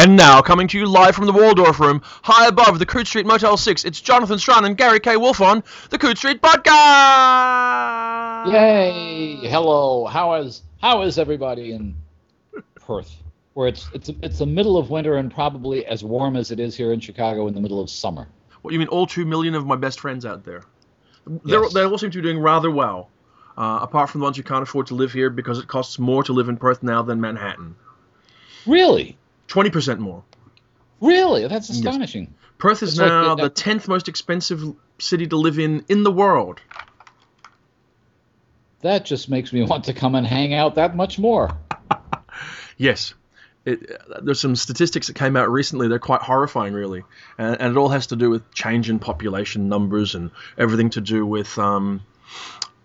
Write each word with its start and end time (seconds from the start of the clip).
And 0.00 0.16
now, 0.16 0.40
coming 0.40 0.68
to 0.68 0.78
you 0.78 0.86
live 0.86 1.16
from 1.16 1.26
the 1.26 1.32
Waldorf 1.32 1.80
Room, 1.80 2.02
high 2.04 2.46
above 2.46 2.78
the 2.78 2.86
Coode 2.86 3.08
Street 3.08 3.26
Motel 3.26 3.56
6, 3.56 3.84
it's 3.84 4.00
Jonathan 4.00 4.38
Strahan 4.38 4.64
and 4.64 4.76
Gary 4.76 5.00
K. 5.00 5.16
Wolfe 5.16 5.40
on 5.40 5.64
the 5.90 5.98
Coode 5.98 6.16
Street 6.16 6.40
Podcast! 6.40 8.52
Yay! 8.52 9.48
Hello. 9.48 10.06
How 10.06 10.34
is 10.34 10.62
how 10.80 11.02
is 11.02 11.18
everybody 11.18 11.72
in 11.72 11.96
Perth? 12.76 13.12
Where 13.54 13.66
it's 13.66 13.88
it's 13.92 14.08
it's 14.22 14.38
the 14.38 14.46
middle 14.46 14.76
of 14.76 14.88
winter 14.88 15.16
and 15.16 15.34
probably 15.34 15.84
as 15.84 16.04
warm 16.04 16.36
as 16.36 16.52
it 16.52 16.60
is 16.60 16.76
here 16.76 16.92
in 16.92 17.00
Chicago 17.00 17.48
in 17.48 17.54
the 17.54 17.60
middle 17.60 17.80
of 17.80 17.90
summer. 17.90 18.28
What, 18.62 18.72
you 18.72 18.78
mean 18.78 18.86
all 18.86 19.08
two 19.08 19.24
million 19.24 19.56
of 19.56 19.66
my 19.66 19.74
best 19.74 19.98
friends 19.98 20.24
out 20.24 20.44
there? 20.44 20.62
They're, 21.26 21.64
Yes. 21.64 21.74
They 21.74 21.82
all 21.82 21.98
seem 21.98 22.12
to 22.12 22.18
be 22.18 22.22
doing 22.22 22.38
rather 22.38 22.70
well, 22.70 23.10
uh, 23.56 23.80
apart 23.82 24.10
from 24.10 24.20
the 24.20 24.26
ones 24.26 24.36
who 24.36 24.44
can't 24.44 24.62
afford 24.62 24.86
to 24.86 24.94
live 24.94 25.12
here 25.12 25.28
because 25.28 25.58
it 25.58 25.66
costs 25.66 25.98
more 25.98 26.22
to 26.22 26.32
live 26.32 26.48
in 26.48 26.56
Perth 26.56 26.84
now 26.84 27.02
than 27.02 27.20
Manhattan. 27.20 27.74
Really? 28.64 29.18
20% 29.48 29.98
more. 29.98 30.22
Really? 31.00 31.46
That's 31.48 31.68
astonishing. 31.68 32.34
Perth 32.58 32.82
is 32.82 32.98
now 32.98 33.34
the- 33.34 33.44
the 33.44 33.50
10th 33.50 33.88
most 33.88 34.08
expensive 34.08 34.62
city 34.98 35.26
to 35.28 35.36
live 35.36 35.58
in 35.58 35.84
in 35.88 36.02
the 36.02 36.10
world. 36.10 36.60
That 38.80 39.04
just 39.04 39.28
makes 39.28 39.52
me 39.52 39.62
want 39.64 39.84
to 39.84 39.92
come 39.92 40.14
and 40.14 40.26
hang 40.26 40.54
out 40.54 40.76
that 40.76 40.96
much 40.96 41.18
more. 41.18 41.50
Yes. 42.80 43.12
It, 43.64 43.90
uh, 43.90 44.20
there's 44.22 44.38
some 44.38 44.54
statistics 44.54 45.08
that 45.08 45.14
came 45.16 45.36
out 45.36 45.50
recently. 45.50 45.88
They're 45.88 45.98
quite 45.98 46.22
horrifying, 46.22 46.74
really, 46.74 47.02
and, 47.36 47.60
and 47.60 47.72
it 47.72 47.76
all 47.76 47.88
has 47.88 48.06
to 48.08 48.16
do 48.16 48.30
with 48.30 48.48
change 48.54 48.88
in 48.88 49.00
population 49.00 49.68
numbers 49.68 50.14
and 50.14 50.30
everything 50.56 50.90
to 50.90 51.00
do 51.00 51.26
with 51.26 51.58
um, 51.58 52.02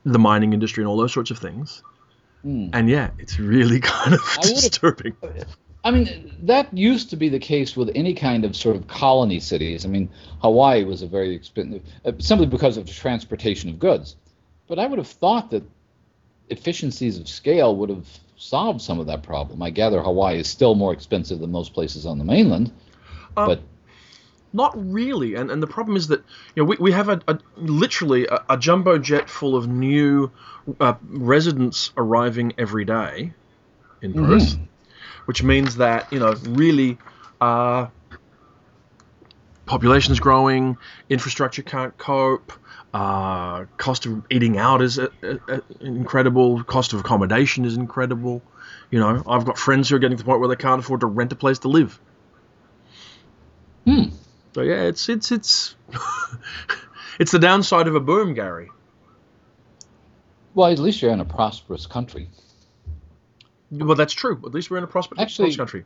the 0.03 0.17
mining 0.17 0.51
industry 0.53 0.81
and 0.81 0.89
all 0.89 0.97
those 0.97 1.13
sorts 1.13 1.29
of 1.29 1.37
things. 1.37 1.83
Hmm. 2.41 2.69
And 2.73 2.89
yeah, 2.89 3.11
it's 3.19 3.39
really 3.39 3.79
kind 3.81 4.15
of 4.15 4.21
I 4.39 4.41
disturbing. 4.41 5.15
I 5.83 5.91
mean, 5.91 6.31
that 6.43 6.75
used 6.75 7.09
to 7.09 7.17
be 7.17 7.27
the 7.29 7.39
case 7.39 7.75
with 7.75 7.91
any 7.93 8.13
kind 8.13 8.45
of 8.45 8.55
sort 8.55 8.75
of 8.75 8.87
colony 8.87 9.39
cities. 9.39 9.85
I 9.85 9.89
mean, 9.89 10.09
Hawaii 10.41 10.85
was 10.85 11.01
a 11.01 11.07
very 11.07 11.35
expensive, 11.35 11.83
uh, 12.05 12.13
simply 12.19 12.45
because 12.45 12.77
of 12.77 12.85
the 12.85 12.93
transportation 12.93 13.69
of 13.69 13.79
goods. 13.79 14.15
But 14.67 14.79
I 14.79 14.87
would 14.87 14.97
have 14.97 15.07
thought 15.07 15.51
that 15.51 15.63
efficiencies 16.49 17.19
of 17.19 17.27
scale 17.27 17.75
would 17.75 17.89
have 17.89 18.07
solved 18.37 18.81
some 18.81 18.99
of 18.99 19.07
that 19.07 19.23
problem. 19.23 19.61
I 19.61 19.71
gather 19.71 20.01
Hawaii 20.01 20.39
is 20.39 20.47
still 20.47 20.73
more 20.75 20.93
expensive 20.93 21.39
than 21.39 21.51
most 21.51 21.73
places 21.73 22.05
on 22.05 22.17
the 22.17 22.23
mainland. 22.23 22.71
Um, 23.35 23.47
but 23.47 23.61
Not 24.53 24.73
really, 24.75 25.35
and 25.35 25.51
and 25.51 25.61
the 25.61 25.67
problem 25.67 25.97
is 25.97 26.07
that 26.07 26.23
you 26.55 26.63
know 26.63 26.65
we, 26.65 26.77
we 26.79 26.91
have 26.93 27.09
a, 27.09 27.19
a 27.27 27.39
literally 27.57 28.27
a, 28.27 28.43
a 28.51 28.57
jumbo 28.57 28.97
jet 28.99 29.29
full 29.29 29.55
of 29.55 29.67
new 29.67 30.31
uh, 30.79 30.93
residents 31.01 31.91
arriving 31.97 32.53
every 32.57 32.85
day 32.85 33.33
in 34.01 34.13
Mm-hmm. 34.13 34.63
Which 35.25 35.43
means 35.43 35.77
that 35.77 36.11
you 36.11 36.19
know 36.19 36.33
really 36.43 36.97
uh, 37.39 37.87
population's 39.65 40.19
growing, 40.19 40.77
infrastructure 41.09 41.61
can't 41.61 41.97
cope, 41.97 42.51
uh, 42.93 43.65
cost 43.77 44.05
of 44.05 44.23
eating 44.29 44.57
out 44.57 44.81
is 44.81 44.99
uh, 44.99 45.07
uh, 45.23 45.37
uh, 45.47 45.59
incredible, 45.81 46.63
cost 46.63 46.93
of 46.93 46.99
accommodation 46.99 47.65
is 47.65 47.75
incredible. 47.75 48.41
You 48.91 48.99
know, 48.99 49.23
I've 49.27 49.45
got 49.45 49.57
friends 49.57 49.89
who 49.89 49.95
are 49.95 49.99
getting 49.99 50.17
to 50.17 50.23
the 50.23 50.27
point 50.27 50.39
where 50.39 50.49
they 50.49 50.55
can't 50.55 50.79
afford 50.79 50.99
to 50.99 51.07
rent 51.07 51.31
a 51.31 51.35
place 51.35 51.59
to 51.59 51.69
live. 51.69 51.99
Hmm. 53.85 54.09
So 54.53 54.61
yeah, 54.61 54.83
it's 54.83 55.09
it's 55.09 55.31
it's 55.31 55.75
it's 57.19 57.31
the 57.31 57.39
downside 57.39 57.87
of 57.87 57.95
a 57.95 57.99
boom, 57.99 58.35
Gary. 58.35 58.69
well, 60.53 60.71
at 60.71 60.77
least 60.77 61.01
you're 61.01 61.11
in 61.11 61.19
a 61.19 61.25
prosperous 61.25 61.87
country. 61.87 62.29
Well, 63.73 63.95
that's 63.95 64.13
true. 64.13 64.39
At 64.45 64.53
least 64.53 64.69
we're 64.69 64.77
in 64.77 64.83
a 64.83 64.87
prosperous 64.87 65.19
Actually- 65.21 65.55
country. 65.55 65.85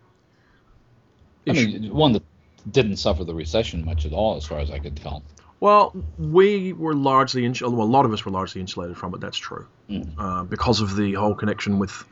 I 1.47 1.53
mean, 1.53 1.93
one 1.93 2.11
that 2.13 2.23
didn't 2.69 2.97
suffer 2.97 3.23
the 3.23 3.33
recession 3.33 3.85
much 3.85 4.05
at 4.05 4.11
all, 4.11 4.35
as 4.35 4.45
far 4.45 4.59
as 4.59 4.69
I 4.69 4.79
could 4.79 4.97
tell. 4.97 5.23
Well, 5.59 5.95
we 6.19 6.73
were 6.73 6.93
largely 6.93 7.45
ins- 7.45 7.61
well, 7.61 7.71
a 7.81 7.83
lot 7.83 8.05
of 8.05 8.11
us 8.13 8.25
were 8.25 8.31
largely 8.31 8.59
insulated 8.61 8.97
from 8.97 9.13
it. 9.15 9.21
That's 9.21 9.37
true, 9.37 9.65
Mm. 9.89 10.09
uh, 10.17 10.43
because 10.43 10.81
of 10.81 10.95
the 10.95 11.13
whole 11.13 11.33
connection 11.33 11.79
with 11.79 12.03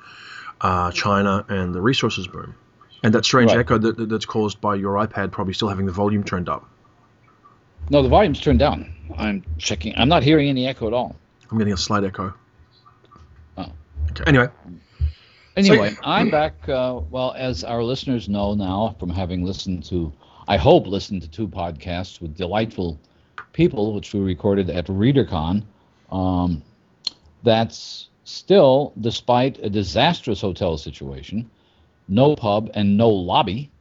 uh, 0.62 0.90
China 0.92 1.46
and 1.50 1.76
the 1.76 1.82
resources 1.82 2.28
boom, 2.28 2.56
and 3.04 3.14
that 3.14 3.26
strange 3.26 3.52
Right. 3.52 3.60
echo 3.60 3.78
that, 3.78 4.08
that's 4.10 4.26
caused 4.26 4.62
by 4.62 4.76
your 4.76 4.94
iPad 4.96 5.32
probably 5.32 5.54
still 5.54 5.68
having 5.68 5.86
the 5.86 5.92
volume 5.92 6.24
turned 6.24 6.48
up. 6.48 6.66
No, 7.90 8.02
the 8.02 8.08
volume's 8.10 8.40
turned 8.40 8.60
down. 8.60 8.90
I'm 9.18 9.44
checking. 9.58 9.94
I'm 9.98 10.08
not 10.08 10.24
hearing 10.24 10.48
any 10.48 10.66
echo 10.66 10.88
at 10.88 10.94
all. 10.94 11.16
I'm 11.52 11.58
getting 11.58 11.74
a 11.74 11.78
slight 11.78 12.06
echo. 12.06 12.34
Oh. 13.58 13.66
Okay. 14.12 14.24
Anyway, 14.26 14.48
Anyway, 15.56 15.96
I'm 16.04 16.30
back. 16.30 16.68
Uh, 16.68 17.00
well, 17.10 17.34
as 17.38 17.64
our 17.64 17.82
listeners 17.82 18.28
know 18.28 18.54
now 18.56 18.96
from 19.00 19.10
having 19.10 19.46
listened 19.46 19.86
to, 19.86 20.12
I 20.48 20.58
hope, 20.58 20.86
listened 20.86 21.22
to 21.22 21.30
two 21.30 21.48
podcasts 21.48 22.20
with 22.20 22.36
delightful 22.36 23.00
people, 23.54 23.94
which 23.94 24.14
we 24.14 24.20
recorded 24.20 24.70
at 24.70 24.88
ReaderCon. 24.88 25.64
Um, 26.12 26.62
that's 27.44 28.10
still, 28.26 28.92
despite 29.00 29.58
a 29.60 29.70
disastrous 29.70 30.42
hotel 30.42 30.78
situation, 30.78 31.50
no 32.10 32.36
pub 32.36 32.70
and 32.74 32.98
no 32.98 33.10
lobby. 33.10 33.72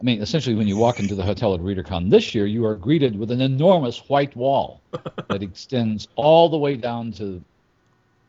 I 0.00 0.02
mean, 0.02 0.20
essentially, 0.20 0.54
when 0.54 0.68
you 0.68 0.76
walk 0.76 1.00
into 1.00 1.14
the 1.14 1.22
hotel 1.22 1.54
at 1.54 1.60
ReaderCon 1.60 2.10
this 2.10 2.34
year, 2.34 2.44
you 2.44 2.66
are 2.66 2.74
greeted 2.74 3.18
with 3.18 3.30
an 3.30 3.40
enormous 3.40 3.98
white 4.10 4.36
wall 4.36 4.82
that 5.28 5.42
extends 5.42 6.06
all 6.16 6.50
the 6.50 6.58
way 6.58 6.76
down 6.76 7.12
to 7.12 7.42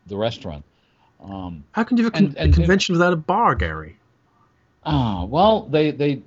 the 0.06 0.16
restaurant. 0.16 0.64
Um, 1.28 1.64
how 1.72 1.82
can 1.84 1.96
you 1.96 2.04
have 2.04 2.14
a, 2.14 2.16
con- 2.16 2.26
And- 2.28 2.36
a 2.36 2.40
and- 2.42 2.54
convention 2.54 2.92
without 2.94 3.12
a 3.12 3.16
bar, 3.16 3.54
Gary? 3.54 3.96
Ah, 4.84 5.24
well, 5.24 5.62
they 5.62 5.90
they 5.90 6.22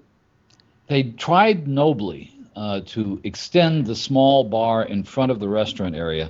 they 0.87 1.03
tried 1.03 1.67
nobly 1.67 2.33
uh, 2.55 2.81
to 2.87 3.21
extend 3.23 3.85
the 3.85 3.95
small 3.95 4.43
bar 4.43 4.83
in 4.83 5.03
front 5.03 5.31
of 5.31 5.39
the 5.39 5.47
restaurant 5.47 5.95
area, 5.95 6.29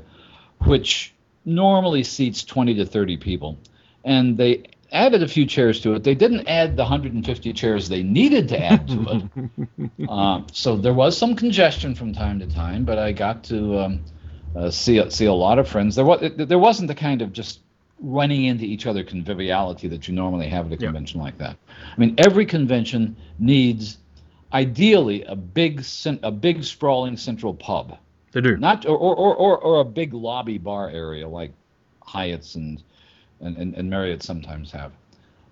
which 0.65 1.11
normally 1.45 2.03
seats 2.03 2.43
20 2.43 2.75
to 2.75 2.85
30 2.85 3.17
people, 3.17 3.57
and 4.05 4.37
they 4.37 4.63
added 4.91 5.23
a 5.23 5.27
few 5.27 5.45
chairs 5.47 5.81
to 5.81 5.93
it. 5.95 6.03
They 6.03 6.13
didn't 6.13 6.47
add 6.47 6.75
the 6.75 6.83
150 6.83 7.53
chairs 7.53 7.89
they 7.89 8.03
needed 8.03 8.49
to 8.49 8.59
add 8.63 8.87
to 8.89 9.29
it. 9.79 9.89
uh, 10.09 10.41
so 10.51 10.75
there 10.77 10.93
was 10.93 11.17
some 11.17 11.35
congestion 11.35 11.95
from 11.95 12.13
time 12.13 12.39
to 12.39 12.47
time, 12.47 12.85
but 12.85 12.99
I 12.99 13.11
got 13.11 13.43
to 13.45 13.79
um, 13.79 14.03
uh, 14.55 14.69
see 14.69 15.01
see 15.09 15.25
a 15.25 15.33
lot 15.33 15.57
of 15.57 15.67
friends. 15.67 15.95
There 15.95 16.05
was 16.05 16.31
there 16.37 16.59
wasn't 16.59 16.89
the 16.89 16.95
kind 16.95 17.23
of 17.23 17.33
just 17.33 17.61
running 18.01 18.45
into 18.45 18.63
each 18.65 18.85
other 18.85 19.03
conviviality 19.03 19.87
that 19.89 20.07
you 20.07 20.13
normally 20.13 20.47
have 20.47 20.67
at 20.67 20.71
a 20.71 20.81
Yeah. 20.81 20.87
convention 20.87 21.19
like 21.19 21.37
that. 21.39 21.57
I 21.69 21.99
mean, 21.99 22.15
every 22.17 22.45
convention 22.45 23.15
needs 23.39 23.97
ideally 24.53 25.23
a 25.23 25.35
big 25.35 25.83
a 26.23 26.31
big 26.31 26.63
sprawling 26.63 27.17
central 27.17 27.53
pub, 27.53 27.97
They 28.31 28.41
do. 28.41 28.57
not 28.57 28.85
or 28.85 28.97
or, 28.97 29.15
or, 29.35 29.57
or, 29.57 29.81
a 29.81 29.85
big 29.85 30.13
lobby 30.13 30.57
bar 30.57 30.89
area 30.89 31.27
like 31.27 31.51
Hyatt's 32.01 32.55
and 32.55 32.81
and, 33.41 33.57
and, 33.57 33.75
and 33.75 33.89
Marriott 33.89 34.23
sometimes 34.23 34.71
have. 34.71 34.91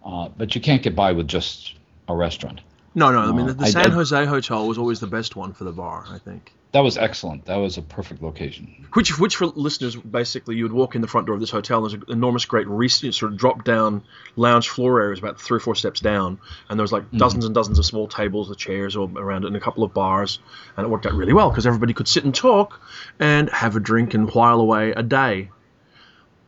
Uh, 0.06 0.30
but 0.38 0.56
you 0.56 0.62
can't 0.62 0.81
get 0.81 0.96
by 0.96 1.12
with 1.12 1.28
just 1.28 1.74
a 2.07 2.16
restaurant. 2.16 2.62
No, 2.96 3.12
no. 3.12 3.19
I 3.19 3.28
mean, 3.28 3.46
No, 3.46 3.47
the, 3.47 3.53
the 3.53 3.66
I- 3.66 3.69
San 3.69 3.91
I- 3.91 3.94
Jose 3.94 4.25
hotel 4.25 4.68
was 4.68 4.78
always 4.78 5.00
the 5.00 5.07
best 5.07 5.36
one 5.36 5.53
for 5.53 5.63
the 5.63 5.72
bar. 5.72 6.06
I 6.09 6.18
think. 6.18 6.53
That 6.78 6.84
was 6.84 6.96
excellent. 6.96 7.46
That 7.46 7.56
was 7.56 7.80
a 7.80 7.82
perfect 7.82 8.22
location. 8.22 8.86
Which, 8.94 9.18
which 9.18 9.38
for 9.38 9.48
listeners, 9.48 9.96
basically, 9.96 10.58
you 10.58 10.64
would 10.66 10.72
walk 10.72 10.94
in 10.94 11.02
the 11.02 11.08
front 11.08 11.26
door 11.26 11.34
of 11.34 11.42
this 11.42 11.50
hotel. 11.50 11.84
And 11.84 11.92
there's 11.92 12.04
an 12.04 12.14
enormous, 12.14 12.46
great 12.46 12.68
re- 12.68 12.88
sort 12.88 13.32
of 13.32 13.36
drop-down 13.40 14.04
lounge 14.36 14.70
floor 14.70 15.00
area, 15.00 15.06
areas 15.08 15.18
about 15.18 15.42
three 15.42 15.58
or 15.58 15.60
four 15.60 15.74
steps 15.74 16.02
down, 16.02 16.38
and 16.70 16.78
there 16.78 16.84
was 16.84 16.92
like 16.92 17.10
dozens 17.10 17.46
and 17.46 17.56
dozens 17.56 17.80
of 17.80 17.86
small 17.88 18.08
tables, 18.08 18.48
with 18.48 18.60
chairs 18.60 18.96
all 18.96 19.12
around 19.18 19.44
it, 19.44 19.48
and 19.48 19.56
a 19.56 19.60
couple 19.60 19.84
of 19.84 19.92
bars, 19.92 20.38
and 20.78 20.86
it 20.86 20.90
worked 20.92 21.08
out 21.08 21.16
really 21.16 21.34
well 21.34 21.50
because 21.50 21.66
everybody 21.66 21.96
could 21.96 22.08
sit 22.08 22.24
and 22.26 22.36
talk, 22.36 22.80
and 23.20 23.50
have 23.50 23.76
a 23.76 23.80
drink 23.80 24.14
and 24.14 24.30
while 24.36 24.60
away 24.60 24.92
a 24.92 25.02
day, 25.02 25.50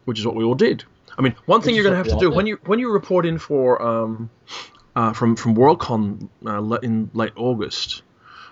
which 0.06 0.20
is 0.20 0.28
what 0.28 0.36
we 0.36 0.44
all 0.44 0.54
did. 0.54 0.84
I 1.18 1.24
mean, 1.24 1.34
one 1.48 1.62
thing 1.62 1.74
Which 1.74 1.78
you're 1.78 1.92
going 1.92 2.04
to 2.04 2.10
have 2.12 2.20
to 2.20 2.24
do 2.24 2.30
when 2.30 2.46
you 2.46 2.60
when 2.68 2.78
you 2.78 2.94
report 2.94 3.26
in 3.26 3.40
for 3.40 3.82
um, 3.82 4.30
uh, 4.96 5.14
from 5.14 5.36
from 5.36 5.56
WorldCon 5.56 6.30
uh, 6.46 6.78
in 6.84 7.10
late 7.16 7.34
August. 7.36 8.04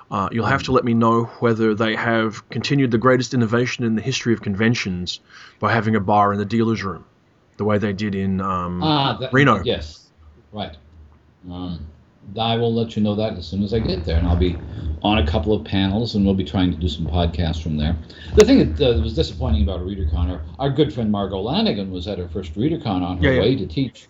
Uh, 0.10 0.30
you'll 0.32 0.46
have 0.46 0.64
to 0.64 0.72
let 0.72 0.86
me 0.86 0.94
know 0.94 1.26
whether 1.40 1.74
they 1.76 1.96
have 1.96 2.48
continued 2.50 2.92
the 2.92 2.98
greatest 2.98 3.34
innovation 3.34 3.84
in 3.84 3.96
the 3.96 4.02
history 4.02 4.34
of 4.34 4.42
conventions 4.42 5.20
by 5.60 5.72
having 5.72 5.96
a 5.96 6.00
bar 6.00 6.32
in 6.32 6.40
the 6.40 6.46
dealer's 6.46 6.84
room, 6.84 7.04
the 7.58 7.66
way 7.66 7.78
they 7.78 7.92
did 7.94 8.16
in 8.16 8.40
um, 8.40 8.82
Ah, 8.82 9.18
that, 9.20 9.34
Reno. 9.34 9.62
Yes, 9.64 10.10
right. 10.54 10.76
Um, 11.52 11.86
I 12.40 12.58
will 12.58 12.74
let 12.74 12.96
you 12.96 13.04
know 13.04 13.16
that 13.16 13.38
as 13.38 13.48
soon 13.48 13.64
as 13.64 13.74
I 13.74 13.80
get 13.80 14.06
there, 14.06 14.18
and 14.18 14.28
I'll 14.28 14.36
be 14.38 14.58
on 15.02 15.20
a 15.20 15.28
couple 15.28 15.54
of 15.54 15.64
panels, 15.66 16.16
and 16.16 16.26
we'll 16.26 16.36
be 16.36 16.44
trying 16.44 16.72
to 16.72 16.78
do 16.78 16.90
some 16.90 17.06
podcasts 17.06 17.62
from 17.62 17.78
there. 17.78 17.96
The 18.36 18.44
thing 18.46 18.74
that 18.76 18.82
uh, 18.98 19.02
was 19.02 19.14
disappointing 19.14 19.64
about 19.64 19.82
ReaderCon, 19.82 20.32
our, 20.32 20.42
our 20.60 20.70
good 20.70 20.94
friend 20.94 21.12
Margo 21.12 21.42
Lanagan 21.42 21.90
was 21.92 22.08
at 22.08 22.18
her 22.18 22.28
first 22.28 22.54
ReaderCon 22.56 23.02
on 23.02 23.18
her 23.18 23.24
Yeah, 23.24 23.32
yeah. 23.32 23.42
way 23.42 23.56
to 23.56 23.66
teach 23.66 24.08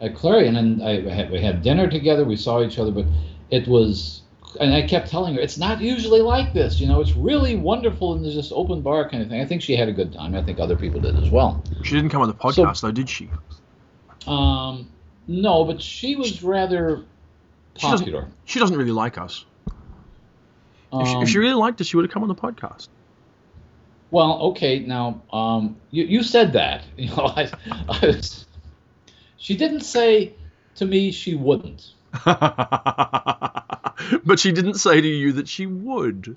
at 0.00 0.14
Clarion, 0.14 0.56
and 0.56 0.82
I 0.82 1.08
had, 1.10 1.30
we 1.30 1.40
had 1.40 1.62
dinner 1.62 1.88
together. 1.88 2.24
We 2.24 2.36
saw 2.36 2.62
each 2.62 2.78
other, 2.78 2.90
but 2.90 3.04
it 3.50 3.68
was, 3.68 4.19
and 4.58 4.74
I 4.74 4.82
kept 4.82 5.08
telling 5.10 5.34
her 5.34 5.40
it's 5.40 5.58
not 5.58 5.80
usually 5.80 6.20
like 6.20 6.52
this. 6.52 6.80
You 6.80 6.86
know, 6.88 7.00
it's 7.00 7.14
really 7.16 7.56
wonderful, 7.56 8.14
and 8.14 8.24
there's 8.24 8.34
this 8.34 8.50
open 8.52 8.80
bar 8.82 9.08
kind 9.08 9.22
of 9.22 9.28
thing. 9.28 9.40
I 9.40 9.44
think 9.46 9.62
she 9.62 9.76
had 9.76 9.88
a 9.88 9.92
good 9.92 10.12
time. 10.12 10.34
I 10.34 10.42
think 10.42 10.58
other 10.58 10.76
people 10.76 11.00
did 11.00 11.16
as 11.18 11.30
well. 11.30 11.64
She 11.82 11.94
didn't 11.94 12.10
come 12.10 12.22
on 12.22 12.28
the 12.28 12.34
podcast, 12.34 12.80
though, 12.80 12.90
did 12.90 13.08
she? 13.08 13.30
Um, 14.26 14.88
no, 15.26 15.64
but 15.64 15.80
she 15.80 16.16
was 16.16 16.42
rather 16.42 17.04
She 17.76 17.86
doesn't- 17.88 18.34
She 18.44 18.58
doesn't 18.58 18.76
really 18.76 18.90
like 18.92 19.16
us. 19.18 19.44
If, 20.92 21.06
she, 21.06 21.14
Um, 21.14 21.22
if 21.22 21.28
she 21.28 21.38
really 21.38 21.54
liked 21.54 21.80
us, 21.80 21.86
she 21.86 21.96
would 21.96 22.04
have 22.04 22.12
come 22.12 22.22
on 22.22 22.28
the 22.28 22.34
podcast. 22.34 22.88
Well, 24.10 24.40
okay, 24.50 24.80
now 24.80 25.22
um, 25.32 25.76
you 25.92 26.02
you 26.04 26.22
said 26.24 26.52
that. 26.54 26.82
You 26.96 27.10
know, 27.10 27.26
I, 27.36 27.48
I 27.88 28.06
was. 28.06 28.44
She 29.36 29.56
didn't 29.56 29.82
say 29.82 30.34
to 30.74 30.84
me 30.84 31.12
she 31.12 31.36
wouldn't. 31.36 31.94
but 34.24 34.38
she 34.38 34.52
didn't 34.52 34.74
say 34.74 35.00
to 35.00 35.08
you 35.08 35.32
that 35.32 35.48
she 35.48 35.66
would. 35.66 36.36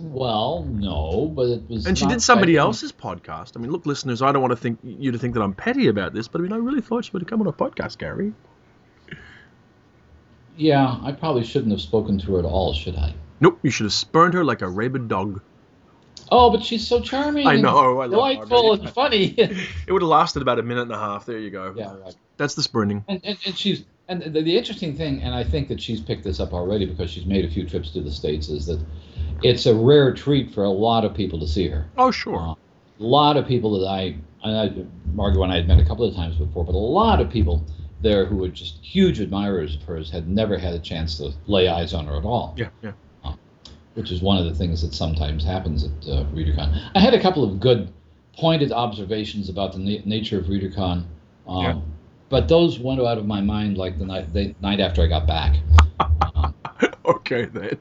Well, 0.00 0.64
no, 0.68 1.32
but 1.34 1.46
it 1.48 1.68
was. 1.68 1.86
And 1.86 1.96
she 1.96 2.06
did 2.06 2.20
somebody 2.20 2.54
by- 2.54 2.60
else's 2.60 2.92
podcast. 2.92 3.52
I 3.56 3.60
mean, 3.60 3.70
look, 3.70 3.86
listeners, 3.86 4.22
I 4.22 4.32
don't 4.32 4.42
want 4.42 4.52
to 4.52 4.56
think 4.56 4.80
you 4.82 5.12
to 5.12 5.18
think 5.18 5.34
that 5.34 5.42
I'm 5.42 5.54
petty 5.54 5.86
about 5.86 6.12
this, 6.12 6.26
but 6.26 6.40
I 6.40 6.42
mean, 6.42 6.52
I 6.52 6.56
really 6.56 6.80
thought 6.80 7.04
she 7.04 7.12
would 7.12 7.22
have 7.22 7.28
come 7.28 7.40
on 7.40 7.46
a 7.46 7.52
podcast, 7.52 7.98
Gary. 7.98 8.32
Yeah, 10.56 10.98
I 11.02 11.12
probably 11.12 11.44
shouldn't 11.44 11.72
have 11.72 11.80
spoken 11.80 12.18
to 12.18 12.34
her 12.34 12.38
at 12.38 12.44
all, 12.44 12.72
should 12.72 12.96
I? 12.96 13.14
Nope, 13.40 13.58
you 13.62 13.70
should 13.70 13.84
have 13.84 13.92
spurned 13.92 14.34
her 14.34 14.44
like 14.44 14.62
a 14.62 14.68
rabid 14.68 15.08
dog. 15.08 15.40
Oh, 16.30 16.50
but 16.50 16.64
she's 16.64 16.86
so 16.86 17.00
charming. 17.00 17.46
I 17.46 17.56
know, 17.56 18.00
I 18.00 18.06
love 18.06 18.10
delightful 18.10 18.72
and 18.74 18.90
funny. 18.90 19.34
It 19.86 19.92
would 19.92 20.02
have 20.02 20.08
lasted 20.08 20.42
about 20.42 20.58
a 20.58 20.62
minute 20.62 20.82
and 20.82 20.92
a 20.92 20.98
half. 20.98 21.26
There 21.26 21.38
you 21.38 21.50
go. 21.50 21.74
yeah, 21.76 21.94
right. 21.96 22.14
That's 22.36 22.54
the 22.54 22.62
spurning. 22.62 23.04
And, 23.06 23.20
and, 23.24 23.38
and 23.44 23.56
she's 23.56 23.84
and 24.08 24.22
the, 24.22 24.42
the 24.42 24.56
interesting 24.56 24.96
thing, 24.96 25.22
and 25.22 25.34
I 25.34 25.44
think 25.44 25.68
that 25.68 25.80
she's 25.80 26.00
picked 26.00 26.24
this 26.24 26.40
up 26.40 26.52
already 26.52 26.86
because 26.86 27.10
she's 27.10 27.26
made 27.26 27.44
a 27.44 27.50
few 27.50 27.66
trips 27.66 27.90
to 27.92 28.00
the 28.00 28.10
states, 28.10 28.48
is 28.48 28.66
that 28.66 28.80
it's 29.42 29.66
a 29.66 29.74
rare 29.74 30.12
treat 30.12 30.52
for 30.52 30.64
a 30.64 30.70
lot 30.70 31.04
of 31.04 31.14
people 31.14 31.38
to 31.40 31.46
see 31.46 31.68
her. 31.68 31.86
Oh, 31.96 32.10
sure. 32.10 32.38
Uh, 32.38 32.54
a 33.00 33.04
lot 33.04 33.36
of 33.36 33.46
people 33.46 33.78
that 33.78 33.86
I, 33.86 34.16
I, 34.44 34.72
Margo 35.12 35.42
and 35.42 35.52
I 35.52 35.56
had 35.56 35.66
met 35.66 35.80
a 35.80 35.84
couple 35.84 36.04
of 36.06 36.14
times 36.14 36.36
before, 36.36 36.64
but 36.64 36.74
a 36.74 36.78
lot 36.78 37.20
of 37.20 37.30
people 37.30 37.64
there 38.02 38.26
who 38.26 38.36
were 38.36 38.48
just 38.48 38.78
huge 38.84 39.18
admirers 39.18 39.74
of 39.74 39.82
hers 39.82 40.10
had 40.10 40.28
never 40.28 40.58
had 40.58 40.74
a 40.74 40.78
chance 40.78 41.16
to 41.18 41.32
lay 41.46 41.68
eyes 41.68 41.94
on 41.94 42.06
her 42.06 42.16
at 42.16 42.24
all, 42.24 42.54
yeah, 42.56 42.68
yeah. 42.82 42.92
which 43.94 44.12
is 44.12 44.20
one 44.20 44.36
of 44.36 44.44
the 44.44 44.54
things 44.54 44.82
that 44.82 44.92
sometimes 44.92 45.42
happens 45.42 45.84
at 45.84 45.90
uh, 46.08 46.24
ReaderCon. 46.34 46.90
I 46.94 47.00
had 47.00 47.14
a 47.14 47.20
couple 47.20 47.42
of 47.42 47.58
good, 47.58 47.90
pointed 48.36 48.72
observations 48.72 49.48
about 49.48 49.72
the 49.72 49.78
na- 49.78 50.02
nature 50.04 50.38
of 50.38 50.46
ReaderCon, 50.46 51.04
um, 51.48 51.62
Yeah. 51.62 51.80
But 52.34 52.48
those 52.48 52.80
went 52.80 53.00
out 53.00 53.16
of 53.16 53.26
my 53.26 53.40
mind 53.40 53.78
like 53.78 53.96
the 53.96 54.04
night, 54.04 54.32
the 54.32 54.52
night 54.60 54.80
after 54.80 55.02
I 55.02 55.06
got 55.06 55.24
back. 55.24 55.54
Um, 56.00 56.52
okay, 57.04 57.44
then. 57.44 57.78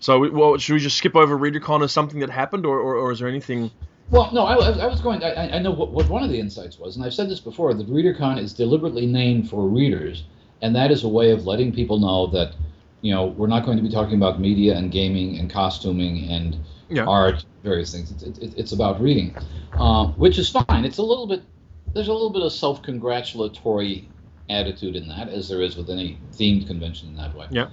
So, 0.00 0.18
we- 0.18 0.30
well, 0.30 0.56
should 0.56 0.72
we 0.72 0.80
just 0.80 0.96
skip 0.96 1.14
over 1.14 1.36
ReaderCon 1.38 1.84
as 1.84 1.92
something 1.92 2.20
that 2.20 2.30
happened, 2.30 2.64
or, 2.64 2.80
or, 2.80 2.96
or 2.96 3.12
is 3.12 3.18
there 3.18 3.28
anything? 3.28 3.70
Well, 4.10 4.30
no, 4.32 4.46
I, 4.46 4.54
I 4.54 4.86
was 4.86 5.02
going. 5.02 5.22
I, 5.22 5.56
I 5.56 5.58
know 5.58 5.72
what, 5.72 5.90
what 5.92 6.08
one 6.08 6.22
of 6.22 6.30
the 6.30 6.40
insights 6.40 6.78
was, 6.78 6.96
and 6.96 7.04
I've 7.04 7.12
said 7.12 7.28
this 7.28 7.38
before. 7.38 7.74
That 7.74 7.86
ReaderCon 7.86 8.38
is 8.38 8.54
deliberately 8.54 9.04
named 9.04 9.50
for 9.50 9.68
readers, 9.68 10.24
and 10.62 10.74
that 10.74 10.90
is 10.90 11.04
a 11.04 11.08
way 11.08 11.32
of 11.32 11.44
letting 11.44 11.70
people 11.70 11.98
know 11.98 12.28
that, 12.28 12.54
you 13.02 13.12
know, 13.12 13.26
we're 13.26 13.46
not 13.46 13.66
going 13.66 13.76
to 13.76 13.82
be 13.82 13.90
talking 13.90 14.14
about 14.16 14.40
media 14.40 14.74
and 14.74 14.90
gaming 14.90 15.38
and 15.38 15.50
costuming 15.50 16.30
and 16.30 16.56
Yeah. 16.88 17.04
art, 17.04 17.44
various 17.62 17.92
things. 17.92 18.10
It's, 18.10 18.38
it, 18.38 18.54
it's 18.56 18.72
about 18.72 19.02
reading, 19.02 19.36
um, 19.74 20.14
which 20.14 20.38
is 20.38 20.48
fine. 20.48 20.86
It's 20.86 20.96
a 20.98 21.02
little 21.02 21.26
bit. 21.26 21.42
There's 21.94 22.08
a 22.08 22.12
little 22.12 22.30
bit 22.30 22.42
of 22.42 22.52
self-congratulatory 22.52 24.08
attitude 24.48 24.96
in 24.96 25.08
that, 25.08 25.28
as 25.28 25.48
there 25.48 25.62
is 25.62 25.76
with 25.76 25.90
any 25.90 26.18
themed 26.32 26.66
convention 26.66 27.08
in 27.08 27.16
that 27.16 27.34
way. 27.36 27.46
Yeah. 27.50 27.68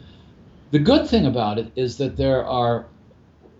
The 0.71 0.80
good 0.80 1.07
thing 1.07 1.25
about 1.25 1.57
it 1.57 1.71
is 1.75 1.98
that 1.98 2.16
there 2.18 2.45
are 2.45 2.86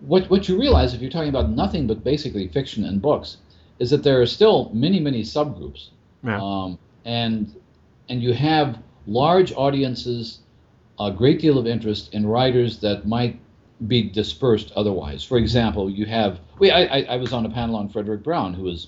what 0.02 0.30
what 0.30 0.48
you 0.48 0.58
realize 0.60 0.94
if 0.94 1.02
you're 1.02 1.10
talking 1.12 1.30
about 1.30 1.50
nothing 1.50 1.86
but 1.88 2.04
basically 2.04 2.48
fiction 2.48 2.86
and 2.86 3.02
books 3.02 3.38
is 3.80 3.90
that 3.90 4.04
there 4.04 4.22
are 4.22 4.26
still 4.26 4.70
many 4.74 5.00
many 5.00 5.24
subgroups 5.24 5.90
Yeah. 6.24 6.40
um, 6.42 6.80
and 7.04 7.54
and 8.08 8.24
you 8.24 8.34
have 8.34 8.78
large 9.08 9.52
audiences 9.54 10.40
a 11.00 11.12
great 11.12 11.40
deal 11.42 11.58
of 11.58 11.68
interest 11.68 12.14
in 12.14 12.26
writers 12.26 12.80
that 12.80 13.08
might 13.08 13.40
be 13.88 14.04
dispersed 14.04 14.72
otherwise 14.78 15.22
for 15.24 15.38
example 15.38 15.90
you 15.90 16.06
have 16.06 16.40
we 16.60 16.72
I, 16.72 16.84
I, 17.00 17.02
I 17.02 17.16
was 17.18 17.34
on 17.34 17.46
a 17.46 17.50
panel 17.50 17.76
on 17.76 17.90
Fredric 17.90 18.24
Brown 18.24 18.54
who 18.54 18.64
was 18.64 18.88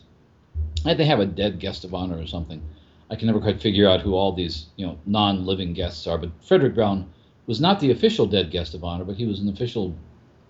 Had 0.85 0.97
to 0.97 1.05
have 1.05 1.19
a 1.19 1.25
dead 1.25 1.59
guest 1.59 1.83
of 1.83 1.93
honor 1.93 2.17
or 2.17 2.27
something 2.27 2.61
I 3.09 3.15
can 3.15 3.27
never 3.27 3.41
quite 3.41 3.61
figure 3.61 3.89
out 3.89 4.01
who 4.01 4.15
all 4.15 4.31
these 4.31 4.67
you 4.77 4.85
know 4.85 4.97
non-living 5.05 5.73
guests 5.73 6.07
are 6.07 6.17
but 6.17 6.31
Fredric 6.41 6.75
Brown 6.75 7.09
was 7.45 7.59
not 7.59 7.79
the 7.79 7.91
official 7.91 8.25
dead 8.25 8.51
guest 8.51 8.73
of 8.73 8.83
honor 8.83 9.03
but 9.03 9.17
he 9.17 9.25
was 9.25 9.39
an 9.39 9.49
official 9.49 9.95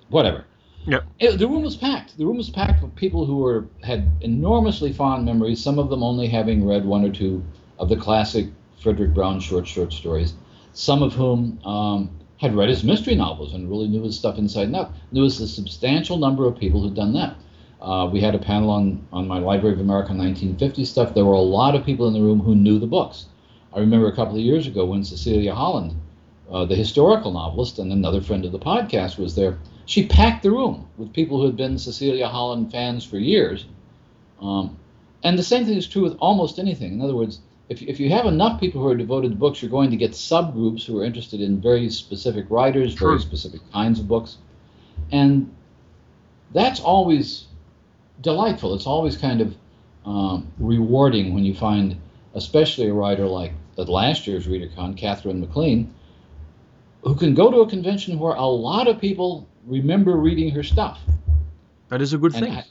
whatever 0.10 0.46
Yep. 0.88 1.04
it, 1.20 1.38
the 1.38 1.48
room 1.48 1.62
was 1.62 1.76
packed. 1.76 2.18
The 2.18 2.26
room 2.26 2.38
was 2.38 2.50
packed 2.50 2.82
with 2.82 2.96
people 2.96 3.26
who 3.26 3.38
were 3.38 3.68
had 3.84 4.10
enormously 4.22 4.92
fond 4.92 5.26
memories. 5.26 5.62
Some 5.62 5.78
of 5.78 5.90
them 5.90 6.02
only 6.02 6.28
having 6.28 6.66
read 6.66 6.86
one 6.86 7.04
or 7.04 7.12
two 7.12 7.44
of 7.78 7.88
the 7.90 7.96
classic 7.96 8.48
Fredric 8.82 9.14
Brown 9.14 9.40
short 9.40 9.68
short 9.68 9.94
stories. 9.94 10.34
Some 10.74 11.04
of 11.04 11.14
whom 11.14 11.60
um, 11.66 12.10
had 12.38 12.56
read 12.56 12.70
his 12.70 12.84
mystery 12.84 13.14
novels 13.14 13.54
and 13.54 13.70
really 13.70 13.88
knew 13.88 14.02
his 14.02 14.18
stuff 14.18 14.40
inside 14.40 14.68
and 14.68 14.76
out. 14.76 14.94
There 15.12 15.22
was 15.22 15.40
a 15.40 15.48
substantial 15.48 16.18
number 16.18 16.48
of 16.48 16.58
people 16.58 16.82
who'd 16.82 16.96
done 16.96 17.14
that. 17.14 17.36
Uh, 17.82 18.08
we 18.12 18.22
had 18.22 18.36
a 18.36 18.40
panel 18.40 18.70
on 18.70 19.06
on 19.12 19.28
my 19.28 19.40
Library 19.40 19.74
of 19.74 19.82
America 19.82 20.14
1950 20.14 20.86
stuff. 20.86 21.14
There 21.14 21.26
were 21.26 21.34
a 21.34 21.40
lot 21.40 21.76
of 21.76 21.86
people 21.86 22.08
in 22.08 22.14
the 22.14 22.22
room 22.22 22.40
who 22.40 22.56
knew 22.56 22.78
the 22.78 22.88
books. 22.88 23.26
I 23.74 23.80
remember 23.80 24.08
a 24.08 24.16
couple 24.16 24.36
of 24.36 24.42
years 24.42 24.68
ago 24.68 24.86
when 24.86 25.04
Cecilia 25.04 25.56
Holland, 25.56 25.96
uh, 26.52 26.66
the 26.66 26.76
historical 26.76 27.32
novelist 27.32 27.80
and 27.80 27.92
another 27.92 28.22
friend 28.22 28.46
of 28.46 28.52
the 28.52 28.60
podcast, 28.60 29.18
was 29.18 29.36
there. 29.36 29.58
She 29.86 30.06
packed 30.06 30.44
the 30.44 30.52
room 30.52 30.88
with 30.98 31.14
people 31.14 31.40
who 31.40 31.46
had 31.46 31.58
been 31.58 31.78
Cecilia 31.78 32.28
Holland 32.28 32.72
fans 32.72 33.04
for 33.04 33.18
years. 33.18 33.66
Um, 34.42 34.78
and 35.24 35.38
the 35.38 35.44
same 35.44 35.66
thing 35.66 35.78
is 35.78 35.88
true 35.88 36.04
with 36.04 36.18
almost 36.20 36.60
anything. 36.60 36.94
In 36.94 37.02
other 37.02 37.16
words, 37.16 37.40
if, 37.70 37.82
if 37.82 38.00
you 38.00 38.10
have 38.10 38.26
enough 38.26 38.60
people 38.60 38.82
who 38.82 38.90
are 38.90 38.96
devoted 38.96 39.30
to 39.30 39.36
books, 39.36 39.62
you're 39.62 39.72
going 39.72 39.92
to 39.92 39.98
get 39.98 40.12
subgroups 40.12 40.86
who 40.86 41.00
are 41.00 41.06
interested 41.06 41.42
in 41.42 41.62
very 41.62 41.90
specific 41.90 42.46
writers, 42.50 42.94
very 42.94 43.20
specific 43.20 43.62
kinds 43.72 44.00
of 44.00 44.08
books. 44.08 44.38
And 45.12 45.54
that's 46.54 46.80
always 46.82 47.46
delightful. 48.22 48.74
It's 48.74 48.88
always 48.88 49.18
kind 49.18 49.42
of 49.42 49.56
um, 50.06 50.52
rewarding 50.60 51.34
when 51.34 51.44
you 51.44 51.54
find, 51.54 52.00
especially 52.36 52.88
a 52.88 52.94
writer 52.94 53.26
like 53.28 53.54
at 53.78 53.90
last 53.90 54.28
year's 54.28 54.48
ReaderCon, 54.48 54.98
Katherine 54.98 55.40
MacLean, 55.40 55.94
who 57.04 57.16
can 57.16 57.34
go 57.34 57.50
to 57.52 57.58
a 57.62 57.70
convention 57.70 58.20
where 58.20 58.36
a 58.36 58.46
lot 58.46 58.88
of 58.88 59.00
people 59.00 59.48
remember 59.66 60.16
reading 60.18 60.52
her 60.52 60.64
stuff. 60.64 61.00
That 61.90 62.02
is 62.02 62.14
a 62.14 62.18
good 62.18 62.36
And 62.36 62.46
thing. 62.46 62.54
I, 62.54 62.64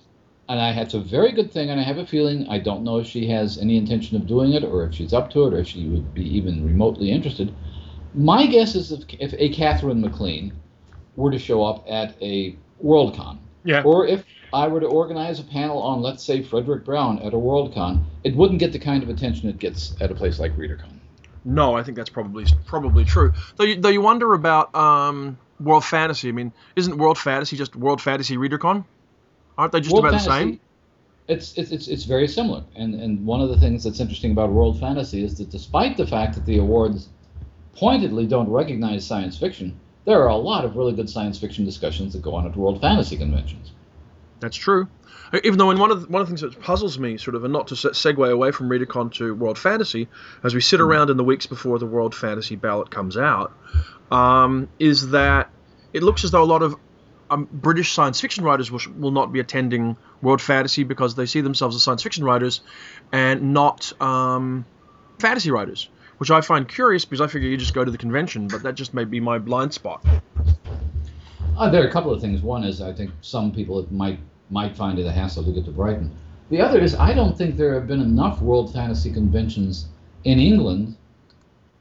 and 0.49 0.61
I, 0.61 0.81
it's 0.81 0.95
a 0.95 1.01
very 1.01 1.33
good 1.33 1.53
thing, 1.53 1.71
and 1.71 1.81
I 1.81 1.85
have 1.85 1.99
a 1.99 2.07
feeling 2.07 2.49
I 2.49 2.59
don't 2.59 2.83
know 2.83 2.99
if 2.99 3.07
she 3.07 3.27
has 3.29 3.59
any 3.59 3.77
intention 3.77 4.17
of 4.17 4.27
doing 4.27 4.53
it, 4.53 4.65
or 4.65 4.85
if 4.85 4.95
she's 4.95 5.13
up 5.13 5.31
to 5.31 5.47
it, 5.47 5.55
or 5.55 5.59
if 5.59 5.69
she 5.69 5.87
would 5.89 6.13
be 6.15 6.25
even 6.37 6.65
remotely 6.65 7.11
interested. 7.11 7.55
My 8.15 8.47
guess 8.47 8.75
is 8.75 8.91
if, 8.91 9.05
if 9.21 9.35
a 9.39 9.51
Katherine 9.51 10.01
MacLean 10.01 10.53
were 11.15 11.31
to 11.31 11.39
show 11.39 11.63
up 11.63 11.85
at 11.89 12.21
a 12.21 12.57
WorldCon, 12.85 13.39
yeah. 13.65 13.83
or 13.83 14.07
if 14.07 14.25
I 14.53 14.69
were 14.69 14.81
to 14.81 14.87
organize 14.87 15.41
a 15.41 15.45
panel 15.45 15.83
on, 15.83 16.03
let's 16.03 16.25
say, 16.25 16.43
Fredric 16.43 16.85
Brown 16.85 17.19
at 17.21 17.33
a 17.35 17.37
WorldCon, 17.37 18.05
it 18.25 18.35
wouldn't 18.35 18.59
get 18.59 18.73
the 18.73 18.79
kind 18.79 19.03
of 19.03 19.09
attention 19.09 19.49
it 19.49 19.59
gets 19.59 19.95
at 20.01 20.11
a 20.11 20.15
place 20.15 20.39
like 20.39 20.57
ReaderCon. 20.57 20.99
No, 21.45 21.75
I 21.75 21.83
think 21.83 21.97
that's 21.97 22.11
probably 22.11 22.45
probably 22.67 23.05
true. 23.05 23.33
Though 23.57 23.65
you, 23.65 23.81
though 23.81 23.89
you 23.89 24.03
wonder 24.03 24.35
about 24.35 24.75
um, 24.75 25.39
World 25.59 25.85
Fantasy. 25.85 26.29
I 26.29 26.33
mean, 26.33 26.53
isn't 26.77 26.99
World 26.99 27.19
Fantasy 27.19 27.57
just 27.57 27.77
World 27.77 28.01
Fantasy 28.01 28.37
ReaderCon? 28.37 28.85
Aren't 29.57 29.73
they 29.73 29.81
just 29.81 29.93
World 29.93 30.07
about 30.07 30.21
the 30.21 30.29
Fantasy- 30.29 30.53
same? 30.53 30.61
It's, 31.29 31.57
it's, 31.57 31.71
it's, 31.71 31.87
it's 31.87 32.05
very 32.05 32.27
similar. 32.27 32.65
And, 32.75 32.95
and 32.95 33.25
one 33.25 33.41
of 33.41 33.51
the 33.51 33.57
things 33.57 33.85
that's 33.85 34.01
interesting 34.01 34.33
about 34.33 34.51
World 34.51 34.81
Fantasy 34.81 35.23
is 35.23 35.39
that 35.39 35.49
despite 35.49 35.97
the 35.97 36.07
fact 36.07 36.35
that 36.35 36.45
the 36.45 36.59
awards 36.59 37.09
pointedly 37.77 38.27
don't 38.27 38.49
recognize 38.49 39.07
science 39.07 39.39
fiction, 39.39 39.79
there 40.07 40.21
are 40.23 40.29
a 40.29 40.37
lot 40.37 40.65
of 40.65 40.75
really 40.75 40.93
good 40.93 41.09
science 41.09 41.39
fiction 41.39 41.65
discussions 41.65 42.15
that 42.15 42.23
go 42.23 42.35
on 42.35 42.47
at 42.47 42.57
World 42.57 42.81
Fantasy 42.81 43.17
conventions. 43.17 43.71
That's 44.41 44.57
true. 44.57 44.89
Even 45.45 45.59
though 45.59 45.71
in 45.71 45.79
one 45.79 45.91
of 45.93 46.03
the, 46.03 46.09
one 46.09 46.21
of 46.21 46.29
the 46.29 46.31
things 46.31 46.41
that 46.41 46.61
puzzles 46.61 46.99
me, 46.99 47.17
sort 47.17 47.37
of, 47.37 47.45
and 47.45 47.53
not 47.53 47.69
to 47.69 47.75
segue 47.75 48.31
away 48.31 48.51
from 48.51 48.69
ReaderCon 48.69 49.13
to 49.15 49.35
World 49.35 49.59
Fantasy, 49.59 50.09
as 50.43 50.55
we 50.55 50.61
sit 50.61 50.81
around 50.81 51.11
in 51.11 51.17
the 51.17 51.25
weeks 51.25 51.47
before 51.47 51.79
the 51.79 51.87
World 51.87 52.15
Fantasy 52.15 52.57
ballot 52.57 52.91
comes 52.91 53.17
out, 53.17 53.53
um, 54.11 54.69
is 54.81 55.11
that 55.11 55.51
it 55.93 56.03
looks 56.03 56.25
as 56.25 56.33
though 56.33 56.43
a 56.43 56.45
lot 56.45 56.63
of 56.63 56.75
um, 57.31 57.49
British 57.53 57.93
science 57.93 58.21
fiction 58.21 58.43
writers 58.43 58.73
will, 58.73 58.81
will 58.99 59.13
not 59.13 59.33
be 59.33 59.39
attending 59.39 59.97
World 60.21 60.43
Fantasy 60.43 60.83
because 60.83 61.15
they 61.15 61.27
see 61.27 61.43
themselves 61.43 61.77
as 61.77 61.83
science 61.83 62.03
fiction 62.03 62.25
writers 62.25 62.61
and 63.13 63.55
not 63.55 63.93
um, 64.03 64.65
fantasy 65.21 65.53
writers, 65.53 65.89
which 66.19 66.31
I 66.31 66.41
find 66.41 66.69
curious 66.69 67.05
because 67.05 67.21
I 67.21 67.29
figure 67.29 67.49
you 67.49 67.57
just 67.57 67.75
go 67.75 67.85
to 67.85 67.91
the 67.91 67.99
convention, 67.99 68.49
but 68.49 68.65
that 68.65 68.75
just 68.75 68.95
may 68.95 69.05
be 69.05 69.21
my 69.21 69.39
blind 69.39 69.73
spot. 69.73 70.05
Uh, 71.57 71.69
there 71.71 71.85
are 71.85 71.89
a 71.89 71.93
couple 71.93 72.13
of 72.13 72.21
things. 72.21 72.41
One 72.43 72.65
is 72.65 72.81
I 72.81 72.93
think 72.93 73.13
some 73.21 73.53
people 73.53 73.87
might 73.91 74.19
might 74.51 74.77
find 74.77 74.99
it 74.99 75.07
a 75.07 75.13
hassle 75.13 75.45
to 75.45 75.53
get 75.53 75.65
to 75.65 75.71
Brighton. 75.71 76.11
The 76.51 76.61
other 76.61 76.81
is 76.81 76.95
I 76.95 77.15
don't 77.15 77.37
think 77.39 77.57
there 77.57 77.75
have 77.75 77.87
been 77.87 78.01
enough 78.01 78.43
World 78.43 78.73
Fantasy 78.73 79.13
conventions 79.13 79.87
in 80.25 80.39
England 80.39 80.97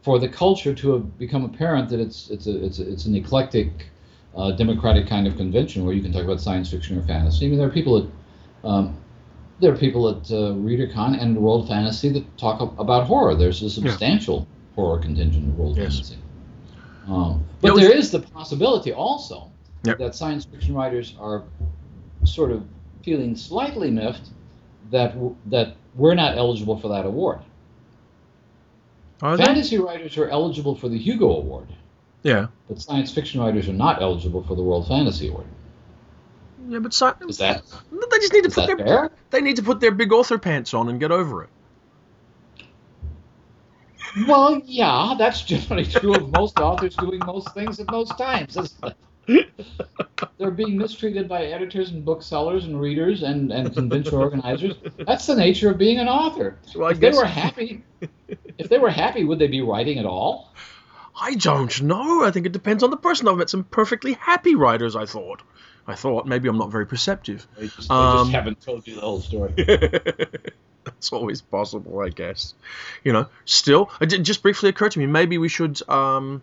for 0.03 0.19
the 0.19 0.29
culture 0.29 0.73
to 0.73 0.91
have 0.93 1.17
become 1.17 1.43
apparent 1.43 1.89
that 1.89 1.99
it's 1.99 2.29
it's 2.29 2.47
a 2.47 2.63
it's 2.65 2.79
a, 2.79 2.89
it's 2.91 3.05
an 3.05 3.15
eclectic, 3.15 3.87
uh, 4.35 4.51
democratic 4.51 5.07
kind 5.07 5.27
of 5.27 5.35
convention 5.35 5.83
where 5.85 5.93
you 5.93 6.01
can 6.01 6.13
talk 6.13 6.23
about 6.23 6.39
science 6.39 6.69
fiction 6.71 6.97
or 6.97 7.01
fantasy. 7.03 7.45
I 7.45 7.49
mean, 7.49 7.57
there 7.57 7.67
are 7.67 7.71
people 7.71 7.97
at 7.97 8.05
um, 8.63 8.95
there 9.59 9.73
are 9.73 9.77
people 9.77 10.07
at 10.07 10.31
uh, 10.31 10.53
ReaderCon 10.53 11.19
and 11.21 11.35
World 11.37 11.67
Fantasy 11.67 12.09
that 12.09 12.37
talk 12.37 12.61
about 12.79 13.07
horror. 13.07 13.35
There's 13.35 13.61
a 13.63 13.69
substantial 13.69 14.47
horror 14.75 14.99
contingent 14.99 15.49
of 15.49 15.57
World 15.57 15.75
Yes. 15.77 15.93
Fantasy. 15.95 16.17
Um, 17.07 17.43
but 17.59 17.73
was- 17.73 17.81
there 17.81 17.91
is 17.97 18.11
the 18.11 18.19
possibility 18.19 18.93
also 18.93 19.47
Yep. 19.85 19.97
that 19.97 20.15
science 20.15 20.45
fiction 20.45 20.75
writers 20.75 21.15
are 21.19 21.43
sort 22.33 22.51
of 22.51 22.63
feeling 23.03 23.35
slightly 23.35 23.89
miffed 23.91 24.29
that 24.91 25.13
w- 25.13 25.35
that 25.47 25.75
we're 25.95 26.15
not 26.15 26.37
eligible 26.37 26.77
for 26.79 26.89
that 26.89 27.05
award. 27.05 27.39
Are 29.21 29.35
they? 29.37 29.43
Fantasy 29.43 29.77
writers 29.77 30.17
are 30.17 30.29
eligible 30.29 30.75
for 30.75 30.87
the 30.89 30.97
Hugo 30.97 31.29
Award, 31.31 31.67
Yeah. 32.23 32.47
but 32.67 32.81
science 32.81 33.11
fiction 33.13 33.41
writers 33.41 33.67
are 33.67 33.73
not 33.73 34.01
eligible 34.01 34.43
for 34.43 34.55
the 34.55 34.63
World 34.63 34.87
Fantasy 34.87 35.27
Award. 35.29 35.45
Yeah, 36.69 36.79
but 36.79 36.93
sci- 36.93 37.13
Is 37.27 37.37
that 37.39 37.63
they 37.91 38.17
just 38.19 38.31
need 38.33 38.43
to 38.43 38.49
put 38.51 38.67
their 38.67 38.77
fair? 38.77 39.11
they 39.31 39.41
need 39.41 39.55
to 39.57 39.63
put 39.63 39.79
their 39.79 39.91
big 39.91 40.13
author 40.13 40.37
pants 40.37 40.73
on 40.73 40.87
and 40.87 40.99
get 40.99 41.11
over 41.11 41.43
it. 41.43 41.49
Well, 44.27 44.61
yeah, 44.65 45.15
that's 45.17 45.43
generally 45.43 45.85
true 45.85 46.15
of 46.15 46.31
most 46.31 46.59
authors 46.59 46.95
doing 46.95 47.19
most 47.25 47.53
things 47.53 47.79
at 47.79 47.89
most 47.91 48.17
times. 48.17 48.57
Isn't 49.29 49.49
it? 49.57 50.29
They're 50.37 50.51
being 50.51 50.77
mistreated 50.77 51.27
by 51.29 51.45
editors 51.45 51.91
and 51.91 52.03
booksellers 52.03 52.65
and 52.65 52.79
readers 52.79 53.23
and, 53.23 53.51
and 53.51 53.73
convention 53.73 54.15
organizers. 54.15 54.75
That's 55.05 55.25
the 55.25 55.35
nature 55.35 55.69
of 55.71 55.77
being 55.77 55.99
an 55.99 56.07
author. 56.07 56.57
Well, 56.75 56.87
I 56.87 56.91
if 56.91 56.99
they 56.99 57.11
were 57.11 57.25
happy, 57.25 57.83
if 58.57 58.69
they 58.69 58.77
were 58.77 58.89
happy, 58.89 59.23
would 59.23 59.39
they 59.39 59.47
be 59.47 59.61
writing 59.61 59.99
at 59.99 60.05
all? 60.05 60.53
I 61.21 61.35
don't 61.35 61.81
know. 61.81 62.23
I 62.23 62.31
think 62.31 62.45
it 62.45 62.53
depends 62.53 62.83
on 62.83 62.89
the 62.91 62.97
person. 62.97 63.27
I've 63.27 63.37
met 63.37 63.49
some 63.49 63.65
perfectly 63.65 64.13
happy 64.13 64.55
writers. 64.55 64.95
I 64.95 65.05
thought. 65.05 65.41
I 65.87 65.95
thought 65.95 66.27
maybe 66.27 66.47
I'm 66.47 66.57
not 66.57 66.71
very 66.71 66.85
perceptive. 66.85 67.47
They 67.57 67.67
just, 67.67 67.89
Um, 67.89 68.29
haven't 68.29 68.61
told 68.61 68.87
you 68.87 68.95
the 68.95 69.01
whole 69.01 69.21
story. 69.21 69.53
That's 70.85 71.11
always 71.11 71.41
possible, 71.41 71.99
I 71.99 72.09
guess. 72.09 72.53
You 73.03 73.11
know, 73.13 73.27
still, 73.45 73.91
it 73.99 74.07
just 74.07 74.41
briefly 74.41 74.69
occurred 74.69 74.91
to 74.93 74.99
me 74.99 75.07
maybe 75.07 75.37
we 75.37 75.49
should 75.49 75.81
um, 75.89 76.41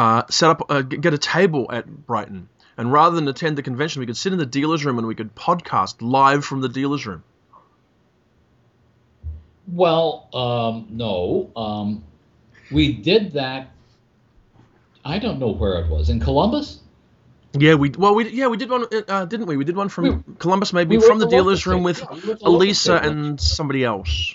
uh, 0.00 0.22
set 0.30 0.48
up, 0.48 0.70
uh, 0.70 0.80
get 0.80 1.12
a 1.12 1.18
table 1.18 1.66
at 1.70 1.86
Brighton, 2.06 2.48
and 2.78 2.90
rather 2.90 3.16
than 3.16 3.28
attend 3.28 3.58
the 3.58 3.62
convention, 3.62 4.00
we 4.00 4.06
could 4.06 4.16
sit 4.16 4.32
in 4.32 4.38
the 4.38 4.46
dealer's 4.46 4.82
room 4.82 4.96
and 4.96 5.06
we 5.06 5.14
could 5.14 5.34
podcast 5.34 5.96
live 6.00 6.42
from 6.42 6.62
the 6.62 6.70
dealer's 6.70 7.06
room. 7.06 7.22
Well, 9.66 10.28
um, 10.32 10.86
no. 10.88 11.50
Um, 11.54 12.02
we 12.70 12.94
did 12.94 13.34
that. 13.34 13.68
I 15.04 15.18
don't 15.18 15.38
know 15.38 15.50
where 15.50 15.80
it 15.80 15.90
was 15.90 16.08
in 16.08 16.18
Columbus. 16.18 16.80
Yeah, 17.52 17.74
we 17.74 17.90
well, 17.90 18.14
we 18.14 18.30
yeah, 18.30 18.46
we 18.46 18.56
did 18.56 18.70
one, 18.70 18.86
uh, 19.06 19.26
didn't 19.26 19.46
we? 19.46 19.58
We 19.58 19.64
did 19.64 19.76
one 19.76 19.90
from 19.90 20.04
We- 20.04 20.34
Columbus, 20.38 20.72
maybe 20.72 20.96
we 20.96 21.04
from 21.06 21.18
the 21.18 21.26
dealer's 21.26 21.66
room 21.66 21.82
with 21.82 22.00
Yeah, 22.00 22.06
we 22.10 22.14
were 22.14 22.32
at 22.32 22.38
the 22.38 22.44
local 22.46 22.56
Elisa 22.56 22.94
and 22.96 23.38
somebody 23.40 23.84
else. 23.84 24.34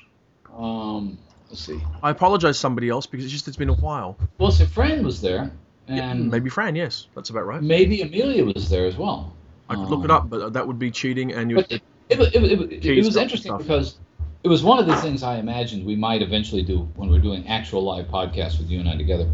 Um, 0.55 1.17
see. 1.55 1.79
I 2.03 2.09
apologize, 2.11 2.57
somebody 2.59 2.89
else, 2.89 3.05
because 3.05 3.25
it's 3.25 3.33
just 3.33 3.47
it's 3.47 3.57
been 3.57 3.69
a 3.69 3.73
while. 3.75 4.17
Well, 4.37 4.51
so 4.51 4.65
Fran 4.65 5.03
was 5.03 5.21
there, 5.21 5.51
and 5.87 6.29
Maybe 6.31 6.49
Fran, 6.49 6.75
yes, 6.75 7.07
that's 7.15 7.29
about 7.29 7.45
right. 7.45 7.61
maybe 7.61 8.01
Amelia 8.01 8.45
was 8.45 8.69
there 8.69 8.85
as 8.85 8.97
well. 8.97 9.33
I 9.69 9.75
could 9.75 9.89
look 9.89 10.03
it 10.03 10.11
Um, 10.11 10.17
up, 10.17 10.29
but 10.29 10.53
that 10.53 10.67
would 10.67 10.79
be 10.79 10.91
cheating, 10.91 11.33
and 11.33 11.49
you. 11.49 11.59
It, 11.59 11.71
it, 11.71 11.81
it, 12.09 12.35
it, 12.35 12.85
it, 12.85 13.05
was 13.05 13.17
interesting 13.17 13.49
stuff. 13.51 13.61
because 13.61 13.97
it 14.43 14.47
was 14.47 14.63
one 14.63 14.77
of 14.77 14.85
the 14.85 14.95
things 14.97 15.23
I 15.23 15.37
imagined 15.37 15.85
we 15.85 15.95
might 15.95 16.21
eventually 16.21 16.61
do 16.61 16.87
when 16.95 17.09
we're 17.09 17.19
doing 17.19 17.47
actual 17.47 17.83
live 17.83 18.05
podcasts 18.05 18.59
with 18.59 18.69
you 18.69 18.79
and 18.79 18.87
I 18.87 18.95
together, 18.95 19.27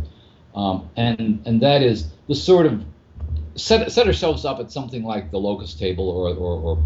um, 0.56 0.90
and 0.96 1.42
and 1.46 1.62
that 1.62 1.82
is 1.82 2.08
the 2.30 2.36
sort 2.36 2.66
of 2.66 2.84
set 3.56 3.92
set 3.92 4.08
ourselves 4.08 4.46
up 4.46 4.60
at 4.60 4.72
something 4.72 5.04
like 5.04 5.32
the 5.32 5.38
Locus 5.38 5.74
table 5.74 6.10
or 6.10 6.30
or, 6.30 6.62
or 6.62 6.84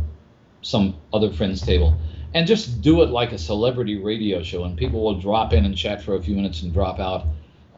some 0.63 0.95
other 1.13 1.31
friend's 1.31 1.61
table, 1.61 1.95
and 2.35 2.45
just 2.45 2.81
do 2.81 3.01
it 3.01 3.09
like 3.09 3.31
a 3.31 3.37
celebrity 3.37 3.97
radio 3.97 4.43
show, 4.43 4.65
and 4.65 4.77
people 4.77 5.01
will 5.03 5.19
drop 5.19 5.53
in 5.53 5.65
and 5.65 5.75
chat 5.75 6.03
for 6.03 6.15
a 6.15 6.21
few 6.21 6.35
minutes 6.35 6.61
and 6.61 6.71
drop 6.73 6.99
out, 6.99 7.25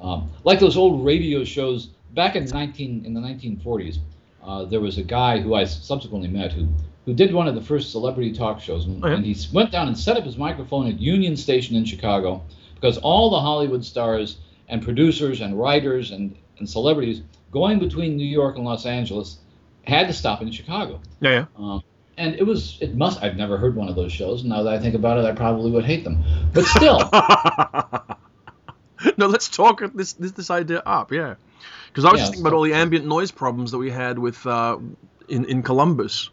um, 0.01 0.29
like 0.43 0.59
those 0.59 0.75
old 0.75 1.05
radio 1.05 1.43
shows 1.45 1.87
back 2.13 2.35
in 2.35 2.45
19 2.45 3.05
in 3.05 3.13
the 3.13 3.21
1940s. 3.21 3.99
Uh, 4.43 4.65
there 4.65 4.79
was 4.81 4.97
a 4.97 5.03
guy 5.03 5.39
who 5.39 5.53
I 5.53 5.63
subsequently 5.65 6.27
met 6.29 6.51
who 6.51 6.67
who 7.05 7.13
did 7.13 7.33
one 7.33 7.47
of 7.47 7.55
the 7.55 7.61
first 7.61 7.91
celebrity 7.91 8.33
talk 8.33 8.59
shows, 8.59 8.85
and, 8.85 9.01
Oh, 9.01 9.07
yeah. 9.07 9.15
and 9.15 9.25
he 9.25 9.33
went 9.53 9.71
down 9.71 9.87
and 9.87 9.97
set 9.97 10.17
up 10.17 10.25
his 10.25 10.37
microphone 10.37 10.87
at 10.87 10.99
Union 10.99 11.37
Station 11.37 11.77
in 11.77 11.85
Chicago 11.85 12.41
because 12.75 12.97
all 12.97 13.29
the 13.29 13.39
Hollywood 13.39 13.85
stars 13.85 14.37
and 14.67 14.81
producers 14.81 15.39
and 15.39 15.57
writers 15.57 16.11
and, 16.11 16.35
and 16.59 16.69
celebrities 16.69 17.21
going 17.51 17.79
between 17.79 18.17
New 18.17 18.25
York 18.27 18.57
and 18.57 18.65
Los 18.65 18.85
Angeles 18.85 19.37
had 19.83 20.07
to 20.07 20.13
stop 20.13 20.41
in 20.41 20.51
Chicago. 20.51 20.99
Yeah, 21.21 21.31
yeah. 21.31 21.45
Um, 21.57 21.81
and 22.17 22.35
it 22.35 22.43
was 22.43 22.77
it 22.81 22.95
must 22.95 23.21
I've 23.23 23.37
never 23.37 23.57
heard 23.57 23.75
one 23.75 23.89
of 23.89 23.95
those 23.95 24.11
shows. 24.11 24.43
Now 24.43 24.63
that 24.63 24.73
I 24.73 24.79
think 24.79 24.95
about 24.95 25.19
it, 25.19 25.25
I 25.25 25.33
probably 25.33 25.71
would 25.71 25.85
hate 25.85 26.03
them. 26.03 26.23
But 26.53 26.65
still, 26.65 27.09
no, 29.17 29.27
let's 29.27 29.49
talk 29.49 29.81
this 29.93 30.13
this 30.13 30.31
this 30.33 30.51
idea 30.51 30.81
up, 30.85 31.11
yeah. 31.11 31.35
Because 31.87 32.05
I 32.05 32.11
was 32.11 32.17
Yeah, 32.17 32.21
just 32.21 32.31
thinking 32.33 32.47
about 32.47 32.55
all 32.55 32.63
the 32.63 32.73
ambient 32.73 33.05
noise 33.05 33.31
problems 33.31 33.71
that 33.71 33.77
we 33.77 33.91
had 33.91 34.19
with 34.19 34.45
uh, 34.45 34.77
in 35.27 35.45
in 35.45 35.63
Columbus. 35.63 36.29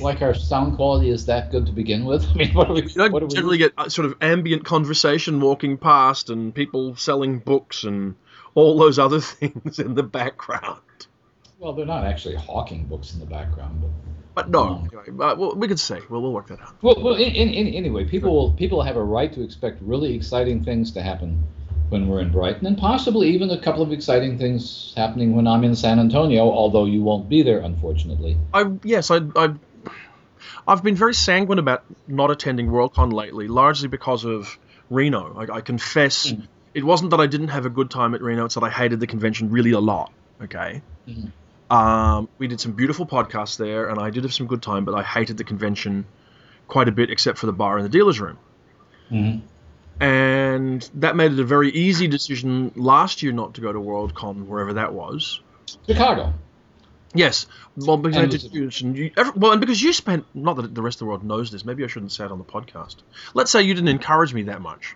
like 0.00 0.22
our 0.22 0.34
sound 0.34 0.76
quality 0.76 1.10
is 1.10 1.26
that 1.26 1.50
good 1.50 1.66
to 1.66 1.72
begin 1.72 2.04
with. 2.04 2.26
I 2.34 2.34
mean, 2.34 2.54
what 2.54 2.68
do 2.68 2.74
we? 2.74 2.82
You 2.94 3.08
what 3.08 3.20
do 3.20 3.26
we 3.26 3.34
generally 3.34 3.58
get 3.58 3.72
uh, 3.76 3.88
sort 3.88 4.06
of 4.06 4.16
ambient 4.20 4.64
conversation 4.64 5.40
walking 5.40 5.78
past 5.78 6.30
and 6.30 6.54
people 6.54 6.96
selling 6.96 7.40
books 7.40 7.84
and 7.84 8.14
all 8.54 8.78
those 8.78 8.98
other 8.98 9.20
things 9.20 9.78
in 9.78 9.94
the 9.94 10.02
background. 10.02 10.80
Well, 11.58 11.72
they're 11.72 11.86
not 11.86 12.04
actually 12.04 12.36
hawking 12.36 12.86
books 12.86 13.14
in 13.14 13.20
the 13.20 13.26
background, 13.26 13.80
but 13.80 13.90
But 14.34 14.48
no, 14.48 14.64
No. 14.64 14.88
anyway, 15.04 15.24
uh, 15.24 15.34
well, 15.36 15.54
we 15.54 15.68
could 15.68 15.80
say. 15.80 16.00
Well, 16.08 16.22
we'll 16.22 16.32
work 16.32 16.46
that 16.48 16.60
out. 16.60 16.74
well, 16.82 16.96
well 17.02 17.14
in, 17.14 17.32
in, 17.34 17.48
in, 17.50 17.74
anyway, 17.74 18.04
people 18.04 18.34
will 18.34 18.50
people 18.52 18.82
have 18.82 18.96
a 18.96 19.04
right 19.04 19.32
to 19.32 19.42
expect 19.42 19.82
really 19.82 20.14
exciting 20.14 20.64
things 20.64 20.90
to 20.92 21.02
happen 21.02 21.46
when 21.90 22.08
we're 22.08 22.20
in 22.20 22.30
Brighton, 22.32 22.66
and 22.66 22.78
possibly 22.78 23.28
even 23.28 23.50
a 23.50 23.60
couple 23.60 23.82
of 23.82 23.92
exciting 23.92 24.38
things 24.38 24.94
happening 24.96 25.36
when 25.36 25.46
I'm 25.46 25.62
in 25.64 25.76
San 25.76 25.98
Antonio. 25.98 26.50
Although 26.50 26.86
you 26.86 27.02
won't 27.02 27.28
be 27.28 27.42
there, 27.42 27.58
unfortunately. 27.58 28.38
I 28.54 28.64
yes, 28.82 29.10
I, 29.10 29.20
I 29.36 29.54
I've 30.66 30.82
been 30.82 30.96
very 30.96 31.14
sanguine 31.14 31.58
about 31.58 31.84
not 32.06 32.30
attending 32.30 32.68
Worldcon 32.68 33.12
lately, 33.12 33.48
largely 33.48 33.88
because 33.88 34.24
of 34.24 34.58
Reno. 34.90 35.34
I, 35.36 35.56
I 35.56 35.60
confess, 35.60 36.32
Mm. 36.32 36.46
it 36.74 36.84
wasn't 36.84 37.10
that 37.10 37.20
I 37.20 37.26
didn't 37.26 37.48
have 37.48 37.66
a 37.66 37.70
good 37.70 37.90
time 37.90 38.14
at 38.14 38.22
Reno; 38.22 38.46
it's 38.46 38.54
that 38.54 38.64
I 38.64 38.70
hated 38.70 38.98
the 39.00 39.06
convention 39.06 39.50
really 39.50 39.72
a 39.72 39.80
lot. 39.80 40.10
Okay. 40.40 40.80
Mhm. 41.06 41.32
Um, 41.72 42.28
we 42.36 42.48
did 42.48 42.60
some 42.60 42.72
beautiful 42.72 43.06
podcasts 43.06 43.56
there, 43.56 43.88
and 43.88 43.98
I 43.98 44.10
did 44.10 44.24
have 44.24 44.34
some 44.34 44.46
good 44.46 44.60
time, 44.60 44.84
but 44.84 44.94
I 44.94 45.02
hated 45.02 45.38
the 45.38 45.44
convention 45.44 46.04
quite 46.68 46.86
a 46.86 46.92
bit, 46.92 47.08
except 47.08 47.38
for 47.38 47.46
the 47.46 47.52
bar 47.52 47.78
and 47.78 47.84
the 47.84 47.88
dealer's 47.88 48.20
room. 48.20 48.38
Mm-hmm. 49.10 49.46
And 50.02 50.90
that 50.96 51.16
made 51.16 51.32
it 51.32 51.40
a 51.40 51.44
very 51.44 51.70
easy 51.70 52.08
decision 52.08 52.72
last 52.76 53.22
year 53.22 53.32
not 53.32 53.54
to 53.54 53.62
go 53.62 53.72
to 53.72 53.78
Worldcon, 53.78 54.46
wherever 54.46 54.74
that 54.74 54.92
was. 54.92 55.40
Chicago. 55.86 56.34
Yes, 57.14 57.46
well, 57.76 57.96
because 57.96 58.16
And 58.16 58.26
I 58.26 58.28
did 58.28 58.44
it- 58.44 58.80
and 58.82 58.96
you, 58.96 59.10
every, 59.16 59.32
well, 59.34 59.52
and 59.52 59.60
because 59.60 59.80
you 59.80 59.94
spent 59.94 60.26
not 60.34 60.56
that 60.56 60.74
the 60.74 60.82
rest 60.82 60.96
of 60.96 60.98
the 61.00 61.04
world 61.06 61.24
knows 61.24 61.50
this. 61.50 61.64
Maybe 61.64 61.84
I 61.84 61.86
shouldn't 61.86 62.12
say 62.12 62.26
it 62.26 62.30
on 62.30 62.38
the 62.38 62.44
podcast. 62.44 62.96
Let's 63.32 63.50
say 63.50 63.62
you 63.62 63.72
didn't 63.72 63.88
encourage 63.88 64.34
me 64.34 64.42
that 64.44 64.60
much. 64.60 64.94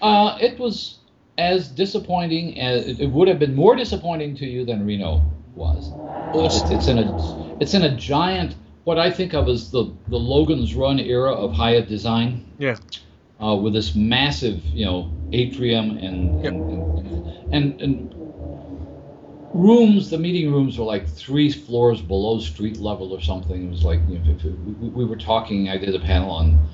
Uh, 0.00 0.38
it 0.40 0.58
was 0.58 0.98
as 1.36 1.68
disappointing 1.68 2.60
as 2.60 3.00
it 3.00 3.06
would 3.06 3.26
have 3.26 3.40
been 3.40 3.54
more 3.56 3.74
disappointing 3.74 4.36
to 4.36 4.46
you 4.46 4.64
than 4.64 4.86
Reno 4.86 5.22
was. 5.58 5.92
It's, 6.34 6.70
it's 6.70 6.88
in 6.88 6.98
a 6.98 7.56
it's 7.60 7.74
in 7.74 7.82
a 7.82 7.94
giant 7.96 8.54
what 8.84 8.98
I 8.98 9.10
think 9.10 9.34
of 9.34 9.48
as 9.48 9.70
the 9.70 9.92
the 10.08 10.18
Logan's 10.18 10.74
Run 10.74 10.98
era 10.98 11.32
of 11.32 11.52
Hyatt 11.52 11.88
design. 11.88 12.50
Yeah. 12.58 12.76
Uh, 13.40 13.54
with 13.54 13.72
this 13.72 13.94
massive, 13.94 14.64
you 14.64 14.84
know, 14.84 15.12
atrium 15.32 15.96
and 15.98 16.44
Yep. 16.44 16.52
and, 16.52 17.54
and 17.54 17.80
and 17.80 18.14
rooms. 19.54 20.10
The 20.10 20.18
meeting 20.18 20.52
rooms 20.52 20.78
were 20.78 20.84
like 20.84 21.08
three 21.08 21.50
floors 21.50 22.00
below 22.00 22.40
street 22.40 22.78
level 22.78 23.12
or 23.12 23.20
something. 23.20 23.66
It 23.66 23.70
was 23.70 23.84
like 23.84 24.00
you 24.08 24.18
know, 24.18 24.36
we, 24.80 24.88
we 24.88 25.04
were 25.04 25.16
talking. 25.16 25.68
I 25.68 25.76
did 25.78 25.94
a 25.94 26.00
panel 26.00 26.30
on 26.30 26.68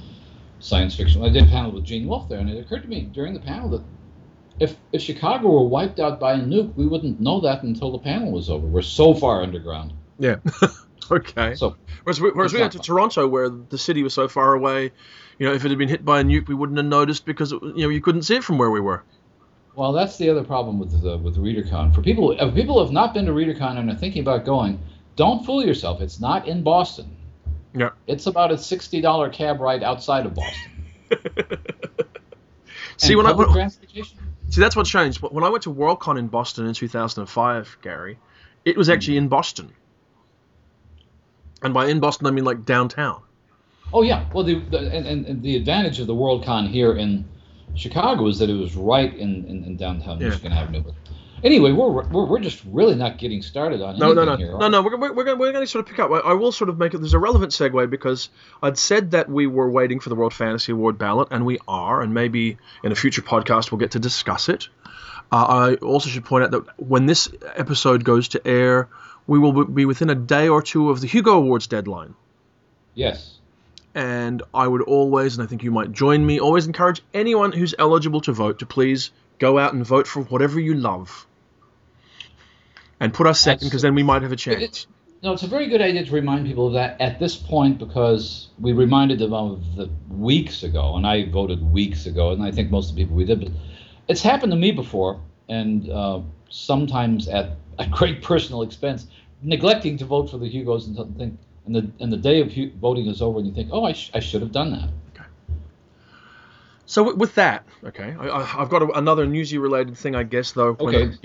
science 0.60 0.96
fiction. 0.96 1.22
I 1.22 1.28
did 1.28 1.44
a 1.44 1.46
panel 1.46 1.70
with 1.72 1.84
Gene 1.84 2.06
Wolfe 2.06 2.28
there, 2.28 2.38
and 2.38 2.48
it 2.48 2.58
occurred 2.58 2.82
to 2.82 2.88
me 2.88 3.02
during 3.12 3.34
the 3.34 3.40
panel 3.40 3.68
that 3.70 3.82
if 4.60 4.76
if 4.92 5.02
Chicago 5.02 5.48
were 5.48 5.66
wiped 5.66 6.00
out 6.00 6.20
by 6.20 6.34
a 6.34 6.38
nuke, 6.38 6.74
we 6.76 6.86
wouldn't 6.86 7.20
know 7.20 7.40
that 7.40 7.62
until 7.62 7.92
the 7.92 7.98
panel 7.98 8.30
was 8.32 8.50
over. 8.50 8.66
We're 8.66 8.82
so 8.82 9.14
far 9.14 9.42
underground. 9.42 9.92
Yeah. 10.18 10.36
okay. 11.10 11.54
So 11.54 11.76
Whereas 12.04 12.20
we, 12.20 12.30
whereas 12.32 12.52
we 12.52 12.60
went 12.60 12.72
to 12.72 12.78
Toronto, 12.78 13.26
where 13.26 13.48
the 13.48 13.78
city 13.78 14.02
was 14.02 14.12
so 14.12 14.28
far 14.28 14.52
away, 14.52 14.92
you 15.38 15.46
know, 15.46 15.54
if 15.54 15.64
it 15.64 15.70
had 15.70 15.78
been 15.78 15.88
hit 15.88 16.04
by 16.04 16.20
a 16.20 16.24
nuke, 16.24 16.48
we 16.48 16.54
wouldn't 16.54 16.76
have 16.76 16.86
noticed 16.86 17.24
because 17.24 17.50
it, 17.50 17.62
you 17.62 17.82
know 17.82 17.88
you 17.88 18.02
couldn't 18.02 18.22
see 18.22 18.36
it 18.36 18.44
from 18.44 18.58
where 18.58 18.70
we 18.70 18.80
were. 18.80 19.02
Well, 19.74 19.92
that's 19.92 20.18
the 20.18 20.28
other 20.28 20.44
problem 20.44 20.78
with 20.78 21.02
the, 21.02 21.16
with 21.16 21.36
ReaderCon. 21.36 21.94
For 21.94 22.02
people, 22.02 22.32
if 22.32 22.54
people 22.54 22.84
have 22.84 22.92
not 22.92 23.14
been 23.14 23.24
to 23.24 23.32
ReaderCon 23.32 23.78
and 23.78 23.90
are 23.90 23.96
thinking 23.96 24.20
about 24.20 24.44
going, 24.44 24.78
don't 25.16 25.44
fool 25.44 25.64
yourself. 25.64 26.00
It's 26.00 26.20
not 26.20 26.46
in 26.46 26.62
Boston. 26.62 27.16
Yeah. 27.74 27.90
It's 28.06 28.26
about 28.26 28.52
a 28.52 28.58
sixty 28.58 29.00
dollar 29.00 29.30
cab 29.30 29.60
ride 29.60 29.82
outside 29.82 30.26
of 30.26 30.34
Boston. 30.34 30.72
see 32.98 33.16
when 33.16 33.26
I 33.26 33.32
when. 33.32 33.70
See 34.54 34.60
that's 34.60 34.76
what 34.76 34.86
changed. 34.86 35.20
When 35.20 35.44
I 35.44 35.48
went 35.48 35.64
to 35.64 35.72
Worldcon 35.72 36.18
in 36.18 36.28
Boston 36.28 36.66
in 36.66 36.74
2005, 36.74 37.78
Gary, 37.82 38.18
it 38.64 38.76
was 38.76 38.88
actually 38.88 39.14
hmm. 39.14 39.24
in 39.24 39.28
Boston. 39.28 39.72
And 41.62 41.74
by 41.74 41.86
in 41.86 42.00
Boston, 42.00 42.26
I 42.26 42.30
mean 42.30 42.44
like 42.44 42.64
downtown. 42.64 43.22
Oh 43.92 44.02
yeah. 44.02 44.26
Well, 44.32 44.44
the, 44.44 44.60
the 44.60 44.78
and, 44.78 45.26
and, 45.26 45.42
the 45.42 45.56
advantage 45.56 46.00
of 46.00 46.06
the 46.06 46.14
WorldCon 46.14 46.68
here 46.68 46.96
in 46.96 47.24
Chicago 47.74 48.26
is 48.28 48.38
that 48.38 48.48
it 48.48 48.54
was 48.54 48.76
right 48.76 49.12
in, 49.14 49.44
in, 49.46 49.64
in 49.64 49.76
downtown 49.76 50.20
Yeah. 50.20 50.28
Michigan 50.28 50.52
Avenue. 50.52 50.84
Anyway, 51.44 51.72
we're, 51.72 51.90
we're 51.90 52.24
we're 52.24 52.40
just 52.40 52.62
really 52.64 52.94
not 52.94 53.18
getting 53.18 53.42
started 53.42 53.82
on 53.82 53.98
No, 53.98 54.14
no, 54.14 54.24
no, 54.24 54.36
here. 54.36 54.56
no, 54.56 54.68
no. 54.68 54.80
We're, 54.80 54.96
we're, 54.96 55.12
we're, 55.12 55.24
going, 55.24 55.38
we're 55.38 55.52
going 55.52 55.62
to 55.62 55.70
sort 55.70 55.84
of 55.84 55.90
pick 55.90 55.98
up. 55.98 56.10
I, 56.10 56.30
I 56.30 56.32
will 56.32 56.52
sort 56.52 56.70
of 56.70 56.78
make 56.78 56.94
it. 56.94 56.98
There's 56.98 57.12
a 57.12 57.18
relevant 57.18 57.52
segue 57.52 57.90
because 57.90 58.30
I'd 58.62 58.78
said 58.78 59.10
that 59.10 59.28
we 59.28 59.46
were 59.46 59.68
waiting 59.70 60.00
for 60.00 60.08
the 60.08 60.14
World 60.14 60.32
Fantasy 60.32 60.72
Award 60.72 60.96
ballot, 60.96 61.28
and 61.30 61.44
we 61.44 61.58
are. 61.68 62.00
And 62.00 62.14
maybe 62.14 62.56
in 62.82 62.92
a 62.92 62.94
future 62.94 63.20
podcast 63.20 63.70
we'll 63.70 63.78
get 63.78 63.90
to 63.90 63.98
discuss 63.98 64.48
it. 64.48 64.68
Uh, 65.30 65.44
I 65.44 65.74
also 65.84 66.08
should 66.08 66.24
point 66.24 66.44
out 66.44 66.50
that 66.52 66.64
when 66.80 67.04
this 67.04 67.28
episode 67.56 68.04
goes 68.04 68.28
to 68.28 68.46
air, 68.46 68.88
we 69.26 69.38
will 69.38 69.64
be 69.66 69.84
within 69.84 70.08
a 70.08 70.14
day 70.14 70.48
or 70.48 70.62
two 70.62 70.88
of 70.88 71.02
the 71.02 71.06
Hugo 71.06 71.32
Awards 71.32 71.66
deadline. 71.66 72.14
Yes. 72.94 73.38
And 73.94 74.42
I 74.54 74.66
would 74.66 74.82
always, 74.82 75.36
and 75.36 75.44
I 75.44 75.46
think 75.46 75.62
you 75.62 75.70
might 75.70 75.92
join 75.92 76.24
me, 76.24 76.40
always 76.40 76.66
encourage 76.66 77.02
anyone 77.12 77.52
who's 77.52 77.74
eligible 77.78 78.22
to 78.22 78.32
vote 78.32 78.60
to 78.60 78.66
please 78.66 79.10
go 79.38 79.58
out 79.58 79.74
and 79.74 79.84
vote 79.84 80.06
for 80.06 80.22
whatever 80.22 80.58
you 80.58 80.74
love. 80.74 81.26
And 83.00 83.12
put 83.12 83.26
us 83.26 83.40
second, 83.40 83.68
because 83.68 83.82
then 83.82 83.94
we 83.94 84.02
might 84.02 84.22
have 84.22 84.32
a 84.32 84.36
chance. 84.36 84.86
No, 85.22 85.32
it's 85.32 85.42
a 85.42 85.46
very 85.48 85.68
good 85.68 85.80
idea 85.80 86.04
to 86.04 86.12
remind 86.12 86.46
people 86.46 86.66
of 86.66 86.74
that 86.74 87.00
at 87.00 87.18
this 87.18 87.34
point 87.34 87.78
because 87.78 88.48
we 88.60 88.72
reminded 88.74 89.18
them 89.20 89.32
of 89.32 89.74
the 89.76 89.88
weeks 90.10 90.62
ago, 90.62 90.96
and 90.96 91.06
I 91.06 91.24
voted 91.30 91.62
weeks 91.72 92.04
ago, 92.06 92.32
and 92.32 92.42
I 92.42 92.50
think 92.50 92.70
most 92.70 92.90
of 92.90 92.96
the 92.96 93.02
people 93.02 93.16
we 93.16 93.24
did. 93.24 93.40
But 93.40 93.48
it's 94.08 94.20
happened 94.22 94.52
to 94.52 94.56
me 94.58 94.70
before, 94.70 95.20
and 95.48 95.88
uh, 95.90 96.20
sometimes 96.50 97.26
at 97.28 97.52
a 97.78 97.86
great 97.88 98.22
personal 98.22 98.62
expense, 98.62 99.06
neglecting 99.42 99.96
to 99.98 100.04
vote 100.04 100.30
for 100.30 100.38
the 100.38 100.48
Hugos 100.48 100.86
and 100.86 100.94
something, 100.96 101.38
and 101.66 101.74
the 101.74 101.90
and 102.00 102.12
the 102.12 102.16
day 102.18 102.40
of 102.40 102.52
voting 102.80 103.06
is 103.06 103.22
over, 103.22 103.38
and 103.38 103.48
you 103.48 103.54
think, 103.54 103.70
oh, 103.72 103.84
I, 103.84 103.92
sh- 103.94 104.10
I 104.14 104.20
should 104.20 104.42
have 104.42 104.52
done 104.52 104.70
that. 104.72 104.90
So 106.86 107.02
wi- 107.02 107.18
with 107.18 107.34
that, 107.36 107.64
okay, 107.82 108.14
I, 108.20 108.28
I, 108.28 108.60
I've 108.62 108.68
got 108.68 108.82
a, 108.82 108.90
another 108.92 109.26
newsy-related 109.26 109.96
thing, 109.96 110.14
I 110.14 110.22
guess, 110.22 110.52
though. 110.52 110.74
when- 110.74 110.94
Okay. 110.94 111.16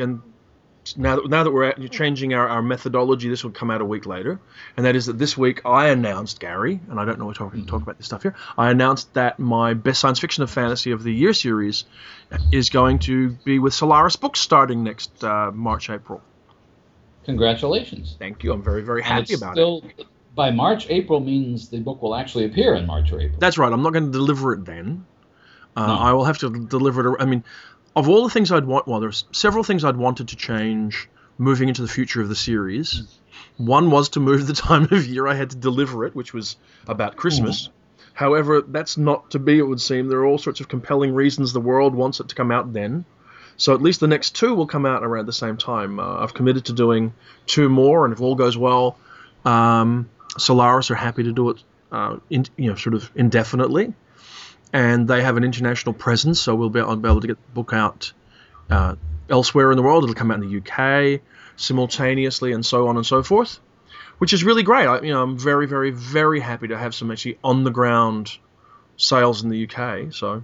And 0.96 1.04
now 1.04 1.16
that 1.16 1.30
now 1.30 1.44
that 1.44 1.52
we're 1.52 1.66
at, 1.66 1.92
changing 1.92 2.34
our, 2.34 2.48
our 2.48 2.62
methodology, 2.62 3.30
this 3.30 3.44
will 3.44 3.52
come 3.52 3.72
out 3.72 3.82
a 3.82 3.86
week 3.86 4.06
later, 4.06 4.40
and 4.78 4.86
that 4.86 4.96
is 4.96 5.08
that 5.08 5.18
this 5.18 5.38
week 5.38 5.62
I 5.66 5.88
announced 5.90 6.40
Gary, 6.40 6.80
and 6.90 7.00
I 7.00 7.06
don't 7.06 7.20
know 7.20 7.26
we're 7.26 7.34
talking 7.34 7.66
talk 7.66 7.82
about 7.82 7.98
this 7.98 8.06
stuff 8.08 8.24
here. 8.24 8.36
I 8.58 8.72
announced 8.72 9.14
that 9.14 9.40
my 9.40 9.74
best 9.74 10.00
science 10.02 10.20
fiction 10.20 10.44
of 10.44 10.50
fantasy 10.52 10.92
of 10.92 11.04
the 11.04 11.14
year 11.14 11.34
series 11.34 11.86
is 12.52 12.70
going 12.70 13.00
to 13.00 13.30
be 13.30 13.60
with 13.60 13.74
Solaris 13.74 14.16
Books 14.16 14.40
starting 14.40 14.84
next 14.84 15.24
uh, 15.24 15.52
March 15.52 15.90
April. 15.90 16.22
Congratulations. 17.26 18.16
Thank 18.18 18.44
you. 18.44 18.54
I'm 18.54 18.64
very 18.64 18.82
very 18.82 19.04
happy 19.04 19.34
about 19.34 19.52
it. 19.52 19.54
still, 19.54 19.84
By 20.36 20.52
March, 20.52 20.88
April 20.90 21.20
means 21.20 21.70
the 21.70 21.80
book 21.80 22.02
will 22.02 22.16
actually 22.16 22.46
appear 22.46 22.76
in 22.76 22.86
March 22.86 23.12
or 23.12 23.20
April. 23.20 23.40
That's 23.40 23.58
right. 23.58 23.72
I'm 23.72 23.84
not 23.84 23.94
going 23.94 24.06
to 24.06 24.12
deliver 24.12 24.54
it 24.54 24.66
then. 24.66 25.06
Uh, 25.76 25.86
No. 25.86 25.94
I 25.94 26.14
will 26.14 26.26
have 26.26 26.40
to 26.40 26.50
deliver 26.50 27.16
it. 27.16 27.22
I 27.22 27.26
mean, 27.26 27.44
of 27.96 28.08
all 28.10 28.24
the 28.24 28.30
things 28.30 28.52
I'd 28.52 28.66
want, 28.66 28.88
well, 28.88 29.00
there's 29.00 29.26
several 29.32 29.64
things 29.64 29.84
I'd 29.84 29.98
wanted 29.98 30.30
to 30.30 30.36
change 30.36 31.10
moving 31.38 31.70
into 31.70 31.82
the 31.82 31.88
future 31.88 32.22
of 32.22 32.30
the 32.30 32.36
series. 32.36 33.04
One 33.58 33.92
was 33.92 34.10
to 34.10 34.20
move 34.20 34.48
the 34.48 34.54
time 34.54 34.88
of 34.92 35.06
year 35.06 35.28
I 35.28 35.34
had 35.34 35.52
to 35.52 35.58
deliver 35.58 36.06
it, 36.06 36.16
which 36.16 36.34
was 36.34 36.58
about 36.88 37.16
Christmas. 37.16 37.70
However, 38.14 38.62
that's 38.62 38.98
not 38.98 39.32
to 39.32 39.40
be, 39.40 39.58
it 39.58 39.68
would 39.68 39.80
seem. 39.80 40.10
There 40.10 40.20
are 40.20 40.26
all 40.26 40.38
sorts 40.38 40.60
of 40.60 40.68
compelling 40.68 41.14
reasons 41.14 41.54
the 41.54 41.62
world 41.62 41.96
wants 41.96 42.20
it 42.20 42.28
to 42.30 42.36
come 42.36 42.52
out 42.52 42.74
then. 42.74 43.06
So 43.56 43.74
at 43.74 43.82
least 43.82 44.00
the 44.00 44.08
next 44.08 44.36
two 44.36 44.54
will 44.56 44.68
come 44.68 44.86
out 44.86 45.04
around 45.04 45.26
the 45.26 45.34
same 45.34 45.58
time. 45.58 46.00
Uh, 46.00 46.24
I've 46.24 46.34
committed 46.34 46.66
to 46.66 46.74
doing 46.74 47.14
two 47.46 47.70
more, 47.70 48.06
and 48.06 48.14
if 48.14 48.22
all 48.22 48.36
goes 48.36 48.58
well, 48.58 48.98
um, 49.46 50.10
Solaris 50.38 50.92
are 50.92 50.96
happy 50.96 51.24
to 51.24 51.32
do 51.32 51.50
it, 51.50 51.64
uh, 51.92 52.18
in, 52.30 52.46
you 52.58 52.70
know, 52.70 52.76
sort 52.76 52.94
of 52.94 53.10
indefinitely, 53.16 53.94
and 54.74 55.08
they 55.08 55.22
have 55.22 55.38
an 55.38 55.44
international 55.44 55.94
presence, 55.94 56.40
so 56.40 56.56
we'll 56.56 56.70
be, 56.70 56.80
I'll 56.80 56.96
be 56.96 57.08
able 57.10 57.22
to 57.22 57.28
get 57.28 57.38
the 57.44 57.52
book 57.54 57.74
out 57.74 58.12
uh, 58.70 58.96
elsewhere 59.30 59.72
in 59.72 59.78
the 59.78 59.84
world. 59.84 60.04
It'll 60.04 60.16
come 60.16 60.32
out 60.32 60.42
in 60.44 60.50
the 60.50 60.58
UK 60.62 61.22
simultaneously, 61.56 62.52
and 62.54 62.66
so 62.66 62.88
on 62.88 62.98
and 62.98 63.06
so 63.06 63.24
forth, 63.24 63.60
which 64.20 64.34
is 64.34 64.44
really 64.44 64.64
great. 64.64 64.86
I, 64.88 65.02
you 65.02 65.12
know, 65.14 65.22
I'm 65.24 65.38
very, 65.38 65.68
very, 65.68 65.92
very 65.92 66.40
happy 66.40 66.68
to 66.70 66.78
have 66.78 66.94
some 66.96 67.12
actually 67.12 67.38
on 67.44 67.64
the 67.64 67.72
ground 67.72 68.38
sales 68.98 69.44
in 69.44 69.50
the 69.50 69.68
UK. 69.68 70.14
So 70.14 70.44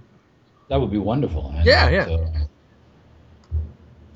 That 0.68 0.80
would 0.80 0.90
be 0.90 0.98
wonderful. 0.98 1.52
And 1.56 1.64
Yeah, 1.66 1.88
it, 1.88 1.92
yeah. 2.08 2.14
uh, 2.16 2.30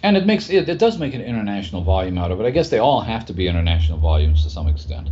and 0.02 0.16
it 0.16 0.24
makes 0.26 0.48
it, 0.48 0.68
it 0.68 0.78
does 0.78 0.98
make 0.98 1.14
an 1.14 1.20
international 1.20 1.82
volume 1.82 2.16
out 2.18 2.30
of 2.30 2.40
it. 2.40 2.44
I 2.44 2.50
guess 2.50 2.70
they 2.70 2.78
all 2.78 3.00
have 3.02 3.26
to 3.26 3.32
be 3.34 3.46
international 3.48 3.98
volumes 3.98 4.44
to 4.44 4.50
some 4.50 4.66
extent. 4.66 5.08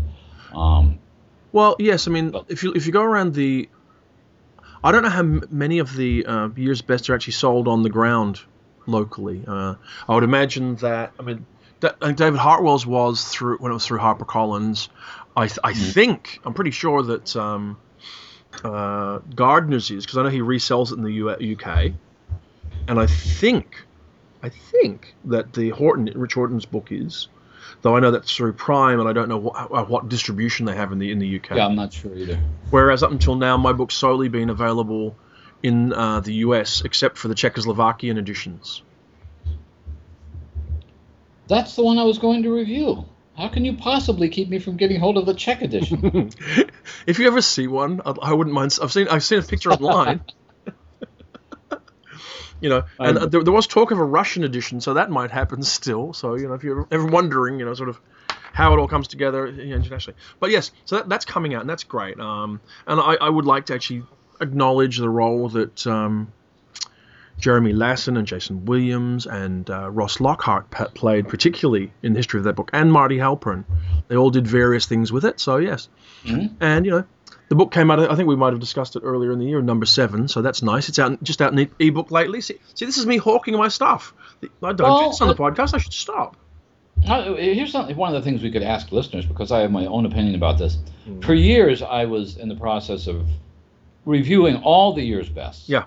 Um, 0.54 0.98
Well, 1.52 1.76
yes. 1.78 2.08
I 2.08 2.10
mean, 2.10 2.30
But- 2.30 2.46
if 2.48 2.62
you 2.62 2.72
if 2.74 2.86
you 2.86 2.92
go 2.92 3.02
around 3.02 3.34
the, 3.34 3.68
I 4.82 4.92
don't 4.92 5.02
know 5.02 5.08
how 5.08 5.20
m- 5.20 5.42
many 5.50 5.78
of 5.78 5.94
the 5.96 6.24
uh, 6.26 6.48
year's 6.56 6.82
best 6.82 7.08
are 7.10 7.14
actually 7.14 7.32
sold 7.34 7.68
on 7.68 7.82
the 7.82 7.90
ground 7.90 8.40
locally. 8.86 9.42
Uh, 9.46 9.74
I 10.08 10.14
would 10.14 10.24
imagine 10.24 10.76
that. 10.76 11.12
I 11.18 11.22
mean, 11.22 11.46
think 11.80 12.16
David 12.16 12.38
Hartwell's 12.38 12.86
was 12.86 13.24
through 13.24 13.58
when 13.58 13.70
it 13.70 13.74
was 13.74 13.86
through 13.86 13.98
HarperCollins. 13.98 14.88
I 15.36 15.46
th- 15.46 15.58
I 15.62 15.72
think 15.74 16.40
I'm 16.44 16.54
pretty 16.54 16.70
sure 16.72 17.02
that 17.02 17.36
um, 17.36 17.78
uh, 18.64 19.18
Gardner's 19.34 19.90
is 19.90 20.04
because 20.04 20.18
I 20.18 20.22
know 20.22 20.30
he 20.30 20.40
resells 20.40 20.90
it 20.90 20.98
in 20.98 21.02
the 21.04 21.12
U- 21.12 21.30
UK, 21.56 21.92
and 22.88 22.98
I 22.98 23.06
think 23.06 23.84
I 24.42 24.48
think 24.48 25.14
that 25.26 25.52
the 25.52 25.70
Horton 25.70 26.10
Rich 26.14 26.34
Horton's 26.34 26.66
book 26.66 26.88
is. 26.90 27.28
Though 27.88 27.96
I 27.96 28.00
know 28.00 28.10
that's 28.10 28.36
through 28.36 28.52
Prime, 28.52 29.00
and 29.00 29.08
I 29.08 29.14
don't 29.14 29.30
know 29.30 29.38
what, 29.38 29.88
what 29.88 30.10
distribution 30.10 30.66
they 30.66 30.76
have 30.76 30.92
in 30.92 30.98
the 30.98 31.10
in 31.10 31.18
the 31.18 31.38
UK. 31.38 31.52
yeah, 31.52 31.64
I'm 31.64 31.74
not 31.74 31.90
sure 31.90 32.14
either. 32.14 32.38
Whereas 32.68 33.02
up 33.02 33.10
until 33.10 33.34
now, 33.34 33.56
my 33.56 33.72
book's 33.72 33.94
solely 33.94 34.28
been 34.28 34.50
available 34.50 35.16
in 35.62 35.94
uh, 35.94 36.20
the 36.20 36.34
US, 36.34 36.82
except 36.84 37.16
for 37.16 37.28
the 37.28 37.34
Czechoslovakian 37.34 38.18
editions. 38.18 38.82
That's 41.46 41.76
the 41.76 41.82
one 41.82 41.98
I 41.98 42.04
was 42.04 42.18
going 42.18 42.42
to 42.42 42.54
review. 42.54 43.06
How 43.34 43.48
can 43.48 43.64
you 43.64 43.72
possibly 43.78 44.28
keep 44.28 44.50
me 44.50 44.58
from 44.58 44.76
getting 44.76 45.00
hold 45.00 45.16
of 45.16 45.24
the 45.24 45.32
Czech 45.32 45.62
edition? 45.62 46.30
if 47.06 47.18
you 47.18 47.26
ever 47.26 47.40
see 47.40 47.68
one, 47.68 48.02
I, 48.04 48.10
I 48.20 48.32
wouldn't 48.34 48.52
mind. 48.52 48.78
I've 48.82 48.92
seen 48.92 49.08
I've 49.08 49.24
seen 49.24 49.38
a 49.38 49.42
picture 49.42 49.70
online. 49.72 50.20
you 52.60 52.68
know, 52.68 52.84
and 52.98 53.18
Um, 53.18 53.30
there, 53.30 53.42
there 53.42 53.52
was 53.52 53.66
talk 53.66 53.90
of 53.90 53.98
a 53.98 54.04
Russian 54.04 54.44
edition, 54.44 54.80
so 54.80 54.94
that 54.94 55.10
might 55.10 55.30
happen 55.30 55.62
still. 55.78 56.12
So 56.12 56.34
you 56.34 56.48
know, 56.48 56.54
if 56.54 56.62
you're 56.64 56.86
ever 56.90 57.06
wondering, 57.06 57.58
you 57.58 57.64
know, 57.64 57.74
sort 57.74 57.88
of 57.88 58.00
how 58.52 58.72
it 58.74 58.78
all 58.78 58.88
comes 58.88 59.08
together 59.08 59.46
internationally. 59.46 60.18
But 60.40 60.50
yes, 60.50 60.72
so 60.84 60.96
that, 60.96 61.08
that's 61.08 61.24
coming 61.24 61.54
out, 61.54 61.60
and 61.60 61.70
that's 61.70 61.84
great. 61.84 62.18
Um, 62.18 62.60
and 62.86 63.00
I, 63.00 63.14
I 63.20 63.28
would 63.28 63.44
like 63.44 63.66
to 63.66 63.74
actually 63.74 64.02
acknowledge 64.40 64.98
the 64.98 65.08
role 65.08 65.48
that 65.50 65.86
um, 65.86 66.32
Jeremy 67.38 67.72
Lassen 67.72 68.16
and 68.16 68.26
Jason 68.26 68.64
Williams 68.64 69.26
and 69.26 69.68
uh, 69.70 69.88
Ross 69.90 70.18
Lockhart 70.20 70.70
played, 70.94 71.28
particularly 71.28 71.92
in 72.02 72.14
the 72.14 72.18
history 72.18 72.38
of 72.40 72.44
that 72.44 72.54
book, 72.54 72.70
and 72.72 72.92
Marty 72.92 73.18
Halpern. 73.18 73.64
They 74.08 74.16
all 74.16 74.30
did 74.30 74.46
various 74.46 74.86
things 74.86 75.12
with 75.12 75.24
it. 75.24 75.38
So 75.38 75.58
yes, 75.58 75.88
Mhm. 76.24 76.54
and 76.60 76.84
you 76.84 76.90
know, 76.90 77.04
the 77.48 77.54
book 77.54 77.72
came 77.72 77.90
out. 77.90 77.98
I 77.98 78.14
think 78.14 78.28
we 78.28 78.36
might 78.36 78.52
have 78.52 78.60
discussed 78.60 78.96
it 78.96 79.02
earlier 79.04 79.32
in 79.32 79.38
the 79.38 79.46
year, 79.46 79.62
number 79.62 79.86
seven. 79.86 80.28
So 80.28 80.42
that's 80.42 80.62
nice. 80.62 80.88
It's 80.88 80.98
out 80.98 81.22
just 81.22 81.40
out 81.40 81.58
in 81.58 81.70
ebook 81.78 82.10
lately. 82.10 82.40
See, 82.40 82.58
see, 82.74 82.84
this 82.84 82.98
is 82.98 83.06
me 83.06 83.16
hawking 83.16 83.56
my 83.56 83.68
stuff. 83.68 84.12
I 84.42 84.48
don't 84.72 84.76
do 84.76 84.82
Well, 84.84 85.10
this 85.10 85.20
on 85.20 85.28
the 85.28 85.34
podcast. 85.34 85.74
I 85.74 85.78
should 85.78 85.92
stop. 85.92 86.36
Here's 87.00 87.70
something, 87.70 87.96
one 87.96 88.14
of 88.14 88.22
the 88.22 88.28
things 88.28 88.42
we 88.42 88.50
could 88.50 88.62
ask 88.62 88.90
listeners 88.90 89.24
because 89.24 89.52
I 89.52 89.60
have 89.60 89.70
my 89.70 89.86
own 89.86 90.04
opinion 90.04 90.34
about 90.34 90.58
this. 90.58 90.78
Hmm. 91.04 91.20
For 91.20 91.34
years, 91.34 91.80
I 91.80 92.04
was 92.04 92.36
in 92.36 92.48
the 92.48 92.56
process 92.56 93.06
of 93.06 93.26
reviewing 94.04 94.56
all 94.56 94.92
the 94.92 95.02
year's 95.02 95.28
best. 95.28 95.68
Yeah. 95.68 95.84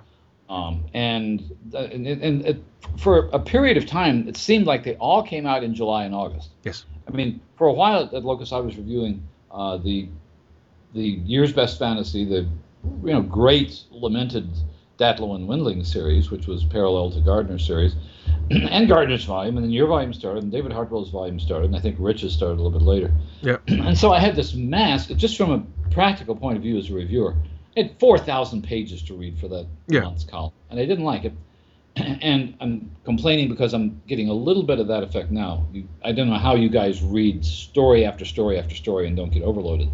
Um, 0.49 0.85
and 0.93 1.55
uh, 1.73 1.77
and, 1.77 2.05
and 2.07 2.45
it, 2.45 2.63
for 2.97 3.29
a 3.31 3.39
period 3.39 3.77
of 3.77 3.85
time, 3.85 4.27
it 4.27 4.35
seemed 4.35 4.65
like 4.65 4.83
they 4.83 4.95
all 4.95 5.23
came 5.23 5.45
out 5.45 5.63
in 5.63 5.73
July 5.73 6.03
and 6.05 6.13
August. 6.13 6.49
Yes. 6.63 6.85
I 7.07 7.11
mean, 7.11 7.39
for 7.57 7.67
a 7.67 7.73
while 7.73 8.03
at 8.03 8.25
Locus, 8.25 8.51
I 8.51 8.59
was 8.59 8.75
reviewing 8.75 9.25
uh, 9.49 9.77
the 9.77 10.09
the 10.93 11.03
year's 11.03 11.53
best 11.53 11.79
fantasy, 11.79 12.25
the 12.25 12.47
you 13.03 13.13
know 13.13 13.21
great 13.21 13.83
lamented 13.91 14.49
Datlow 14.97 15.35
and 15.35 15.47
Windling 15.47 15.83
series, 15.85 16.29
which 16.29 16.47
was 16.47 16.63
parallel 16.63 17.11
to 17.11 17.21
Gardner's 17.21 17.65
series, 17.65 17.95
and 18.51 18.87
Gardner's 18.87 19.23
volume, 19.25 19.57
and 19.57 19.65
then 19.65 19.71
your 19.71 19.87
volume 19.87 20.13
started, 20.13 20.43
and 20.43 20.51
David 20.51 20.71
Hartwell's 20.71 21.09
volume 21.09 21.39
started, 21.39 21.67
and 21.67 21.75
I 21.75 21.79
think 21.79 21.95
Rich's 21.99 22.33
started 22.33 22.59
a 22.59 22.61
little 22.61 22.77
bit 22.77 22.85
later. 22.85 23.11
Yeah. 23.41 23.57
and 23.67 23.97
so 23.97 24.11
I 24.11 24.19
had 24.19 24.35
this 24.35 24.53
mass, 24.53 25.07
just 25.07 25.37
from 25.37 25.51
a 25.51 25.89
practical 25.91 26.35
point 26.35 26.57
of 26.57 26.63
view 26.63 26.77
as 26.77 26.89
a 26.89 26.93
reviewer, 26.93 27.35
I 27.75 27.81
had 27.83 27.99
4,000 27.99 28.63
pages 28.63 29.01
to 29.03 29.13
read 29.15 29.39
for 29.39 29.47
that 29.47 29.65
Yeah. 29.87 30.01
month's 30.01 30.23
column, 30.23 30.53
and 30.69 30.79
I 30.79 30.85
didn't 30.85 31.05
like 31.05 31.25
it. 31.25 31.33
And 31.95 32.55
I'm 32.61 32.91
complaining 33.03 33.49
because 33.49 33.73
I'm 33.73 34.01
getting 34.07 34.29
a 34.29 34.33
little 34.33 34.63
bit 34.63 34.79
of 34.79 34.87
that 34.87 35.03
effect 35.03 35.29
now. 35.31 35.65
I 36.05 36.11
don't 36.13 36.29
know 36.29 36.37
how 36.37 36.55
you 36.55 36.69
guys 36.69 37.01
read 37.01 37.43
story 37.43 38.05
after 38.05 38.23
story 38.23 38.57
after 38.59 38.75
story 38.75 39.07
and 39.07 39.17
don't 39.17 39.31
get 39.31 39.43
overloaded. 39.43 39.89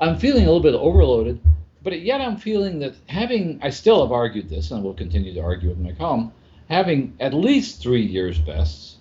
I'm 0.00 0.18
feeling 0.18 0.42
a 0.42 0.46
little 0.46 0.60
bit 0.60 0.74
overloaded, 0.74 1.40
but 1.82 2.00
yet 2.00 2.20
I'm 2.20 2.36
feeling 2.36 2.78
that 2.80 2.94
having, 3.06 3.58
I 3.62 3.70
still 3.70 4.02
have 4.02 4.12
argued 4.12 4.48
this, 4.48 4.70
and 4.70 4.82
will 4.82 4.94
continue 4.94 5.34
to 5.34 5.40
argue 5.40 5.70
it 5.70 5.76
in 5.76 5.82
my 5.82 5.92
column, 5.92 6.32
having 6.68 7.16
at 7.20 7.34
least 7.34 7.80
three 7.80 8.04
years 8.04 8.38
bests, 8.38 8.96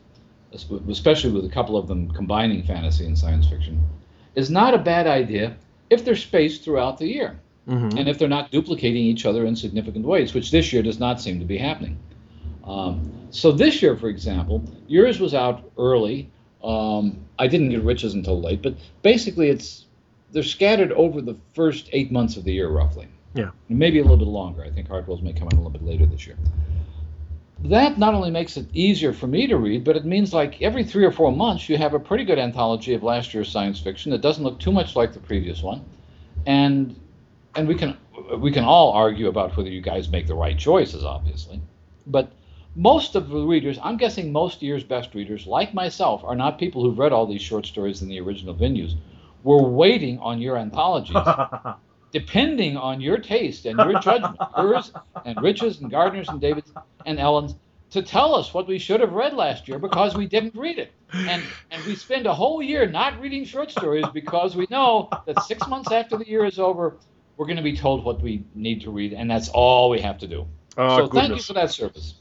especially 0.90 1.32
with 1.32 1.46
a 1.46 1.50
couple 1.50 1.78
of 1.78 1.88
them 1.88 2.10
combining 2.12 2.64
fantasy 2.64 3.06
and 3.06 3.18
science 3.18 3.48
fiction, 3.48 3.82
is 4.36 4.50
not 4.50 4.74
a 4.74 4.78
bad 4.80 5.08
idea 5.08 5.56
if 5.90 6.04
they're 6.04 6.16
spaced 6.16 6.64
throughout 6.64 6.98
the 6.98 7.08
year. 7.08 7.40
mm-hmm. 7.68 7.98
and 7.98 8.08
if 8.08 8.18
they're 8.18 8.28
not 8.28 8.52
duplicating 8.52 9.04
each 9.04 9.26
other 9.26 9.46
in 9.46 9.56
significant 9.56 10.06
ways, 10.06 10.34
which 10.34 10.52
this 10.52 10.72
year 10.72 10.82
does 10.82 11.00
not 11.00 11.22
seem 11.22 11.40
to 11.40 11.46
be 11.46 11.58
happening. 11.58 11.98
Um, 12.64 13.12
so 13.30 13.52
this 13.52 13.82
year, 13.82 13.96
for 13.96 14.10
example, 14.10 14.64
yours 14.88 15.20
was 15.20 15.34
out 15.34 15.70
early. 15.78 16.30
Um, 16.64 17.26
I 17.38 17.48
didn't 17.48 17.70
get 17.70 17.84
Riches 17.84 18.14
until 18.14 18.42
late, 18.42 18.62
but 18.62 18.76
basically 19.02 19.50
it's 19.50 19.86
they're 20.32 20.44
scattered 20.44 20.92
over 20.92 21.22
the 21.22 21.38
first 21.54 21.90
eight 21.94 22.12
months 22.12 22.38
of 22.38 22.44
the 22.44 22.54
year, 22.54 22.70
roughly. 22.70 23.08
Yeah. 23.34 23.52
Maybe 23.70 24.00
a 24.00 24.02
little 24.02 24.18
bit 24.18 24.28
longer. 24.28 24.64
I 24.64 24.70
think 24.70 24.88
Hartwell's 24.88 25.22
may 25.22 25.34
come 25.34 25.48
out 25.48 25.54
a 25.54 25.58
little 25.58 25.70
bit 25.70 25.84
later 25.84 26.06
this 26.06 26.26
year. 26.26 26.38
That 27.64 27.98
not 27.98 28.14
only 28.14 28.30
makes 28.30 28.56
it 28.56 28.68
easier 28.74 29.14
for 29.14 29.28
me 29.28 29.48
to 29.48 29.58
read, 29.58 29.84
but 29.84 29.96
it 29.96 30.06
means 30.06 30.34
like 30.34 30.62
every 30.62 30.84
three 30.84 31.06
or 31.06 31.12
four 31.12 31.32
months 31.32 31.68
you 31.68 31.78
have 31.78 31.94
a 31.94 32.00
pretty 32.00 32.24
good 32.24 32.38
anthology 32.38 32.94
of 32.94 33.04
last 33.04 33.34
year's 33.34 33.50
science 33.50 33.80
fiction 33.80 34.12
that 34.12 34.22
doesn't 34.22 34.44
look 34.44 34.60
too 34.60 34.72
much 34.72 34.96
like 34.96 35.14
the 35.14 35.20
previous 35.20 35.64
one, 35.64 35.84
and 36.46 36.96
and 37.56 37.68
we 37.68 37.74
can 37.74 37.98
we 38.38 38.52
can 38.52 38.64
all 38.64 38.92
argue 38.92 39.28
about 39.28 39.58
whether 39.58 39.70
you 39.70 39.82
guys 39.82 40.10
make 40.10 40.28
the 40.28 40.36
right 40.36 40.58
choices, 40.58 41.04
obviously, 41.04 41.60
but 42.06 42.32
most 42.76 43.16
of 43.16 43.30
the 43.30 43.44
readers, 43.44 43.80
I'm 43.82 43.98
guessing 43.98 44.32
most 44.32 44.62
year's 44.62 44.84
best 44.84 45.16
readers, 45.16 45.48
like 45.48 45.74
myself, 45.74 46.24
are 46.24 46.36
not 46.36 46.60
people 46.60 46.84
who've 46.84 47.00
read 47.00 47.12
all 47.12 47.26
these 47.26 47.42
short 47.42 47.66
stories 47.66 48.04
in 48.04 48.08
the 48.08 48.20
original 48.20 48.54
venues. 48.54 48.94
We're 49.48 49.64
waiting 49.64 50.20
on 50.20 50.42
your 50.42 50.58
anthologies, 50.58 51.16
depending 52.12 52.76
on 52.76 53.00
your 53.00 53.18
taste 53.18 53.66
and 53.66 53.80
your 53.80 53.98
judgment, 54.02 54.36
yours 54.58 54.92
and 55.24 55.42
Rich's 55.42 55.80
and 55.80 55.90
Gardner's 55.90 56.28
and 56.28 56.42
David's 56.42 56.74
and 57.06 57.18
Ellen's, 57.18 57.56
to 57.92 58.02
tell 58.02 58.36
us 58.36 58.54
what 58.54 58.68
we 58.68 58.78
should 58.78 59.00
have 59.00 59.14
read 59.14 59.34
last 59.34 59.70
year 59.70 59.80
because 59.80 60.18
we 60.18 60.28
didn't 60.28 60.54
read 60.54 60.78
it. 60.78 60.92
And 61.14 61.42
and 61.72 61.82
we 61.86 61.96
spend 61.96 62.26
a 62.26 62.34
whole 62.34 62.62
year 62.62 62.90
not 62.90 63.22
reading 63.22 63.46
short 63.46 63.72
stories 63.72 64.04
because 64.14 64.58
we 64.58 64.68
know 64.70 65.08
that 65.26 65.42
six 65.44 65.66
months 65.70 65.94
after 65.94 66.18
the 66.18 66.28
year 66.28 66.44
is 66.44 66.60
over, 66.60 66.98
we're 67.38 67.46
going 67.46 67.56
to 67.56 67.64
be 67.64 67.78
told 67.78 68.04
what 68.04 68.22
we 68.22 68.44
need 68.54 68.82
to 68.82 68.92
read, 68.92 69.14
and 69.14 69.32
that's 69.32 69.48
all 69.48 69.90
we 69.90 70.02
have 70.02 70.18
to 70.18 70.28
do. 70.28 70.46
Oh, 70.76 70.98
so 70.98 71.08
goodness. 71.08 71.22
thank 71.22 71.38
you 71.38 71.44
for 71.44 71.54
that 71.54 71.72
service. 71.72 72.16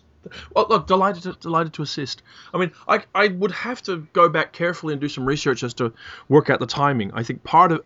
Well, 0.54 0.66
look, 0.68 0.86
delighted 0.86 1.22
to, 1.24 1.32
delighted 1.34 1.72
to 1.74 1.82
assist. 1.82 2.22
I 2.52 2.58
mean, 2.58 2.72
I, 2.88 3.02
I 3.14 3.28
would 3.28 3.52
have 3.52 3.82
to 3.82 4.06
go 4.12 4.28
back 4.28 4.52
carefully 4.52 4.92
and 4.92 5.00
do 5.00 5.08
some 5.08 5.24
research 5.24 5.62
as 5.62 5.74
to 5.74 5.92
work 6.28 6.50
out 6.50 6.60
the 6.60 6.66
timing. 6.66 7.10
I 7.14 7.22
think 7.22 7.42
part 7.44 7.72
of 7.72 7.82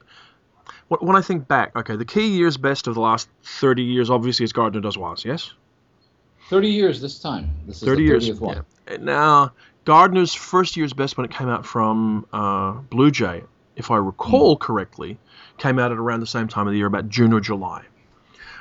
when 0.88 1.16
I 1.16 1.20
think 1.20 1.46
back, 1.48 1.74
okay, 1.76 1.96
the 1.96 2.05
key 2.05 2.29
years 2.29 2.57
best 2.57 2.87
of 2.87 2.94
the 2.94 3.00
last 3.00 3.29
30 3.44 3.83
years 3.83 4.11
obviously 4.11 4.44
is 4.44 4.53
Gardner 4.53 4.81
Dozois, 4.81 5.24
yes? 5.24 5.53
30 6.48 6.68
years 6.68 7.00
this 7.00 7.18
time. 7.20 7.50
This 7.66 7.76
is 7.76 7.88
30 7.88 8.03
years. 8.03 8.29
Yeah. 8.29 8.62
Now, 8.98 9.53
Gardner's 9.85 10.35
first 10.35 10.76
year's 10.76 10.92
best 10.92 11.16
when 11.16 11.24
it 11.24 11.31
came 11.31 11.48
out 11.48 11.64
from 11.64 12.26
uh, 12.33 12.72
Blue 12.72 13.11
Jay, 13.11 13.44
if 13.76 13.90
I 13.90 13.96
recall 13.96 14.57
mm. 14.57 14.61
correctly, 14.61 15.18
came 15.59 15.79
out 15.79 15.92
at 15.92 15.98
around 15.98 16.20
the 16.20 16.26
same 16.26 16.48
time 16.48 16.66
of 16.66 16.72
the 16.72 16.79
year, 16.79 16.87
about 16.87 17.09
June 17.09 17.33
or 17.33 17.40
July. 17.40 17.85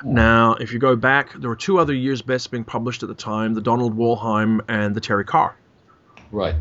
Now, 0.03 0.55
if 0.55 0.71
you 0.71 0.79
go 0.79 0.95
back, 0.95 1.33
there 1.33 1.49
were 1.49 1.55
two 1.55 1.79
other 1.79 1.93
years' 1.93 2.21
best 2.21 2.51
being 2.51 2.63
published 2.63 3.03
at 3.03 3.09
the 3.09 3.15
time: 3.15 3.53
the 3.53 3.61
Donald 3.61 3.95
Wollheim 3.95 4.61
and 4.67 4.95
the 4.95 5.01
Terry 5.01 5.25
Carr. 5.25 5.55
Right. 6.31 6.55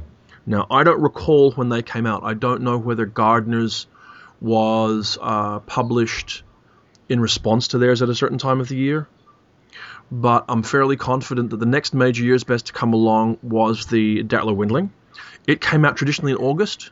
Now, 0.47 0.67
I 0.71 0.83
don't 0.83 1.01
recall 1.01 1.53
when 1.53 1.69
they 1.69 1.83
came 1.83 2.07
out. 2.07 2.23
I 2.25 2.35
don't 2.35 2.63
know 2.63 2.79
whether 2.79 3.07
Gardner's 3.07 3.87
was 4.41 5.19
uh, 5.21 5.59
published 5.61 6.43
in 7.09 7.21
response 7.21 7.69
to 7.69 7.79
theirs 7.79 8.03
at 8.03 8.09
a 8.09 8.15
certain 8.15 8.39
time 8.39 8.61
of 8.61 8.69
the 8.69 8.77
year, 8.77 9.09
but 10.11 10.45
I'm 10.49 10.63
fairly 10.63 10.97
confident 10.97 11.51
that 11.51 11.59
the 11.59 11.67
next 11.67 11.95
major 11.95 12.25
year's 12.25 12.45
best 12.45 12.67
to 12.67 12.73
come 12.73 12.93
along 12.93 13.39
was 13.43 13.87
the 13.87 14.23
Datlow 14.25 14.57
Windling. 14.57 14.91
It 15.47 15.61
came 15.61 15.85
out 15.85 15.97
traditionally 15.97 16.33
in 16.33 16.39
August. 16.39 16.91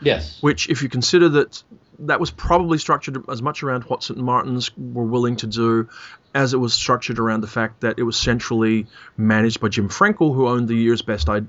Yes. 0.00 0.42
Which, 0.42 0.68
if 0.68 0.82
you 0.82 0.88
consider 0.88 1.28
that 1.30 1.62
that 2.00 2.20
was 2.20 2.30
probably 2.30 2.78
structured 2.78 3.28
as 3.28 3.42
much 3.42 3.62
around 3.62 3.84
what 3.84 4.02
St. 4.02 4.18
Martin's 4.18 4.70
were 4.76 5.04
willing 5.04 5.36
to 5.36 5.46
do 5.46 5.88
as 6.34 6.52
it 6.52 6.58
was 6.58 6.74
structured 6.74 7.18
around 7.18 7.40
the 7.40 7.46
fact 7.46 7.80
that 7.80 7.98
it 7.98 8.02
was 8.02 8.16
centrally 8.16 8.86
managed 9.16 9.60
by 9.60 9.68
Jim 9.68 9.88
Frenkel, 9.88 10.34
who 10.34 10.48
owned 10.48 10.68
the 10.68 10.74
year's 10.74 11.02
best 11.02 11.28
uh, 11.28 11.40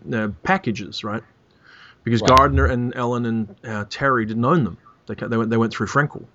packages, 0.43 1.03
right? 1.03 1.23
Because 2.03 2.21
right. 2.21 2.37
Gardner 2.37 2.65
and 2.65 2.95
Ellen 2.95 3.25
and 3.25 3.55
uh, 3.65 3.85
Terry 3.89 4.25
didn't 4.25 4.45
own 4.45 4.63
them. 4.63 4.77
They, 5.07 5.15
they, 5.15 5.37
went, 5.37 5.49
they 5.49 5.57
went 5.57 5.73
through 5.73 5.87
Frenkel. 5.87 6.25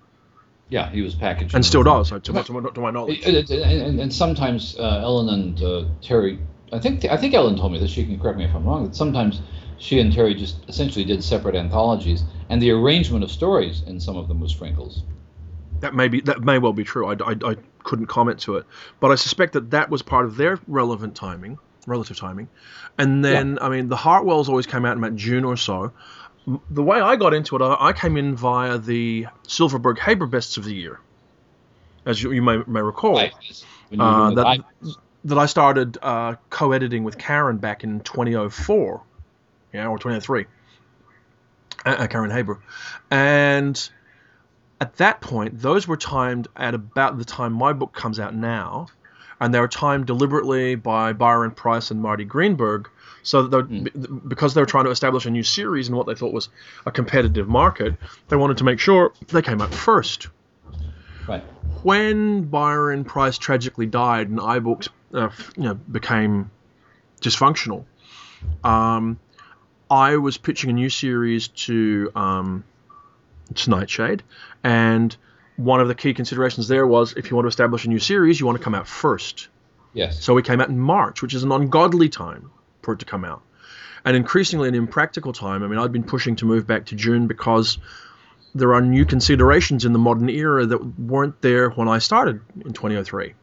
Yeah, 0.69 0.89
he 0.89 1.01
was 1.01 1.15
packaged. 1.15 1.55
And 1.55 1.65
still 1.65 1.83
does, 1.83 2.09
to, 2.09 2.33
my, 2.33 2.41
to, 2.41 2.53
my, 2.53 2.69
to 2.69 2.79
my 2.79 2.91
knowledge. 2.91 3.25
And, 3.25 3.49
and, 3.49 3.99
and 3.99 4.13
sometimes 4.13 4.77
uh, 4.77 5.01
Ellen 5.01 5.29
and 5.29 5.61
uh, 5.61 5.85
Terry, 6.01 6.39
I 6.71 6.79
think 6.79 7.05
I 7.05 7.17
think 7.17 7.33
Ellen 7.33 7.55
told 7.57 7.71
me 7.71 7.79
this. 7.79 7.91
She 7.91 8.05
can 8.05 8.19
correct 8.19 8.37
me 8.37 8.45
if 8.45 8.55
I'm 8.55 8.65
wrong. 8.65 8.85
That 8.85 8.95
sometimes 8.95 9.41
she 9.77 9.99
and 9.99 10.13
Terry 10.13 10.33
just 10.33 10.57
essentially 10.67 11.05
did 11.05 11.23
separate 11.23 11.55
anthologies, 11.55 12.23
and 12.49 12.61
the 12.61 12.71
arrangement 12.71 13.23
of 13.23 13.31
stories 13.31 13.83
in 13.87 13.99
some 13.99 14.17
of 14.17 14.27
them 14.27 14.39
was 14.39 14.53
Frenkel's. 14.53 15.03
That 15.79 15.93
may 15.93 16.07
be 16.07 16.21
that 16.21 16.41
may 16.41 16.59
well 16.59 16.73
be 16.73 16.83
true. 16.83 17.07
I, 17.07 17.13
I, 17.13 17.35
I 17.51 17.55
couldn't 17.83 18.07
comment 18.07 18.39
to 18.41 18.57
it, 18.57 18.65
but 18.99 19.11
I 19.11 19.15
suspect 19.15 19.53
that 19.53 19.71
that 19.71 19.89
was 19.89 20.01
part 20.01 20.25
of 20.25 20.37
their 20.37 20.59
relevant 20.67 21.15
timing, 21.15 21.57
relative 21.87 22.17
timing. 22.17 22.47
And 22.97 23.23
then 23.23 23.55
yeah. 23.55 23.65
I 23.65 23.69
mean, 23.69 23.89
the 23.89 23.97
Hartwells 23.97 24.47
always 24.47 24.65
came 24.65 24.85
out 24.85 24.93
in 24.93 25.03
about 25.03 25.15
June 25.15 25.43
or 25.43 25.57
so. 25.57 25.91
The 26.69 26.83
way 26.83 26.99
I 26.99 27.15
got 27.15 27.33
into 27.33 27.55
it, 27.55 27.61
I, 27.61 27.89
I 27.89 27.93
came 27.93 28.17
in 28.17 28.35
via 28.35 28.77
the 28.77 29.27
Silverberg 29.47 29.97
Haber 29.99 30.27
Bests 30.27 30.57
of 30.57 30.65
the 30.65 30.73
Year, 30.73 30.99
as 32.05 32.21
you, 32.21 32.31
you 32.31 32.41
may, 32.41 32.57
may 32.67 32.81
recall. 32.81 33.15
Right. 33.15 33.33
Uh, 33.97 34.31
that, 34.31 34.59
that 35.23 35.37
I 35.37 35.45
started 35.45 35.97
uh, 36.01 36.35
co-editing 36.49 37.05
with 37.05 37.17
Karen 37.17 37.57
back 37.57 37.83
in 37.85 38.01
2004 38.01 39.01
yeah, 39.73 39.87
or 39.87 39.97
23. 39.97 40.45
Uh, 41.85 41.89
uh, 41.89 42.07
Karen 42.07 42.31
Haber. 42.31 42.59
And 43.11 43.89
at 44.79 44.95
that 44.97 45.21
point, 45.21 45.59
those 45.59 45.87
were 45.87 45.97
timed 45.97 46.47
at 46.55 46.73
about 46.73 47.17
the 47.17 47.25
time 47.25 47.53
my 47.53 47.73
book 47.73 47.93
comes 47.93 48.19
out 48.19 48.35
now, 48.35 48.87
and 49.39 49.53
they 49.53 49.59
were 49.59 49.67
timed 49.67 50.05
deliberately 50.05 50.75
by 50.75 51.13
Byron 51.13 51.51
Preiss 51.51 51.91
and 51.91 52.01
Marty 52.01 52.23
Greenberg, 52.23 52.89
so 53.23 53.43
that 53.47 53.69
mm. 53.69 54.27
because 54.27 54.53
they 54.53 54.61
were 54.61 54.67
trying 54.67 54.85
to 54.85 54.91
establish 54.91 55.25
a 55.25 55.29
new 55.29 55.43
series 55.43 55.89
in 55.89 55.95
what 55.95 56.05
they 56.05 56.15
thought 56.15 56.33
was 56.33 56.49
a 56.85 56.91
competitive 56.91 57.47
market, 57.47 57.95
they 58.27 58.35
wanted 58.35 58.57
to 58.57 58.63
make 58.63 58.79
sure 58.79 59.13
they 59.27 59.41
came 59.41 59.61
out 59.61 59.73
first. 59.73 60.27
Right. 61.27 61.43
When 61.83 62.43
Byron 62.45 63.05
Preiss 63.05 63.39
tragically 63.39 63.85
died 63.85 64.29
and 64.29 64.39
iBooks 64.39 64.89
uh, 65.13 65.29
you 65.55 65.63
know, 65.63 65.73
became 65.75 66.51
dysfunctional, 67.21 67.85
um, 68.63 69.19
I 69.93 70.17
was 70.17 70.39
pitching 70.39 70.71
a 70.71 70.73
new 70.73 70.89
series 70.89 71.49
to 71.49 72.11
um, 72.15 72.63
to 73.53 73.69
Nightshade, 73.69 74.23
and 74.63 75.15
one 75.55 75.81
of 75.81 75.87
the 75.87 75.93
key 75.93 76.15
considerations 76.15 76.67
there 76.67 76.87
was 76.87 77.13
if 77.13 77.29
you 77.29 77.35
want 77.35 77.45
to 77.45 77.49
establish 77.49 77.85
a 77.85 77.89
new 77.89 77.99
series, 77.99 78.39
you 78.39 78.47
want 78.47 78.57
to 78.57 78.63
come 78.63 78.73
out 78.73 78.87
first. 78.87 79.49
Yes. 79.93 80.19
So 80.19 80.33
we 80.33 80.41
came 80.41 80.59
out 80.59 80.69
in 80.69 80.79
March, 80.79 81.21
which 81.21 81.35
is 81.35 81.43
an 81.43 81.51
ungodly 81.51 82.09
time 82.09 82.49
for 82.81 82.95
it 82.95 82.99
to 83.01 83.05
come 83.05 83.23
out, 83.23 83.43
and 84.03 84.17
increasingly 84.17 84.67
an 84.67 84.73
impractical 84.73 85.31
time. 85.31 85.61
I 85.61 85.67
mean, 85.67 85.77
I'd 85.77 85.91
been 85.91 86.03
pushing 86.03 86.37
to 86.37 86.45
move 86.45 86.65
back 86.65 86.87
to 86.87 86.95
June 86.95 87.27
because 87.27 87.77
there 88.55 88.73
are 88.73 88.81
new 88.81 89.05
considerations 89.05 89.85
in 89.85 89.93
the 89.93 89.99
modern 89.99 90.27
era 90.27 90.65
that 90.65 90.99
weren't 90.99 91.39
there 91.43 91.69
when 91.69 91.87
I 91.87 91.99
started 91.99 92.41
in 92.65 92.73
2003. 92.73 93.35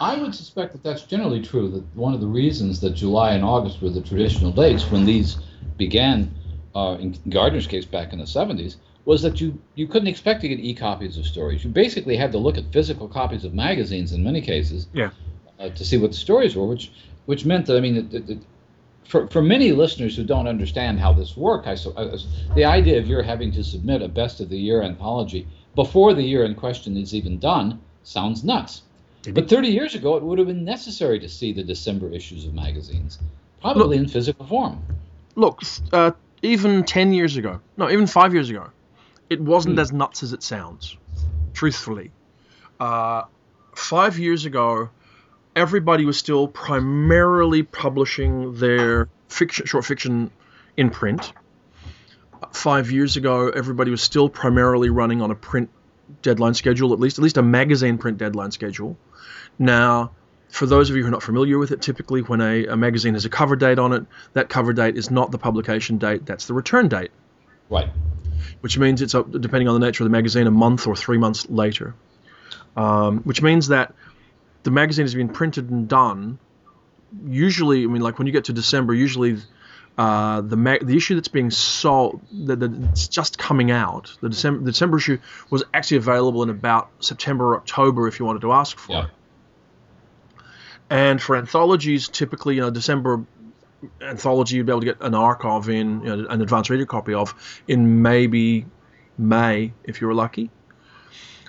I 0.00 0.16
would 0.16 0.34
suspect 0.34 0.72
that 0.72 0.82
that's 0.82 1.02
generally 1.02 1.40
true. 1.40 1.68
That 1.68 1.84
one 1.96 2.14
of 2.14 2.20
the 2.20 2.26
reasons 2.26 2.80
that 2.80 2.90
July 2.90 3.34
and 3.34 3.44
August 3.44 3.80
were 3.80 3.90
the 3.90 4.00
traditional 4.00 4.50
dates 4.50 4.90
when 4.90 5.04
these 5.04 5.36
began, 5.76 6.34
uh, 6.74 6.96
in 6.98 7.16
Gardner's 7.28 7.66
case 7.66 7.84
back 7.84 8.12
in 8.12 8.18
the 8.18 8.24
70s, 8.24 8.76
was 9.04 9.22
that 9.22 9.40
you 9.40 9.58
you 9.74 9.86
couldn't 9.86 10.08
expect 10.08 10.40
to 10.40 10.48
get 10.48 10.58
e-copies 10.58 11.16
of 11.16 11.26
stories. 11.26 11.62
You 11.62 11.70
basically 11.70 12.16
had 12.16 12.32
to 12.32 12.38
look 12.38 12.58
at 12.58 12.72
physical 12.72 13.06
copies 13.06 13.44
of 13.44 13.54
magazines 13.54 14.12
in 14.12 14.24
many 14.24 14.40
cases, 14.40 14.88
yeah, 14.92 15.10
uh, 15.60 15.68
to 15.68 15.84
see 15.84 15.96
what 15.96 16.10
the 16.10 16.16
stories 16.16 16.56
were. 16.56 16.66
Which 16.66 16.90
which 17.26 17.44
meant 17.44 17.66
that 17.66 17.76
I 17.76 17.80
mean, 17.80 17.96
it, 17.96 18.14
it, 18.14 18.30
it, 18.30 18.38
for 19.04 19.28
for 19.28 19.42
many 19.42 19.72
listeners 19.72 20.16
who 20.16 20.24
don't 20.24 20.48
understand 20.48 20.98
how 20.98 21.12
this 21.12 21.36
worked, 21.36 21.68
I, 21.68 21.76
I, 21.96 22.16
the 22.56 22.64
idea 22.64 22.98
of 22.98 23.06
your 23.06 23.22
having 23.22 23.52
to 23.52 23.62
submit 23.62 24.02
a 24.02 24.08
best 24.08 24.40
of 24.40 24.48
the 24.48 24.58
year 24.58 24.82
anthology 24.82 25.46
before 25.74 26.14
the 26.14 26.22
year 26.22 26.44
in 26.44 26.54
question 26.54 26.96
is 26.96 27.14
even 27.14 27.38
done 27.38 27.80
sounds 28.02 28.42
nuts. 28.42 28.82
But 29.32 29.48
30 29.48 29.68
years 29.68 29.94
ago, 29.94 30.16
it 30.16 30.22
would 30.22 30.38
have 30.38 30.48
been 30.48 30.64
necessary 30.64 31.18
to 31.20 31.28
see 31.28 31.52
the 31.52 31.62
December 31.62 32.10
issues 32.10 32.44
of 32.44 32.54
magazines, 32.54 33.18
probably 33.60 33.98
look, 33.98 34.06
in 34.06 34.08
physical 34.08 34.46
form. 34.46 34.82
Look, 35.34 35.62
uh, 35.92 36.12
even 36.42 36.84
10 36.84 37.12
years 37.12 37.36
ago, 37.36 37.60
no, 37.76 37.90
even 37.90 38.06
five 38.06 38.34
years 38.34 38.50
ago, 38.50 38.70
it 39.30 39.40
wasn't 39.40 39.76
mm. 39.76 39.80
as 39.80 39.92
nuts 39.92 40.22
as 40.22 40.32
it 40.32 40.42
sounds, 40.42 40.96
truthfully. 41.54 42.10
Uh, 42.78 43.22
five 43.74 44.18
years 44.18 44.44
ago, 44.44 44.90
everybody 45.56 46.04
was 46.04 46.18
still 46.18 46.48
primarily 46.48 47.62
publishing 47.62 48.54
their 48.56 49.08
fiction, 49.28 49.66
short 49.66 49.84
fiction 49.84 50.30
in 50.76 50.90
print. 50.90 51.32
Five 52.52 52.90
years 52.90 53.16
ago, 53.16 53.48
everybody 53.48 53.90
was 53.90 54.02
still 54.02 54.28
primarily 54.28 54.90
running 54.90 55.22
on 55.22 55.30
a 55.30 55.34
print 55.34 55.70
deadline 56.22 56.54
schedule, 56.54 56.92
at 56.92 57.00
least 57.00 57.18
at 57.18 57.22
least 57.22 57.36
a 57.36 57.42
magazine 57.42 57.98
print 57.98 58.18
deadline 58.18 58.50
schedule. 58.50 58.96
Now, 59.58 60.12
for 60.48 60.66
those 60.66 60.90
of 60.90 60.96
you 60.96 61.02
who 61.02 61.08
are 61.08 61.10
not 61.10 61.22
familiar 61.22 61.58
with 61.58 61.72
it, 61.72 61.82
typically 61.82 62.22
when 62.22 62.40
a, 62.40 62.66
a 62.66 62.76
magazine 62.76 63.14
has 63.14 63.24
a 63.24 63.28
cover 63.28 63.56
date 63.56 63.78
on 63.78 63.92
it, 63.92 64.04
that 64.34 64.48
cover 64.48 64.72
date 64.72 64.96
is 64.96 65.10
not 65.10 65.30
the 65.32 65.38
publication 65.38 65.98
date, 65.98 66.24
that's 66.26 66.46
the 66.46 66.54
return 66.54 66.88
date. 66.88 67.10
Right. 67.70 67.88
which 68.60 68.78
means 68.78 69.02
it's 69.02 69.14
a, 69.14 69.22
depending 69.22 69.68
on 69.68 69.78
the 69.78 69.84
nature 69.84 70.04
of 70.04 70.06
the 70.06 70.12
magazine 70.12 70.46
a 70.46 70.50
month 70.50 70.86
or 70.86 70.96
three 70.96 71.18
months 71.18 71.48
later. 71.48 71.94
Um, 72.76 73.20
which 73.20 73.42
means 73.42 73.68
that 73.68 73.94
the 74.64 74.70
magazine 74.70 75.04
has 75.04 75.14
been 75.14 75.28
printed 75.28 75.70
and 75.70 75.88
done. 75.88 76.38
Usually, 77.26 77.84
I 77.84 77.86
mean, 77.86 78.02
like 78.02 78.18
when 78.18 78.26
you 78.26 78.32
get 78.32 78.44
to 78.44 78.52
December, 78.52 78.94
usually 78.94 79.38
uh, 79.96 80.40
the 80.40 80.56
mag- 80.56 80.84
the 80.86 80.96
issue 80.96 81.14
that's 81.14 81.28
being 81.28 81.50
sold 81.50 82.20
that 82.46 82.62
it's 82.62 83.06
just 83.08 83.38
coming 83.38 83.70
out. 83.70 84.12
The 84.20 84.28
December 84.28 84.64
the 84.64 84.72
December 84.72 84.96
issue 84.96 85.18
was 85.50 85.62
actually 85.72 85.98
available 85.98 86.42
in 86.42 86.50
about 86.50 86.90
September 87.00 87.52
or 87.52 87.56
October 87.56 88.08
if 88.08 88.18
you 88.18 88.24
wanted 88.24 88.42
to 88.42 88.52
ask 88.52 88.76
for 88.78 88.92
Yeah. 88.92 89.04
it. 89.04 89.10
And 90.90 91.22
for 91.22 91.36
anthologies, 91.36 92.08
typically, 92.08 92.56
you 92.56 92.60
know, 92.60 92.70
December 92.70 93.24
anthology 94.00 94.56
you'd 94.56 94.66
be 94.66 94.72
able 94.72 94.80
to 94.80 94.86
get 94.86 94.96
an 95.02 95.14
arc 95.14 95.44
of 95.44 95.68
in 95.68 96.00
you 96.00 96.16
know, 96.16 96.26
an 96.28 96.40
advanced 96.40 96.70
reader 96.70 96.86
copy 96.86 97.12
of 97.12 97.34
in 97.68 98.00
maybe 98.02 98.64
May 99.18 99.72
if 99.84 100.00
you 100.00 100.06
were 100.06 100.14
lucky. 100.14 100.50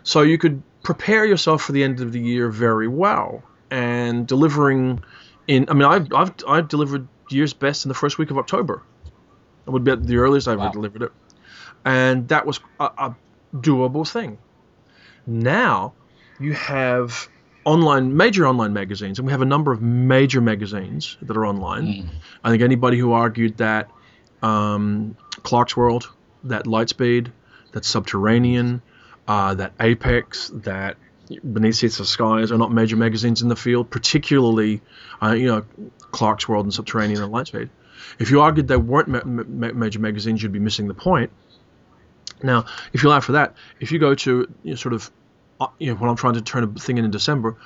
So 0.04 0.22
you 0.22 0.38
could 0.38 0.62
prepare 0.84 1.26
yourself 1.26 1.64
for 1.64 1.72
the 1.72 1.84
end 1.84 2.02
of 2.02 2.12
the 2.12 2.20
year 2.20 2.50
very 2.50 2.88
well 2.88 3.42
and 3.72 4.28
delivering 4.28 5.04
in. 5.48 5.66
I 5.70 5.74
mean, 5.74 5.84
I've 5.86 6.14
I've, 6.14 6.34
I've 6.48 6.68
delivered 6.68 7.08
year's 7.30 7.54
best 7.54 7.86
in 7.86 7.90
the 7.90 7.96
first 7.96 8.18
week 8.18 8.32
of 8.32 8.38
October. 8.38 8.82
That 9.66 9.72
would 9.72 9.84
be 9.84 9.96
the 9.96 10.18
earliest 10.18 10.48
I've 10.48 10.60
Wow. 10.60 10.66
ever 10.66 10.74
delivered 10.74 11.02
it, 11.04 11.12
and 11.84 12.28
that 12.30 12.46
was 12.46 12.60
a, 12.80 12.84
a 12.86 13.16
doable 13.56 14.10
thing. 14.10 14.38
Now 15.26 15.94
you 16.40 16.54
have 16.54 17.28
online 17.64 18.16
major 18.16 18.46
online 18.46 18.74
magazines, 18.74 19.18
and 19.18 19.26
we 19.26 19.32
have 19.32 19.42
a 19.42 19.46
number 19.46 19.72
of 19.72 19.82
major 19.82 20.40
magazines 20.42 21.18
that 21.24 21.36
are 21.36 21.46
online. 21.46 21.88
Mm. 21.88 22.10
I 22.44 22.50
think 22.52 22.62
anybody 22.62 22.98
who 23.00 23.14
argued 23.14 23.58
that 23.58 23.90
um, 24.44 25.18
Clarkesworld, 25.42 26.08
that 26.44 26.66
Lightspeed, 26.66 27.32
that 27.72 27.84
Subterranean, 27.86 28.84
uh, 29.28 29.56
that 29.56 29.74
Apex, 29.80 30.52
that 30.54 30.98
Beneath 31.30 31.76
Ceaseless 31.76 32.10
Skies 32.10 32.52
are 32.52 32.58
not 32.58 32.72
major 32.72 32.96
magazines 32.96 33.42
in 33.42 33.50
the 33.50 33.56
field, 33.56 33.90
particularly, 33.90 34.82
uh, 35.22 35.32
you 35.32 35.48
know, 35.48 35.66
Clarkesworld 36.12 36.64
and 36.64 36.74
Subterranean 36.74 37.22
and 37.22 37.34
Lightspeed. 37.34 37.70
If 38.20 38.30
you 38.30 38.42
argued 38.42 38.68
they 38.68 38.78
weren't 38.78 39.08
ma- 39.08 39.22
ma- 39.24 39.74
major 39.74 40.00
magazines, 40.00 40.42
you'd 40.42 40.52
be 40.52 40.60
missing 40.60 40.88
the 40.88 40.94
point. 40.94 41.32
Now, 42.44 42.66
if 42.94 43.02
you 43.02 43.10
allow 43.10 43.22
for 43.22 43.34
that, 43.34 43.56
if 43.80 43.92
you 43.92 44.00
go 44.00 44.14
to 44.14 44.54
you 44.64 44.70
know, 44.72 44.76
sort 44.76 44.94
of, 44.94 45.10
uh, 45.60 45.68
you 45.80 45.92
know, 45.92 45.96
when 45.96 46.10
I'm 46.10 46.16
trying 46.16 46.36
to 46.36 46.42
turn 46.42 46.64
a 46.64 46.68
thing 46.68 46.98
in 46.98 47.06
in 47.06 47.12
December, 47.12 47.58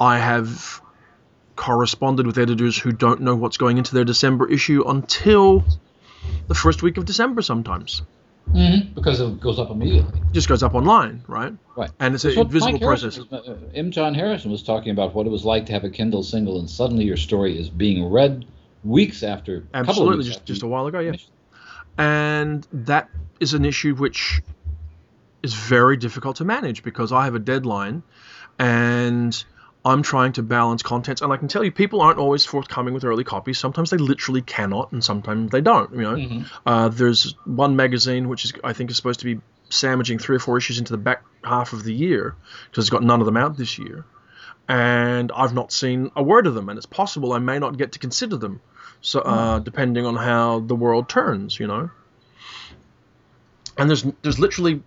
I 0.00 0.18
have 0.18 0.80
corresponded 1.56 2.26
with 2.26 2.38
editors 2.38 2.78
who 2.78 2.92
don't 2.92 3.20
know 3.20 3.36
what's 3.36 3.56
going 3.56 3.78
into 3.78 3.94
their 3.94 4.04
December 4.04 4.50
issue 4.50 4.84
until 4.86 5.64
the 6.48 6.54
first 6.54 6.82
week 6.82 6.96
of 6.96 7.04
December 7.04 7.42
sometimes. 7.42 8.02
Mhm, 8.50 8.94
Because 8.94 9.20
it 9.20 9.40
goes 9.40 9.58
up 9.58 9.70
immediately. 9.70 10.18
It 10.20 10.32
just 10.34 10.48
goes 10.48 10.62
up 10.62 10.74
online, 10.74 11.24
right? 11.26 11.54
Right. 11.76 11.90
And 12.00 12.14
it's 12.14 12.24
That's 12.24 12.36
a 12.36 12.40
what 12.40 12.48
visible 12.48 12.72
Mike 12.72 12.80
Harrison 12.82 13.10
process. 13.10 13.30
was- 13.30 13.48
uh, 13.48 13.56
M. 13.74 13.90
John 13.90 14.14
Harrison 14.14 14.50
was 14.50 14.62
talking 14.62 14.90
about 14.90 15.14
what 15.14 15.26
it 15.26 15.30
was 15.30 15.44
like 15.44 15.66
to 15.66 15.72
have 15.72 15.84
a 15.84 15.90
Kindle 15.90 16.22
single, 16.22 16.58
and 16.58 16.68
suddenly 16.68 17.04
your 17.04 17.16
story 17.16 17.58
is 17.58 17.70
being 17.70 18.10
read 18.10 18.44
weeks 18.84 19.22
after. 19.22 19.56
a 19.56 19.60
couple 19.60 19.74
of 19.80 19.88
Absolutely, 19.88 20.16
weeks 20.18 20.26
just 20.28 20.40
after 20.40 20.52
just 20.52 20.62
a 20.62 20.66
while 20.66 20.86
ago, 20.86 20.98
yeah. 20.98 21.08
finished. 21.12 21.30
And 21.98 22.66
that 22.72 23.08
is 23.40 23.54
an 23.54 23.64
issue 23.64 23.94
which 23.94 24.42
is 25.42 25.54
very 25.54 25.96
difficult 25.96 26.36
to 26.36 26.44
manage 26.44 26.82
because 26.82 27.10
I 27.12 27.24
have 27.24 27.34
a 27.34 27.38
deadline 27.38 28.02
and 28.58 29.44
I'm 29.84 30.02
trying 30.02 30.32
to 30.34 30.42
balance 30.42 30.82
contents. 30.82 31.22
And 31.22 31.32
I 31.32 31.36
can 31.36 31.48
tell 31.48 31.64
you, 31.64 31.72
people 31.72 32.00
aren't 32.02 32.18
always 32.18 32.44
forthcoming 32.44 32.94
with 32.94 33.04
early 33.04 33.24
copies. 33.24 33.58
Sometimes 33.58 33.90
they 33.90 33.96
literally 33.96 34.42
cannot, 34.42 34.92
and 34.92 35.02
sometimes 35.02 35.50
they 35.50 35.60
don't. 35.60 35.92
You 35.92 36.02
know, 36.02 36.14
Mhm. 36.14 36.46
uh, 36.64 36.88
there's 36.88 37.34
one 37.44 37.74
magazine 37.74 38.28
which 38.28 38.44
is 38.44 38.52
I 38.62 38.72
think 38.74 38.90
is 38.90 38.96
supposed 38.96 39.20
to 39.20 39.26
be 39.26 39.40
sandwiching 39.70 40.18
three 40.18 40.36
or 40.36 40.38
four 40.38 40.56
issues 40.58 40.78
into 40.78 40.92
the 40.92 40.98
back 40.98 41.24
half 41.42 41.72
of 41.72 41.82
the 41.82 41.92
year 41.94 42.36
because 42.70 42.84
it's 42.84 42.90
got 42.90 43.02
none 43.02 43.20
of 43.20 43.26
them 43.26 43.36
out 43.36 43.56
this 43.56 43.78
year. 43.78 44.04
And 44.68 45.32
I've 45.34 45.54
not 45.54 45.72
seen 45.72 46.10
a 46.14 46.22
word 46.22 46.46
of 46.46 46.54
them, 46.54 46.68
and 46.68 46.76
it's 46.76 46.86
possible 46.86 47.32
I 47.32 47.38
may 47.38 47.58
not 47.58 47.76
get 47.76 47.92
to 47.92 47.98
consider 47.98 48.36
them. 48.36 48.60
So, 49.00 49.20
uh, 49.20 49.58
depending 49.58 50.06
on 50.06 50.14
how 50.14 50.60
the 50.60 50.76
world 50.76 51.08
turns, 51.08 51.58
you 51.58 51.66
know. 51.66 51.90
And 53.76 53.88
there's 53.88 54.04
there's 54.22 54.38
literally 54.38 54.82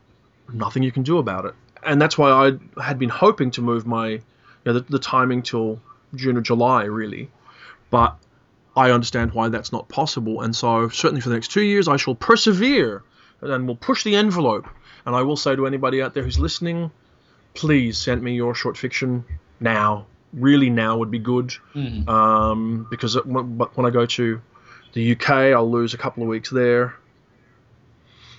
nothing 0.54 0.84
you 0.84 0.92
can 0.92 1.04
do 1.04 1.18
about 1.18 1.46
it, 1.46 1.56
and 1.84 2.02
that's 2.02 2.18
why 2.18 2.30
I 2.32 2.82
had 2.82 3.00
been 3.00 3.10
hoping 3.10 3.52
to 3.52 3.62
move 3.62 3.86
my, 3.86 4.22
you 4.66 4.74
know, 4.74 4.80
the, 4.80 4.86
the 4.92 5.00
timing 5.00 5.42
till 5.44 5.80
June 6.16 6.38
or 6.38 6.42
July 6.42 6.84
really, 6.86 7.30
but 7.90 8.18
I 8.76 8.92
understand 8.92 9.32
why 9.34 9.48
that's 9.50 9.72
not 9.72 9.88
possible, 9.88 10.42
and 10.42 10.54
so 10.56 10.90
certainly 10.90 11.22
for 11.22 11.30
the 11.30 11.36
next 11.36 11.52
two 11.52 11.62
years 11.62 11.88
I 11.88 11.96
shall 11.98 12.16
persevere, 12.16 13.04
and 13.42 13.68
will 13.68 13.76
push 13.76 14.04
the 14.04 14.16
envelope. 14.16 14.68
And 15.06 15.16
I 15.16 15.22
will 15.22 15.38
say 15.38 15.56
to 15.56 15.68
anybody 15.68 16.02
out 16.02 16.14
there 16.16 16.24
who's 16.24 16.40
listening, 16.40 16.90
please 17.54 17.98
send 17.98 18.22
me 18.24 18.34
your 18.36 18.56
short 18.56 18.76
fiction 18.76 19.24
now. 19.60 20.08
Really 20.34 20.70
now 20.70 20.98
would 20.98 21.12
be 21.12 21.20
good 21.20 21.54
Mhm. 21.76 22.10
um, 22.10 22.88
because 22.90 23.16
it, 23.16 23.26
when, 23.26 23.58
when 23.60 23.86
I 23.86 23.92
go 23.92 24.06
to 24.06 24.42
the 24.94 25.12
UK, 25.12 25.30
I'll 25.30 25.70
lose 25.72 25.94
a 25.94 25.98
couple 25.98 26.24
of 26.24 26.28
weeks 26.30 26.50
there. 26.50 26.96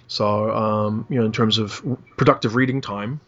So 0.09 0.51
um, 0.51 1.07
you 1.09 1.19
know, 1.19 1.25
in 1.25 1.33
terms 1.33 1.59
of 1.59 1.83
productive 2.17 2.55
reading 2.57 2.81
time, 2.81 3.21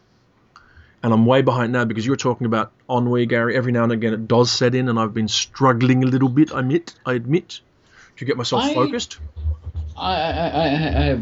and 1.02 1.12
I'm 1.12 1.26
way 1.26 1.42
behind 1.42 1.72
now 1.72 1.84
because 1.84 2.04
you 2.04 2.12
were 2.12 2.16
talking 2.16 2.46
about 2.46 2.72
ennui, 2.90 3.26
Gary. 3.26 3.56
Every 3.56 3.72
now 3.72 3.84
and 3.84 3.92
again, 3.92 4.12
it 4.12 4.28
does 4.28 4.50
set 4.50 4.74
in, 4.74 4.88
and 4.88 4.98
I've 4.98 5.14
been 5.14 5.28
struggling 5.28 6.02
a 6.02 6.06
little 6.06 6.28
bit. 6.28 6.52
I 6.52 6.60
admit, 6.60 6.94
I 7.06 7.14
admit, 7.14 7.60
to 8.16 8.24
get 8.24 8.36
myself 8.36 8.62
I- 8.64 8.74
focused. 8.74 9.18
I, 9.96 10.12
I, 10.12 10.48
I, 10.48 11.10
I, 11.10 11.20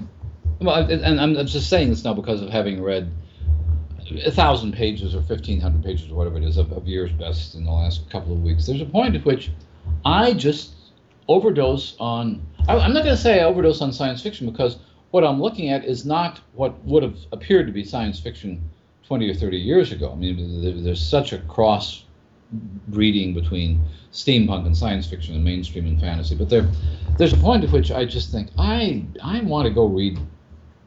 well, 0.60 0.90
and 0.90 1.20
I'm 1.20 1.36
I'm 1.36 1.46
just 1.46 1.70
saying 1.70 1.88
this 1.88 2.04
now 2.04 2.12
because 2.12 2.42
of 2.42 2.50
having 2.50 2.82
read 2.82 3.10
a 4.24 4.30
thousand 4.30 4.72
pages 4.72 5.14
or 5.14 5.22
fifteen 5.22 5.60
hundred 5.60 5.82
pages 5.82 6.10
or 6.10 6.14
whatever 6.14 6.36
it 6.36 6.44
is 6.44 6.58
of, 6.58 6.72
of 6.72 6.86
year's 6.86 7.12
best 7.12 7.54
in 7.54 7.64
the 7.64 7.70
last 7.70 8.08
couple 8.10 8.32
of 8.32 8.42
weeks. 8.42 8.66
There's 8.66 8.80
a 8.82 8.86
point 8.86 9.16
at 9.16 9.24
which 9.24 9.50
I 10.04 10.32
just 10.34 10.74
overdose 11.28 11.96
on. 11.98 12.46
I, 12.68 12.76
I'm 12.76 12.92
not 12.92 13.04
going 13.04 13.16
to 13.16 13.20
say 13.20 13.40
I 13.40 13.44
overdose 13.44 13.80
on 13.80 13.92
science 13.92 14.22
fiction 14.22 14.50
because 14.50 14.78
what 15.10 15.24
I'm 15.24 15.40
looking 15.40 15.70
at 15.70 15.84
is 15.84 16.04
not 16.04 16.40
what 16.52 16.82
would 16.84 17.02
have 17.02 17.16
appeared 17.32 17.66
to 17.66 17.72
be 17.72 17.82
science 17.84 18.20
fiction 18.20 18.62
20 19.06 19.30
or 19.30 19.34
30 19.34 19.56
years 19.56 19.92
ago. 19.92 20.12
I 20.12 20.16
mean, 20.16 20.84
there's 20.84 21.00
such 21.00 21.32
a 21.32 21.38
cross 21.38 22.04
breeding 22.88 23.34
between 23.34 23.84
steampunk 24.12 24.66
and 24.66 24.76
science 24.76 25.06
fiction 25.06 25.34
and 25.34 25.44
mainstream 25.44 25.86
and 25.86 26.00
fantasy. 26.00 26.34
But 26.34 26.48
there, 26.48 26.68
there's 27.18 27.32
a 27.32 27.36
point 27.36 27.64
at 27.64 27.70
which 27.70 27.90
I 27.90 28.04
just 28.04 28.30
think 28.30 28.50
I 28.58 29.04
I 29.22 29.40
want 29.40 29.66
to 29.66 29.74
go 29.74 29.86
read 29.86 30.18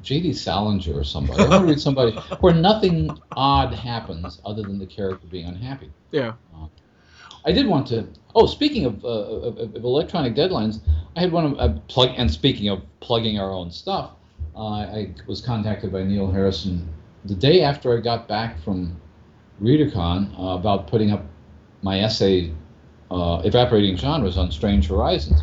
J.D. 0.01 0.33
Salinger 0.33 0.93
or 0.93 1.03
somebody. 1.03 1.43
I 1.43 1.47
want 1.47 1.63
to 1.63 1.67
read 1.67 1.81
somebody 1.81 2.11
where 2.39 2.53
nothing 2.53 3.09
odd 3.35 3.73
happens 3.73 4.41
other 4.45 4.63
than 4.63 4.79
the 4.79 4.85
character 4.85 5.27
being 5.27 5.45
unhappy. 5.45 5.91
Yeah. 6.11 6.33
I 7.45 7.51
did 7.51 7.67
want 7.67 7.87
to. 7.87 8.07
Oh, 8.35 8.45
speaking 8.45 8.85
of, 8.85 9.03
uh, 9.03 9.07
of, 9.07 9.57
of 9.57 9.75
electronic 9.75 10.35
deadlines, 10.35 10.81
I 11.15 11.21
had 11.21 11.31
one 11.31 11.45
of 11.45 11.59
uh, 11.59 11.79
plug. 11.87 12.09
And 12.17 12.29
speaking 12.29 12.69
of 12.69 12.81
plugging 12.99 13.39
our 13.39 13.51
own 13.51 13.71
stuff, 13.71 14.11
uh, 14.55 14.67
I 14.67 15.13
was 15.25 15.41
contacted 15.41 15.91
by 15.91 16.03
Niall 16.03 16.31
Harrison 16.31 16.87
the 17.25 17.35
day 17.35 17.61
after 17.61 17.97
I 17.97 18.01
got 18.01 18.27
back 18.27 18.59
from 18.59 18.99
ReaderCon 19.61 20.37
uh, 20.39 20.57
about 20.57 20.87
putting 20.87 21.11
up 21.11 21.23
my 21.81 21.99
essay, 22.01 22.51
uh, 23.11 23.41
"Evaporating 23.43 23.97
Genres" 23.97 24.37
on 24.37 24.51
Strange 24.51 24.87
Horizons. 24.87 25.41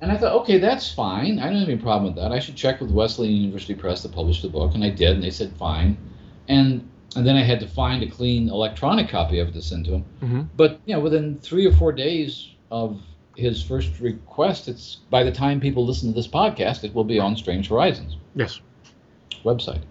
And 0.00 0.12
I 0.12 0.16
thought, 0.18 0.34
okay, 0.42 0.58
that's 0.58 0.92
fine. 0.92 1.38
I 1.38 1.44
don't 1.46 1.60
have 1.60 1.68
any 1.68 1.78
problem 1.78 2.12
with 2.12 2.22
that. 2.22 2.32
I 2.32 2.38
should 2.38 2.56
check 2.56 2.80
with 2.80 2.90
Wesleyan 2.90 3.34
University 3.36 3.74
Press 3.74 4.02
that 4.02 4.12
published 4.12 4.42
the 4.42 4.48
book, 4.48 4.74
and 4.74 4.84
I 4.84 4.90
did, 4.90 5.12
and 5.12 5.22
they 5.22 5.30
said 5.30 5.52
fine. 5.56 5.96
And 6.48 6.88
and 7.16 7.26
then 7.26 7.36
I 7.36 7.42
had 7.42 7.60
to 7.60 7.68
find 7.68 8.02
a 8.02 8.08
clean 8.10 8.48
electronic 8.48 9.08
copy 9.08 9.38
of 9.38 9.48
it 9.48 9.54
to 9.54 9.62
send 9.62 9.84
to 9.86 9.92
him. 9.94 10.02
hmm 10.20 10.42
But 10.56 10.80
you 10.84 10.94
know, 10.94 11.00
within 11.00 11.38
three 11.38 11.64
or 11.64 11.72
four 11.72 11.92
days 11.92 12.48
of 12.70 13.00
his 13.36 13.62
first 13.62 14.00
request, 14.00 14.68
it's 14.68 14.96
by 15.10 15.22
the 15.22 15.32
time 15.32 15.60
people 15.60 15.86
listen 15.86 16.08
to 16.10 16.14
this 16.14 16.28
podcast, 16.28 16.84
it 16.84 16.94
will 16.94 17.04
be 17.04 17.18
on 17.18 17.36
Strange 17.36 17.68
Horizons 17.68 18.16
Yes. 18.34 18.60
website. 19.44 19.82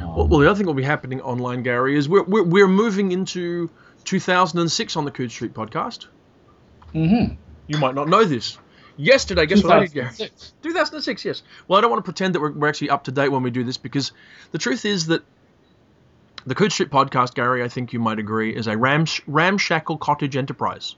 Um, 0.00 0.14
Well, 0.28 0.40
the 0.40 0.48
other 0.48 0.54
thing 0.56 0.64
that 0.64 0.68
will 0.70 0.74
be 0.74 0.82
happening 0.82 1.20
online, 1.20 1.62
Gary, 1.62 1.96
is 1.96 2.08
we're, 2.08 2.22
we're, 2.24 2.42
we're 2.42 2.68
moving 2.68 3.12
into 3.12 3.70
2006 4.04 4.96
on 4.96 5.04
the 5.04 5.10
Coode 5.10 5.30
Street 5.30 5.54
podcast. 5.54 6.06
mhm. 6.94 7.36
You 7.68 7.78
might 7.78 7.94
not 7.94 8.08
know 8.08 8.24
this. 8.24 8.58
Yesterday, 8.96 9.46
guess 9.46 9.62
what 9.62 9.72
I 9.72 9.80
did, 9.80 9.92
Gary? 9.94 10.08
2006. 10.08 10.52
2006, 10.62 11.24
yes. 11.24 11.42
Well, 11.68 11.78
I 11.78 11.80
don't 11.80 11.90
want 11.90 12.00
to 12.00 12.04
pretend 12.04 12.34
that 12.34 12.40
we're, 12.40 12.50
we're 12.52 12.68
actually 12.68 12.90
up 12.90 13.04
to 13.04 13.12
date 13.12 13.28
when 13.28 13.42
we 13.42 13.50
do 13.50 13.62
this 13.64 13.76
because 13.76 14.12
the 14.50 14.58
truth 14.58 14.84
is 14.84 15.06
that 15.06 15.22
the 16.44 16.54
Coode 16.54 16.72
Street 16.72 16.90
podcast, 16.90 17.34
Gary, 17.34 17.62
I 17.62 17.68
think 17.68 17.92
you 17.92 18.00
might 18.00 18.18
agree, 18.18 18.54
is 18.54 18.66
a 18.66 18.76
rams, 18.76 19.20
ramshackle 19.26 19.98
cottage 19.98 20.36
enterprise. 20.36 20.96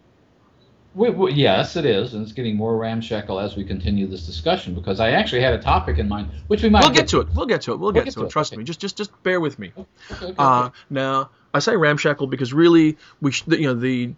We, 0.94 1.10
we, 1.10 1.32
yes, 1.32 1.76
it 1.76 1.86
is, 1.86 2.12
and 2.12 2.22
it's 2.22 2.32
getting 2.32 2.56
more 2.56 2.76
ramshackle 2.76 3.40
as 3.40 3.56
we 3.56 3.64
continue 3.64 4.06
this 4.06 4.26
discussion 4.26 4.74
because 4.74 5.00
I 5.00 5.12
actually 5.12 5.40
had 5.40 5.54
a 5.54 5.62
topic 5.62 5.98
in 5.98 6.08
mind, 6.08 6.30
which 6.48 6.62
we 6.62 6.68
might 6.68 6.84
We'll 6.84 6.92
get 6.92 7.08
to 7.08 7.20
it. 7.20 7.28
We'll 7.34 7.46
get 7.46 7.62
to 7.62 7.72
it. 7.72 7.78
We'll, 7.78 7.92
get, 7.92 8.10
to 8.10 8.24
it. 8.24 8.30
Trust 8.30 8.52
okay. 8.52 8.58
me. 8.58 8.64
Just, 8.64 8.80
just, 8.80 8.96
just 8.96 9.22
bear 9.22 9.40
with 9.40 9.58
me. 9.58 9.72
Okay, 9.76 10.26
okay, 10.26 10.34
Uh, 10.38 10.70
now, 10.90 11.30
I 11.54 11.60
say 11.60 11.76
ramshackle 11.76 12.26
because 12.26 12.52
really, 12.52 12.98
we 13.22 13.32
sh- 13.32 13.44
you 13.46 13.68
know, 13.68 13.74
the 13.74 14.12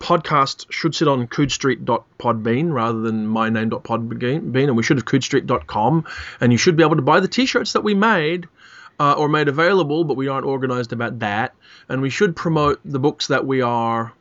podcast 0.00 0.70
should 0.70 0.94
sit 0.94 1.08
on 1.08 1.26
coodstreet.podbean 1.26 2.72
rather 2.72 3.00
than 3.00 3.26
myname.podbean, 3.26 4.68
and 4.68 4.76
we 4.76 4.82
should 4.82 4.96
have 4.96 5.06
coodstreet.com, 5.06 6.06
and 6.40 6.52
you 6.52 6.58
should 6.58 6.76
be 6.76 6.82
able 6.82 6.96
to 6.96 7.02
buy 7.02 7.20
the 7.20 7.28
t-shirts 7.28 7.72
that 7.74 7.82
we 7.82 7.94
made 7.94 8.48
uh, 8.98 9.12
or 9.12 9.28
made 9.28 9.48
available, 9.48 10.04
but 10.04 10.16
we 10.16 10.28
aren't 10.28 10.46
organized 10.46 10.92
about 10.92 11.18
that. 11.18 11.54
And 11.88 12.02
we 12.02 12.10
should 12.10 12.34
promote 12.34 12.80
the 12.84 12.98
books 12.98 13.28
that 13.28 13.46
we 13.46 13.60
are 13.60 14.12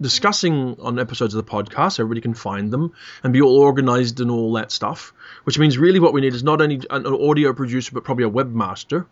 discussing 0.00 0.76
on 0.80 0.98
episodes 0.98 1.34
of 1.34 1.44
the 1.44 1.50
podcast. 1.50 1.98
Everybody 1.98 2.20
can 2.20 2.34
find 2.34 2.70
them 2.70 2.92
and 3.22 3.32
be 3.32 3.40
all 3.40 3.58
organized 3.58 4.20
and 4.20 4.30
all 4.30 4.52
that 4.54 4.70
stuff. 4.70 5.12
Which 5.44 5.58
means 5.58 5.78
really 5.78 6.00
what 6.00 6.12
we 6.12 6.20
need 6.20 6.34
is 6.34 6.42
not 6.42 6.60
only 6.60 6.80
an 6.90 7.06
audio 7.06 7.52
producer, 7.52 7.92
but 7.92 8.04
probably 8.04 8.24
a 8.24 8.30
webmaster. 8.30 9.06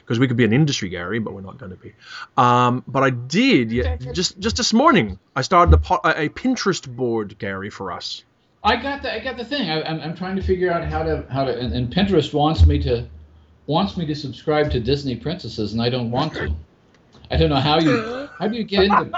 Because 0.00 0.18
we 0.18 0.28
could 0.28 0.36
be 0.36 0.44
an 0.44 0.52
industry, 0.52 0.88
Gary, 0.88 1.18
but 1.20 1.32
we're 1.32 1.42
not 1.42 1.58
going 1.58 1.70
to 1.70 1.76
be. 1.76 1.94
Um, 2.36 2.82
but 2.86 3.02
I 3.02 3.10
did, 3.10 3.72
yeah, 3.72 3.96
just 3.96 4.38
just 4.38 4.56
this 4.56 4.72
morning, 4.72 5.18
I 5.34 5.42
started 5.42 5.74
a, 5.74 6.24
a 6.24 6.28
Pinterest 6.28 6.88
board, 6.88 7.38
Gary, 7.38 7.70
for 7.70 7.92
us. 7.92 8.24
I 8.64 8.76
got 8.76 9.02
the 9.02 9.12
I 9.12 9.20
got 9.20 9.36
the 9.36 9.44
thing. 9.44 9.70
I, 9.70 9.80
am 9.80 10.00
I'm 10.00 10.16
trying 10.16 10.36
to 10.36 10.42
figure 10.42 10.72
out 10.72 10.84
how 10.84 11.02
to 11.02 11.24
how 11.30 11.44
to 11.44 11.58
and, 11.58 11.72
and 11.72 11.92
Pinterest 11.92 12.32
wants 12.32 12.66
me 12.66 12.80
to 12.82 13.06
wants 13.66 13.96
me 13.96 14.06
to 14.06 14.14
subscribe 14.14 14.70
to 14.72 14.80
Disney 14.80 15.16
princesses, 15.16 15.72
and 15.72 15.82
I 15.82 15.88
don't 15.88 16.10
want 16.10 16.34
to. 16.34 16.54
I 17.32 17.36
don't 17.36 17.48
know 17.48 17.56
how 17.56 17.78
you 17.80 18.28
how 18.38 18.46
do 18.48 18.56
you 18.56 18.64
get 18.64 18.84
into. 18.84 19.02
It. 19.02 19.12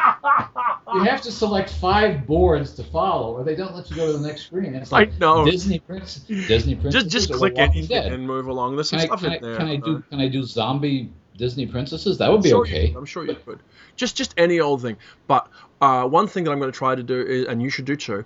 You 0.95 1.03
have 1.03 1.21
to 1.23 1.33
select 1.33 1.71
five 1.71 2.27
boards 2.27 2.75
to 2.75 2.85
follow, 2.85 3.37
or 3.37 3.43
they 3.43 3.57
don't 3.57 3.75
let 3.75 3.91
you 3.91 3.97
go 3.97 4.07
to 4.13 4.19
the 4.19 4.27
next 4.27 4.47
screen. 4.47 4.75
It's 4.75 4.93
like 4.93 5.15
I 5.15 5.19
know. 5.19 5.45
Disney 5.45 5.81
Prince, 5.81 6.19
Disney 6.19 6.77
princesses. 6.77 7.13
Just 7.13 7.29
just 7.29 7.39
click 7.39 7.55
Walking 7.57 7.79
anything 7.81 7.89
Dead. 8.03 8.13
and 8.13 8.25
move 8.25 8.47
along. 8.47 8.77
There's 8.77 8.91
some 8.91 9.01
Can 9.01 9.11
I, 9.11 9.17
stuff 9.17 9.21
can, 9.23 9.33
in 9.33 9.39
I, 9.39 9.39
there. 9.41 9.57
can 9.57 9.69
I 9.69 9.77
do 9.77 9.97
Uh, 9.97 10.01
can 10.11 10.21
I 10.21 10.29
do 10.29 10.45
zombie 10.45 11.11
Disney 11.37 11.67
princesses? 11.67 12.19
That 12.19 12.31
would 12.31 12.43
be 12.43 12.51
sure 12.51 12.61
okay. 12.61 12.89
could. 12.89 12.97
I'm 12.97 13.05
sure 13.05 13.27
you 13.27 13.35
could. 13.35 13.59
Just 13.97 14.17
just 14.17 14.33
any 14.37 14.61
old 14.61 14.83
thing. 14.83 14.97
But 15.27 15.49
uh, 15.81 16.07
one 16.07 16.29
thing 16.29 16.45
that 16.45 16.53
I'm 16.53 16.61
going 16.61 16.71
to 16.71 16.79
try 16.79 16.95
to 16.95 17.03
do, 17.03 17.21
is, 17.21 17.47
and 17.47 17.61
you 17.61 17.71
should 17.71 17.85
do 17.85 17.97
too, 17.97 18.25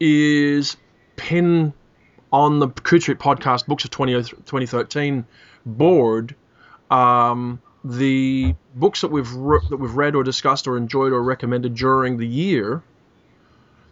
is 0.00 0.76
pin 1.14 1.72
on 2.32 2.58
the 2.58 2.68
Coode 2.68 3.02
Street 3.02 3.18
podcast 3.18 3.66
books 3.66 3.84
of 3.84 3.90
20, 3.90 4.14
2013 4.14 5.24
board 5.64 6.34
um, 6.90 7.60
the 7.84 8.54
books 8.74 9.02
that 9.02 9.08
we've 9.08 9.32
re- 9.32 9.60
that 9.70 9.76
we've 9.76 9.94
read 9.94 10.14
or 10.14 10.24
discussed 10.24 10.66
or 10.66 10.76
enjoyed 10.76 11.12
or 11.12 11.22
recommended 11.22 11.74
during 11.74 12.16
the 12.16 12.26
year, 12.26 12.82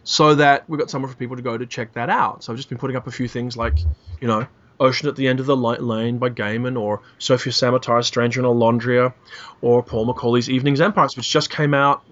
so 0.03 0.35
that 0.35 0.69
we've 0.69 0.79
got 0.79 0.89
somewhere 0.89 1.09
for 1.11 1.17
people 1.17 1.35
to 1.37 1.41
go 1.41 1.57
to 1.57 1.65
check 1.65 1.93
that 1.93 2.09
out. 2.09 2.43
So 2.43 2.51
I've 2.51 2.57
just 2.57 2.69
been 2.69 2.77
putting 2.77 2.97
up 2.97 3.07
a 3.07 3.11
few 3.11 3.27
things 3.27 3.55
like, 3.57 3.79
you 4.21 4.27
know, 4.27 4.47
Ocean 4.79 5.07
at 5.09 5.15
the 5.15 5.27
End 5.27 5.39
of 5.39 5.45
the 5.45 5.55
Light 5.55 5.81
Lane 5.81 6.17
by 6.17 6.29
Gaiman, 6.29 6.79
or 6.79 7.01
Sofia 7.17 7.51
Samatar's 7.51 8.07
Stranger 8.07 8.39
in 8.41 8.45
Olondria, 8.45 9.13
or 9.61 9.81
Paul 9.81 10.13
McAuley's 10.13 10.49
Evening's 10.49 10.81
Empires, 10.81 11.17
which 11.17 11.29
just 11.29 11.49
came 11.49 11.73
out 11.73 12.03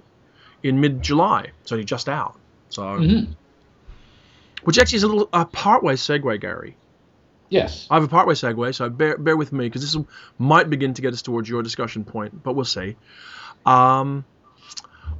in 0.63 0.79
mid-July. 0.81 1.51
It's 1.61 1.71
only 1.71 1.85
just 1.85 2.09
out. 2.09 2.35
So, 2.69 2.81
Mhm. 2.81 3.35
which 4.63 4.79
actually 4.79 4.97
is 4.97 5.03
a 5.03 5.07
little 5.07 5.29
a 5.31 5.45
partway 5.45 5.93
segue, 5.95 6.41
Gary. 6.41 6.75
Yes. 7.49 7.87
I 7.89 7.95
have 7.95 8.03
a 8.03 8.07
partway 8.07 8.33
segue, 8.33 8.73
so 8.75 8.89
bear, 8.89 9.17
bear 9.17 9.37
with 9.37 9.53
me 9.53 9.65
because 9.65 9.81
this 9.81 10.03
might 10.39 10.69
begin 10.69 10.93
to 10.93 11.01
get 11.01 11.13
us 11.13 11.21
towards 11.21 11.47
your 11.47 11.61
discussion 11.63 12.03
point, 12.03 12.43
but 12.43 12.53
we'll 12.53 12.65
see. 12.65 12.95
Um, 13.65 14.25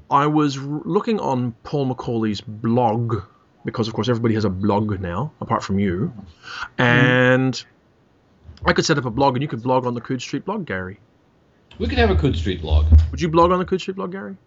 I 0.10 0.28
was 0.28 0.58
r- 0.58 0.82
looking 0.86 1.20
on 1.20 1.52
Paul 1.64 1.94
McAuley's 1.94 2.42
blog 2.42 3.24
because, 3.64 3.88
of 3.88 3.94
course, 3.94 4.10
everybody 4.10 4.36
has 4.36 4.46
a 4.46 4.50
blog 4.50 5.00
now, 5.00 5.32
apart 5.42 5.64
from 5.64 5.80
you, 5.80 6.14
and 6.78 7.64
I 8.66 8.74
could 8.74 8.86
set 8.86 8.98
up 8.98 9.06
a 9.06 9.12
blog, 9.12 9.36
and 9.36 9.42
you 9.42 9.48
could 9.48 9.64
blog 9.64 9.86
on 9.86 9.94
the 9.94 10.02
Coode 10.02 10.22
Street 10.22 10.46
blog, 10.46 10.66
Gary. 10.66 11.00
We 11.78 11.88
could 11.88 11.98
have 11.98 12.10
a 12.10 12.16
Coode 12.16 12.38
Street 12.38 12.62
blog. 12.62 12.86
Would 13.12 13.22
you 13.22 13.30
blog 13.30 13.52
on 13.52 13.60
the 13.60 13.66
Coode 13.66 13.82
Street 13.82 13.98
blog, 13.98 14.12
Gary? 14.12 14.38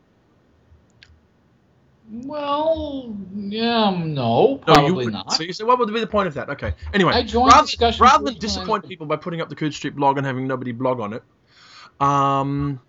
Well, 2.11 3.15
yeah, 3.35 3.91
no, 3.91 4.05
No, 4.07 4.53
you 4.53 4.61
probably 4.65 4.93
wouldn't. 4.93 5.33
So 5.33 5.43
you 5.43 5.53
say, 5.53 5.65
what 5.65 5.79
would 5.79 5.93
be 5.93 6.01
the 6.01 6.07
point 6.07 6.27
of 6.27 6.35
that? 6.35 6.49
Okay. 6.49 6.75
Anyway, 6.95 7.13
rather, 7.35 7.69
rather 8.01 8.25
than 8.25 8.39
disappoint 8.39 8.89
people 8.89 9.07
by 9.07 9.17
putting 9.17 9.43
up 9.43 9.51
the 9.51 9.55
Coode 9.55 9.75
Street 9.75 9.95
blog 9.95 10.17
and 10.17 10.27
having 10.27 10.47
nobody 10.47 10.73
blog 10.73 11.01
on 11.01 11.13
it, 11.13 11.23
um, 12.01 12.81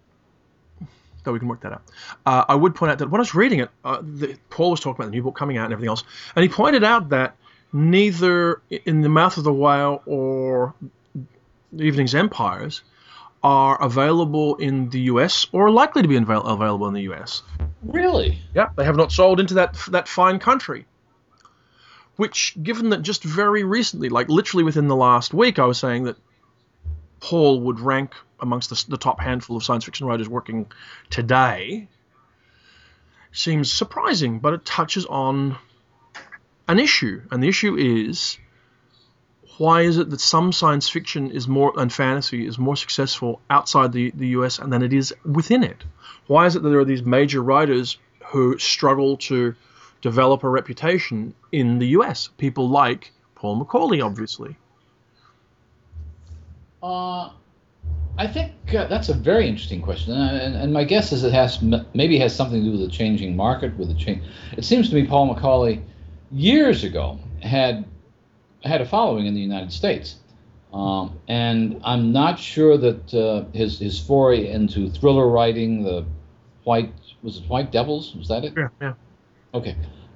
though 1.24 1.34
we 1.34 1.40
can 1.40 1.50
work 1.50 1.62
that 1.62 1.74
out. 1.74 1.84
Uh, 2.26 2.46
I 2.48 2.56
would 2.56 2.76
point 2.76 2.94
out 2.94 3.00
that 3.00 3.10
when 3.10 3.20
I 3.20 3.24
was 3.24 3.36
reading 3.36 3.60
it, 3.60 3.70
uh, 3.84 4.00
the, 4.02 4.38
Paul 4.50 4.72
was 4.72 4.80
talking 4.80 5.02
about 5.02 5.12
the 5.12 5.18
new 5.18 5.24
book 5.24 5.36
coming 5.36 5.58
out 5.58 5.66
and 5.66 5.74
everything 5.74 5.90
else, 5.90 6.04
and 6.36 6.44
he 6.44 6.50
pointed 6.50 6.86
out 6.86 7.10
that 7.10 7.36
neither 7.74 8.62
in 8.70 9.02
the 9.02 9.10
Mouth 9.10 9.38
of 9.38 9.44
the 9.44 9.54
Whale 9.54 10.02
or 10.06 10.74
the 11.74 11.84
Evening's 11.84 12.16
Empires 12.16 12.84
are 13.44 13.82
available 13.82 14.56
in 14.56 14.90
the 14.90 15.02
U.S. 15.02 15.48
or 15.52 15.72
likely 15.72 16.02
to 16.02 16.08
be 16.08 16.18
avail- 16.18 16.42
available 16.42 16.88
in 16.88 16.94
the 16.94 17.04
U.S. 17.04 17.42
Really? 17.84 18.40
Yeah, 18.54 18.70
they 18.76 18.84
have 18.84 18.98
not 18.98 19.12
sold 19.12 19.40
into 19.40 19.56
that 19.56 19.78
that 19.90 20.08
fine 20.08 20.40
country. 20.40 20.86
Which, 22.18 22.58
given 22.62 22.90
that 22.90 23.02
just 23.02 23.24
very 23.24 23.64
recently, 23.64 24.10
like 24.10 24.28
literally 24.28 24.64
within 24.64 24.88
the 24.90 24.96
last 24.96 25.34
week, 25.34 25.58
I 25.58 25.66
was 25.66 25.78
saying 25.78 26.04
that 26.04 26.18
Paul 27.22 27.62
would 27.62 27.80
rank 27.80 28.14
amongst 28.42 28.70
the, 28.70 28.86
the 28.90 28.98
top 28.98 29.22
handful 29.22 29.56
of 29.56 29.64
science 29.64 29.86
fiction 29.86 30.06
writers 30.06 30.28
working 30.28 30.70
today, 31.10 31.88
seems 33.32 33.72
surprising, 33.72 34.40
but 34.40 34.54
it 34.54 34.66
touches 34.66 35.06
on 35.06 35.58
an 36.68 36.80
issue, 36.80 37.22
and 37.32 37.42
the 37.42 37.48
issue 37.48 37.76
is 37.78 38.38
why 39.60 39.82
is 39.82 39.98
it 39.98 40.10
that 40.10 40.22
some 40.22 40.54
science 40.54 40.88
fiction 40.88 41.32
is 41.32 41.46
more 41.46 41.74
and 41.78 41.92
fantasy 41.92 42.48
is 42.48 42.58
more 42.58 42.78
successful 42.78 43.42
outside 43.50 43.92
the, 43.92 44.10
the 44.12 44.30
US 44.30 44.58
and 44.58 44.72
than 44.72 44.82
it 44.82 44.94
is 44.94 45.14
within 45.26 45.64
it? 45.64 45.84
Why 46.28 46.46
is 46.46 46.56
it 46.56 46.64
that 46.64 46.70
there 46.70 46.80
are 46.80 46.86
these 46.86 47.04
major 47.04 47.44
writers 47.44 47.98
who 48.28 48.58
struggle 48.58 49.18
to 49.18 49.54
develop 50.02 50.46
a 50.46 50.50
reputation 50.50 51.34
in 51.52 51.78
the 51.78 51.88
US? 51.88 52.30
People 52.38 52.70
like 52.70 53.12
Paul 53.36 53.64
McAuley, 53.64 54.04
obviously. 54.04 54.56
Uh, 56.82 57.32
I 58.18 58.28
think 58.28 58.54
uh, 58.74 58.88
that's 58.88 59.10
a 59.10 59.14
very 59.14 59.46
interesting 59.46 59.82
question, 59.82 60.14
and, 60.14 60.56
and, 60.56 60.72
my 60.72 60.86
guess 60.86 61.12
is 61.12 61.26
it 61.26 61.34
has 61.34 61.62
maybe 61.94 62.18
has 62.20 62.34
something 62.34 62.62
to 62.62 62.66
do 62.66 62.78
with 62.78 62.90
the 62.90 62.96
changing 62.96 63.36
market, 63.36 63.78
with 63.78 63.90
the 63.90 63.94
change. 63.94 64.24
It 64.56 64.64
seems 64.64 64.88
to 64.90 64.96
me 64.96 65.06
Paul 65.06 65.36
McAuley 65.36 65.82
years 66.32 66.86
ago 66.86 67.20
had 67.42 67.84
had 68.64 68.82
a 68.82 68.86
following 68.86 69.26
in 69.26 69.34
the 69.34 69.42
United 69.42 69.72
States, 69.72 70.16
um, 70.74 71.18
and 71.28 71.80
I'm 71.84 72.12
not 72.12 72.38
sure 72.40 72.78
that 72.78 73.14
uh, 73.14 73.46
his 73.58 73.80
his 73.80 74.00
foray 74.00 74.50
into 74.50 74.90
thriller 74.90 75.28
writing, 75.28 75.84
the 75.84 76.06
White 76.64 76.92
was 77.24 77.38
it 77.38 77.44
White 77.48 77.72
Devils, 77.72 78.16
was 78.16 78.28
that 78.28 78.44
it? 78.46 78.54
Yeah, 78.56 78.68
yeah. 78.82 78.94
Okay. 79.54 79.76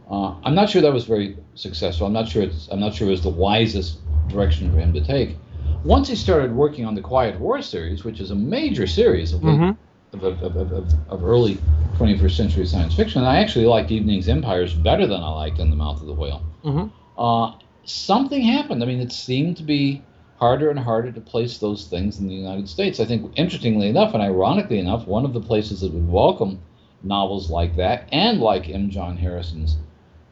Uh, 0.09 0.35
I'm 0.43 0.53
not 0.53 0.69
sure 0.69 0.81
that 0.81 0.93
was 0.93 1.05
very 1.05 1.37
successful. 1.55 2.05
I'm 2.05 2.13
not 2.13 2.27
sure 2.27 2.43
it's 2.43 2.67
I'm 2.71 2.79
not 2.79 2.93
sure 2.93 3.07
it 3.07 3.11
was 3.11 3.21
the 3.21 3.29
wisest 3.29 3.99
direction 4.27 4.71
for 4.71 4.77
him 4.79 4.93
to 4.93 5.03
take. 5.03 5.37
Once 5.85 6.07
he 6.07 6.15
started 6.15 6.53
working 6.53 6.85
on 6.85 6.95
the 6.95 7.01
Quiet 7.01 7.39
War 7.39 7.61
series, 7.61 8.03
which 8.03 8.19
is 8.19 8.31
a 8.31 8.35
major 8.35 8.87
series 8.87 9.33
of, 9.33 9.43
late- 9.43 9.59
Mhm. 9.59 9.77
of, 10.13 10.23
of, 10.23 10.55
of, 10.55 10.71
of, 11.09 11.23
early 11.25 11.57
21st 11.97 12.31
century 12.37 12.65
science 12.65 12.95
fiction, 12.95 13.23
I 13.23 13.39
actually 13.39 13.65
liked 13.65 13.91
Evening's 13.91 14.29
Empires 14.29 14.73
better 14.73 15.05
than 15.07 15.21
I 15.21 15.29
liked 15.29 15.59
In 15.59 15.69
the 15.69 15.75
Mouth 15.75 15.99
of 15.99 16.07
the 16.07 16.13
Whale. 16.13 16.41
Mhm. 16.63 16.89
Uh, 17.17 17.51
something 17.85 18.41
happened. 18.41 18.83
I 18.83 18.85
mean, 18.85 18.99
it 18.99 19.11
seemed 19.11 19.57
to 19.57 19.63
be 19.63 20.03
harder 20.37 20.69
and 20.69 20.79
harder 20.79 21.11
to 21.11 21.21
place 21.21 21.57
those 21.57 21.87
things 21.87 22.19
in 22.19 22.27
the 22.27 22.35
United 22.35 22.67
States. 22.67 22.99
I 22.99 23.05
think, 23.05 23.31
interestingly 23.35 23.89
enough, 23.89 24.13
and 24.13 24.21
ironically 24.21 24.79
enough, 24.79 25.07
one 25.07 25.25
of 25.25 25.33
the 25.33 25.41
places 25.41 25.81
that 25.81 25.93
would 25.93 26.09
welcome 26.09 26.59
novels 27.03 27.49
like 27.49 27.75
that 27.75 28.07
and 28.11 28.39
like 28.39 28.69
M. 28.69 28.89
John 28.89 29.17
Harrison's 29.17 29.77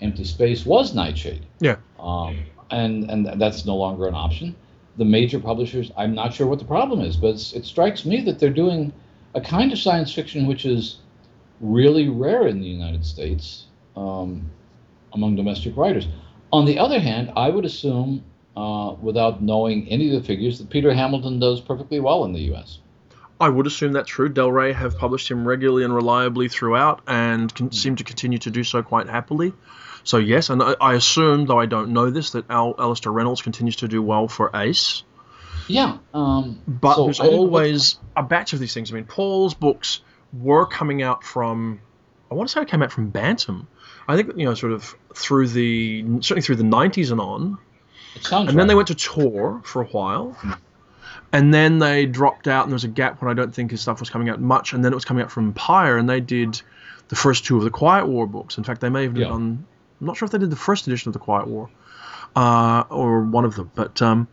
Empty 0.01 0.23
Space 0.23 0.65
was 0.65 0.95
Nightshade. 0.95 1.45
Yeah. 1.59 1.77
Um, 1.99 2.39
and 2.71 3.09
and 3.11 3.41
that's 3.41 3.65
no 3.65 3.75
longer 3.75 4.07
an 4.07 4.15
option. 4.15 4.55
The 4.97 5.05
major 5.05 5.39
publishers, 5.39 5.91
I'm 5.97 6.13
not 6.13 6.33
sure 6.33 6.47
what 6.47 6.59
the 6.59 6.65
problem 6.65 7.01
is, 7.01 7.15
but 7.15 7.29
it's, 7.29 7.53
it 7.53 7.65
strikes 7.65 8.05
me 8.05 8.21
that 8.21 8.39
they're 8.39 8.49
doing 8.49 8.93
a 9.35 9.41
kind 9.41 9.71
of 9.71 9.79
science 9.79 10.13
fiction 10.13 10.47
which 10.47 10.65
is 10.65 10.97
really 11.59 12.09
rare 12.09 12.47
in 12.47 12.59
the 12.59 12.67
United 12.67 13.05
States 13.05 13.67
um, 13.95 14.49
among 15.13 15.35
domestic 15.35 15.77
writers. 15.77 16.07
On 16.53 16.65
the 16.65 16.79
other 16.79 16.99
hand, 16.99 17.31
I 17.35 17.49
would 17.49 17.65
assume, 17.65 18.23
uh, 18.57 18.95
without 19.01 19.41
knowing 19.41 19.87
any 19.89 20.13
of 20.13 20.21
the 20.21 20.27
figures, 20.27 20.59
that 20.59 20.69
Peter 20.69 20.93
Hamilton 20.93 21.39
does 21.39 21.61
perfectly 21.61 21.99
well 21.99 22.25
in 22.25 22.33
the 22.33 22.41
U.S. 22.51 22.79
I 23.39 23.49
would 23.49 23.65
assume 23.67 23.93
that's 23.93 24.09
true. 24.09 24.29
Del 24.29 24.51
Rey 24.51 24.71
have 24.73 24.97
published 24.97 25.29
him 25.31 25.47
regularly 25.47 25.83
and 25.83 25.93
reliably 25.95 26.47
throughout 26.49 27.01
and 27.07 27.53
can, 27.53 27.71
seem 27.71 27.95
to 27.95 28.03
continue 28.03 28.37
to 28.39 28.51
do 28.51 28.63
so 28.63 28.83
quite 28.83 29.07
happily. 29.07 29.53
So, 30.03 30.17
yes, 30.17 30.49
and 30.49 30.61
I, 30.61 30.75
I 30.81 30.93
assume, 30.95 31.45
though 31.45 31.59
I 31.59 31.65
don't 31.67 31.91
know 31.93 32.09
this, 32.09 32.31
that 32.31 32.49
Al, 32.49 32.75
Alastair 32.77 33.11
Reynolds 33.11 33.41
continues 33.41 33.77
to 33.77 33.87
do 33.87 34.01
well 34.01 34.27
for 34.27 34.51
Ace. 34.55 35.03
Yeah. 35.67 35.97
Um, 36.13 36.59
But 36.67 36.95
so 36.95 37.05
there's 37.05 37.19
I 37.19 37.23
don't 37.25 37.33
know 37.35 37.41
what- 37.43 37.47
always 37.63 37.97
a 38.15 38.23
batch 38.23 38.53
of 38.53 38.59
these 38.59 38.73
things. 38.73 38.91
I 38.91 38.95
mean, 38.95 39.05
Paul's 39.05 39.53
books 39.53 40.01
were 40.33 40.65
coming 40.65 41.01
out 41.01 41.23
from, 41.23 41.79
I 42.29 42.35
want 42.35 42.49
to 42.49 42.53
say 42.53 42.61
it 42.61 42.67
came 42.67 42.83
out 42.83 42.91
from 42.91 43.09
Bantam. 43.09 43.67
I 44.07 44.15
think, 44.15 44.37
you 44.37 44.45
know, 44.45 44.53
sort 44.53 44.73
of 44.73 44.95
through 45.15 45.47
the, 45.49 46.03
certainly 46.21 46.41
through 46.41 46.55
the 46.57 46.63
90s 46.63 47.11
and 47.11 47.21
on. 47.21 47.57
It 48.15 48.23
sounds 48.25 48.49
And 48.49 48.59
then 48.59 48.67
they 48.67 48.75
went 48.75 48.87
to 48.89 48.95
Tor 48.95 49.61
for 49.63 49.81
a 49.81 49.85
while. 49.85 50.35
And 51.33 51.53
then 51.53 51.79
they 51.79 52.05
dropped 52.05 52.47
out, 52.47 52.63
and 52.63 52.71
there 52.71 52.75
was 52.75 52.83
a 52.83 52.89
gap 52.89 53.21
when 53.21 53.31
I 53.31 53.33
don't 53.33 53.53
think 53.55 53.71
his 53.71 53.79
stuff 53.81 53.99
was 54.01 54.09
coming 54.09 54.27
out 54.29 54.41
much. 54.41 54.73
And 54.73 54.83
then 54.83 54.91
it 54.91 54.95
was 54.95 55.05
coming 55.05 55.23
out 55.23 55.31
from 55.31 55.53
Pyr, 55.53 55.97
and 55.97 56.09
they 56.09 56.19
did 56.19 56.61
the 57.07 57.15
first 57.15 57.45
two 57.45 57.57
of 57.57 57.63
the 57.63 57.69
Quiet 57.69 58.07
War 58.07 58.27
books. 58.27 58.57
In 58.57 58.63
fact, 58.65 58.81
they 58.81 58.89
may 58.89 59.03
have 59.03 59.15
Yeah. 59.15 59.29
done. 59.29 59.65
I'm 60.01 60.07
not 60.07 60.17
sure 60.17 60.25
if 60.25 60.31
they 60.31 60.39
did 60.39 60.49
the 60.49 60.55
first 60.57 60.87
edition 60.87 61.09
of 61.09 61.13
the 61.13 61.19
Quiet 61.19 61.47
War, 61.47 61.69
uh, 62.35 62.83
or 62.89 63.21
one 63.21 63.45
of 63.45 63.55
them. 63.55 63.71
But 63.75 64.01
um, 64.01 64.27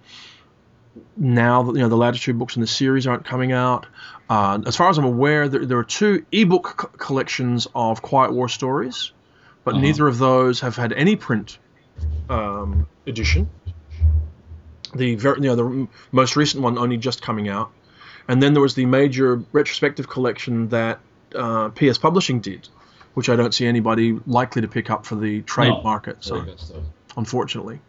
now 1.16 1.62
that 1.64 1.74
you 1.74 1.80
know 1.82 1.88
the 1.88 1.96
Latitude 1.96 2.38
books 2.38 2.56
in 2.56 2.60
the 2.62 2.66
series 2.66 3.06
aren't 3.06 3.24
coming 3.24 3.52
out. 3.52 3.86
Uh, 4.30 4.58
as 4.66 4.76
far 4.76 4.90
as 4.90 4.98
I'm 4.98 5.04
aware, 5.04 5.48
there, 5.48 5.64
there 5.64 5.78
are 5.78 5.84
two 5.84 6.24
ebook 6.32 6.74
co- 6.76 6.88
collections 6.98 7.66
of 7.74 8.02
Quiet 8.02 8.32
War 8.32 8.48
stories, 8.48 9.12
but 9.68 9.74
Uh-huh. 9.74 9.82
neither 9.82 10.08
of 10.08 10.16
those 10.16 10.60
have 10.60 10.76
had 10.76 10.94
any 10.94 11.14
print 11.14 11.58
um, 12.30 12.86
edition. 13.06 13.50
The 14.94 15.14
very, 15.16 15.36
you 15.42 15.48
know, 15.48 15.56
the 15.56 15.88
most 16.10 16.36
recent 16.36 16.62
one 16.62 16.78
only 16.78 16.96
just 16.96 17.20
coming 17.20 17.50
out, 17.50 17.70
and 18.28 18.42
then 18.42 18.54
there 18.54 18.62
was 18.62 18.74
the 18.74 18.86
major 18.86 19.42
retrospective 19.52 20.08
collection 20.08 20.68
that 20.70 21.00
uh, 21.34 21.68
PS 21.70 21.98
Publishing 21.98 22.40
did, 22.40 22.66
which 23.12 23.28
I 23.28 23.36
don't 23.36 23.52
see 23.52 23.66
anybody 23.66 24.18
likely 24.26 24.62
to 24.62 24.68
pick 24.68 24.88
up 24.88 25.04
for 25.04 25.16
the 25.16 25.42
trade 25.42 25.68
No. 25.68 25.82
market. 25.82 26.16
So, 26.24 26.36
Very 26.36 26.46
good 26.46 26.60
stuff. 26.60 26.82
unfortunately, 27.18 27.80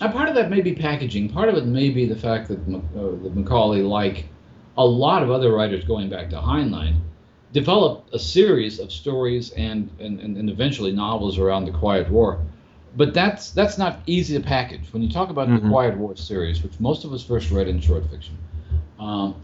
Now, 0.00 0.10
part 0.10 0.30
of 0.30 0.34
that 0.36 0.48
may 0.48 0.62
be 0.62 0.74
packaging. 0.74 1.28
Part 1.28 1.50
of 1.50 1.56
it 1.56 1.66
may 1.66 1.90
be 1.90 2.06
the 2.06 2.16
fact 2.16 2.48
that, 2.48 2.60
uh, 2.60 2.80
that 3.22 3.34
McAuley, 3.34 3.86
like 3.86 4.24
a 4.78 4.86
lot 4.86 5.22
of 5.22 5.30
other 5.30 5.52
writers 5.52 5.84
going 5.84 6.08
back 6.08 6.30
to 6.30 6.36
Heinlein, 6.36 6.94
developed 7.52 8.14
a 8.14 8.18
series 8.18 8.78
of 8.78 8.92
stories 8.92 9.50
and, 9.52 9.90
and, 9.98 10.20
and, 10.20 10.50
eventually 10.50 10.92
novels 10.92 11.38
around 11.38 11.64
the 11.64 11.70
Quiet 11.70 12.10
War. 12.10 12.40
But 12.96 13.14
that's 13.14 13.50
that's 13.50 13.78
not 13.78 14.00
easy 14.06 14.34
to 14.36 14.42
package. 14.42 14.92
When 14.92 15.02
you 15.02 15.10
talk 15.10 15.30
about 15.30 15.48
the 15.48 15.54
Mhm. 15.54 15.70
Quiet 15.70 15.96
War 15.96 16.16
series, 16.16 16.62
which 16.62 16.78
most 16.80 17.04
of 17.04 17.12
us 17.12 17.22
first 17.22 17.50
read 17.50 17.68
in 17.68 17.80
short 17.80 18.04
fiction, 18.10 18.36
um, 18.98 19.34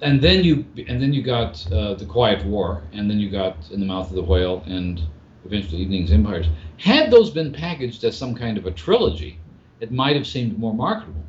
and 0.00 0.20
then 0.20 0.44
you 0.44 0.64
and 0.88 1.02
then 1.02 1.12
you 1.12 1.22
got 1.22 1.66
uh, 1.72 1.94
the 1.94 2.04
Quiet 2.04 2.44
War, 2.46 2.82
and 2.92 3.10
then 3.10 3.18
you 3.18 3.28
got 3.28 3.56
In 3.70 3.80
the 3.80 3.86
Mouth 3.86 4.08
of 4.08 4.16
the 4.16 4.22
Whale, 4.22 4.62
and 4.66 5.00
eventually 5.44 5.82
Evening's 5.82 6.12
Empires. 6.12 6.46
Had 6.78 7.10
those 7.10 7.30
been 7.30 7.52
packaged 7.52 8.04
as 8.04 8.16
some 8.16 8.34
kind 8.34 8.56
of 8.56 8.66
a 8.66 8.70
trilogy, 8.70 9.38
it 9.80 9.92
might 9.92 10.16
have 10.16 10.26
seemed 10.26 10.58
more 10.58 10.74
marketable. 10.74 11.22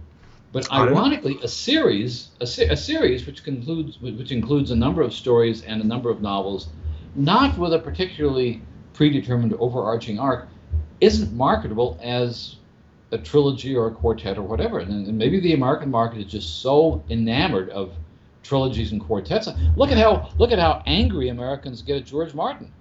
But 0.51 0.67
I 0.71 0.77
don't 0.77 0.93
know. 0.93 0.99
ironically, 0.99 1.39
a 1.43 1.47
series, 1.47 2.29
a, 2.39 2.47
se- 2.47 2.69
a 2.69 2.77
series 2.77 3.25
which 3.25 3.43
concludes, 3.43 3.99
which 3.99 4.31
includes 4.31 4.71
a 4.71 4.75
number 4.75 5.01
of 5.01 5.13
stories 5.13 5.63
and 5.63 5.81
a 5.81 5.85
number 5.85 6.09
of 6.09 6.21
novels, 6.21 6.69
not 7.15 7.57
with 7.57 7.73
a 7.73 7.79
particularly 7.79 8.61
predetermined 8.93 9.53
overarching 9.55 10.19
arc, 10.19 10.47
isn't 11.01 11.33
marketable 11.33 11.99
as 12.01 12.55
a 13.11 13.17
trilogy 13.17 13.75
or 13.75 13.87
a 13.87 13.91
quartet 13.91 14.37
or 14.37 14.43
whatever. 14.43 14.79
And, 14.79 15.07
and 15.07 15.17
maybe 15.17 15.39
the 15.39 15.53
American 15.53 15.91
market 15.91 16.19
is 16.19 16.31
just 16.31 16.61
so 16.61 17.03
enamored 17.09 17.69
of 17.69 17.93
trilogies 18.43 18.91
and 18.91 19.01
quartets. 19.01 19.47
Look 19.75 19.91
at 19.91 19.97
how 19.97 20.29
look 20.37 20.51
at 20.51 20.59
how 20.59 20.81
angry 20.85 21.29
Americans 21.29 21.81
get 21.81 21.97
at 21.97 22.05
George 22.05 22.33
Martin. 22.33 22.71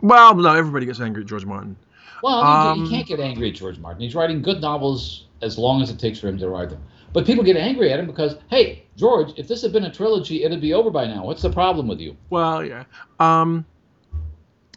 well, 0.00 0.34
no, 0.34 0.54
everybody 0.54 0.86
gets 0.86 1.00
angry 1.00 1.22
at 1.22 1.28
George 1.28 1.44
Martin. 1.44 1.76
Well, 2.22 2.40
I 2.40 2.72
mean, 2.74 2.82
Um, 2.82 2.84
you 2.84 2.90
can't 2.90 3.06
get 3.06 3.20
angry 3.20 3.48
at 3.50 3.54
George 3.56 3.78
Martin. 3.78 4.02
He's 4.02 4.14
writing 4.14 4.42
good 4.42 4.60
novels 4.60 5.26
as 5.42 5.56
long 5.58 5.82
as 5.82 5.90
it 5.90 5.98
takes 5.98 6.18
for 6.18 6.28
him 6.28 6.38
to 6.38 6.48
write 6.48 6.70
them. 6.70 6.80
But 7.12 7.24
people 7.24 7.42
get 7.44 7.56
angry 7.56 7.92
at 7.92 7.98
him 8.00 8.06
because, 8.06 8.36
hey, 8.50 8.82
George, 8.96 9.32
if 9.36 9.48
this 9.48 9.62
had 9.62 9.72
been 9.72 9.84
a 9.84 9.90
trilogy, 9.92 10.42
it'd 10.44 10.60
be 10.60 10.74
over 10.74 10.90
by 10.90 11.06
now. 11.06 11.24
What's 11.24 11.42
the 11.42 11.50
problem 11.50 11.88
with 11.88 12.00
you? 12.00 12.16
Well, 12.28 12.64
yeah. 12.64 12.84
Um, 13.18 13.64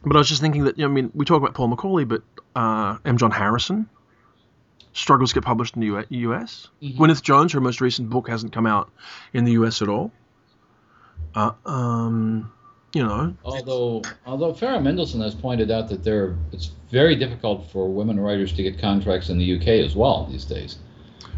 but 0.04 0.16
I 0.16 0.20
was 0.20 0.30
just 0.30 0.42
thinking 0.42 0.64
that 0.64 0.78
you 0.78 0.86
know, 0.86 0.89
I 0.89 0.94
mean, 0.94 1.12
we 1.14 1.26
talk 1.26 1.38
about 1.38 1.54
Paul 1.54 1.76
McAuley, 1.76 2.08
but 2.08 2.22
uh, 2.56 2.98
M. 3.06 3.18
John 3.18 3.32
Harrison 3.32 3.89
struggles 4.94 5.32
to 5.32 5.36
get 5.36 5.44
published 5.44 5.76
in 5.76 5.82
the 5.82 5.88
U- 5.88 6.06
U.S. 6.10 6.68
Mhm. 6.82 6.98
Gwyneth 6.98 7.22
Jones, 7.22 7.52
her 7.54 7.62
most 7.62 7.82
recent 7.82 8.10
book, 8.10 8.28
hasn't 8.30 8.54
come 8.54 8.66
out 8.66 8.89
in 9.34 9.44
the 9.46 9.54
U.S. 9.54 9.82
at 9.82 9.89
all. 9.89 10.12
Uh, 11.36 11.52
um, 11.66 12.52
you 12.94 13.04
know, 13.04 13.34
Although, 13.46 14.02
although 14.26 14.54
Farah 14.54 14.82
Mendlesohn 14.82 15.22
has 15.22 15.34
pointed 15.34 15.72
out 15.72 15.88
that 15.89 16.04
there, 16.04 16.36
it's 16.52 16.72
very 16.89 17.16
difficult 17.16 17.70
for 17.72 17.88
women 17.89 18.20
writers 18.20 18.52
to 18.54 18.64
get 18.64 18.80
contracts 18.80 19.30
in 19.30 19.38
the 19.38 19.56
UK 19.56 19.68
as 19.86 19.96
well 19.96 20.28
these 20.30 20.44
days, 20.46 20.78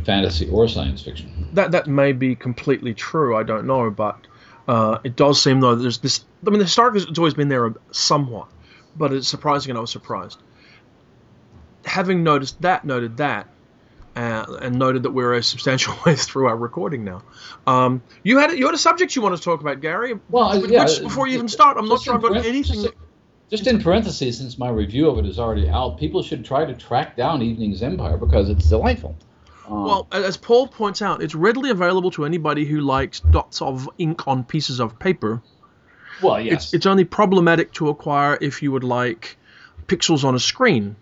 fantasy 0.06 0.49
or 0.49 0.68
science 0.68 1.01
fiction. 1.04 1.47
that 1.54 1.72
that 1.72 1.88
may 1.88 2.12
be 2.12 2.36
completely 2.36 2.93
true. 2.93 3.36
I 3.36 3.43
don't 3.43 3.68
know, 3.68 3.91
but 3.91 4.18
uh, 4.68 4.97
it 5.04 5.16
does 5.16 5.41
seem 5.41 5.60
though 5.60 5.76
there's 5.76 5.99
this. 5.99 6.26
I 6.45 6.49
mean, 6.49 6.60
the 6.60 6.66
historically, 6.66 7.04
it's 7.08 7.20
always 7.20 7.36
been 7.36 7.49
there 7.49 7.74
somewhat, 7.91 8.47
but 8.95 9.14
it's 9.14 9.28
surprising, 9.28 9.72
and 9.72 9.78
I 9.78 9.82
was 9.82 9.91
surprised. 9.91 10.39
Having 11.86 12.24
noticed 12.24 12.62
that, 12.62 12.86
noted 12.86 13.18
that, 13.18 13.47
uh, 14.16 14.57
and 14.61 14.78
noted 14.78 15.03
that 15.03 15.11
we're 15.11 15.34
a 15.34 15.43
substantial 15.43 15.95
way 16.05 16.16
through 16.16 16.47
our 16.47 16.57
recording 16.57 17.03
now. 17.03 17.22
Um, 17.66 18.01
you 18.24 18.39
had 18.39 18.51
you 18.57 18.66
had 18.66 18.76
a 18.76 18.80
subject 18.80 19.16
you 19.16 19.22
want 19.22 19.36
to 19.36 19.41
talk 19.41 19.61
about, 19.61 19.82
Gary. 19.82 20.20
Well, 20.30 20.61
Which- 20.61 20.72
yeah, 20.72 20.84
which- 20.86 21.01
before 21.01 21.28
you 21.28 21.36
even 21.36 21.47
start, 21.47 21.78
I'm 21.78 21.88
not 21.88 22.01
sure 22.01 22.14
I've 22.16 22.22
got 22.22 22.38
anything. 22.45 22.84
Just, 22.84 22.93
just 23.49 23.68
in 23.68 23.82
parentheses, 23.82 24.38
since 24.39 24.57
my 24.57 24.70
review 24.70 25.09
of 25.09 25.20
it 25.20 25.26
is 25.26 25.38
already 25.39 25.70
out, 25.70 25.97
people 25.99 26.24
should 26.24 26.43
try 26.43 26.66
to 26.66 26.74
track 26.74 27.16
down 27.16 27.41
Evening's 27.41 27.84
Empire 27.84 28.18
because 28.18 28.49
it's 28.49 28.68
delightful. 28.68 29.16
Um, 29.68 29.84
Well, 29.86 30.07
as 30.11 30.38
Paul 30.38 30.68
points 30.68 31.01
out, 31.01 31.22
it's 31.22 31.36
readily 31.36 31.70
available 31.70 32.11
to 32.11 32.26
anybody 32.26 32.66
who 32.66 32.82
likes 32.82 33.20
dots 33.20 33.61
of 33.61 33.88
ink 33.97 34.28
on 34.28 34.43
pieces 34.43 34.80
of 34.80 34.97
paper. 34.99 35.41
well, 36.22 36.39
yes. 36.41 36.66
It's 36.66 36.74
it's 36.74 36.86
only 36.86 37.05
problematic 37.05 37.72
to 37.74 37.89
acquire 37.89 38.38
if 38.41 38.61
you 38.64 38.72
would 38.72 38.84
like 38.84 39.38
pixels 39.88 40.24
on 40.24 40.34
a 40.36 40.39
screen. 40.39 40.95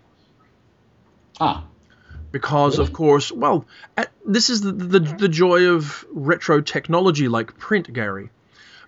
ah, 1.40 1.64
because 2.32 2.78
of 2.78 2.92
course 2.92 3.30
well 3.30 3.66
at, 3.96 4.10
this 4.26 4.50
is 4.50 4.60
the, 4.62 4.72
the 4.72 4.98
the 5.00 5.28
joy 5.28 5.66
of 5.66 6.04
retro 6.12 6.60
technology 6.60 7.28
like 7.28 7.56
print 7.58 7.92
gary 7.92 8.30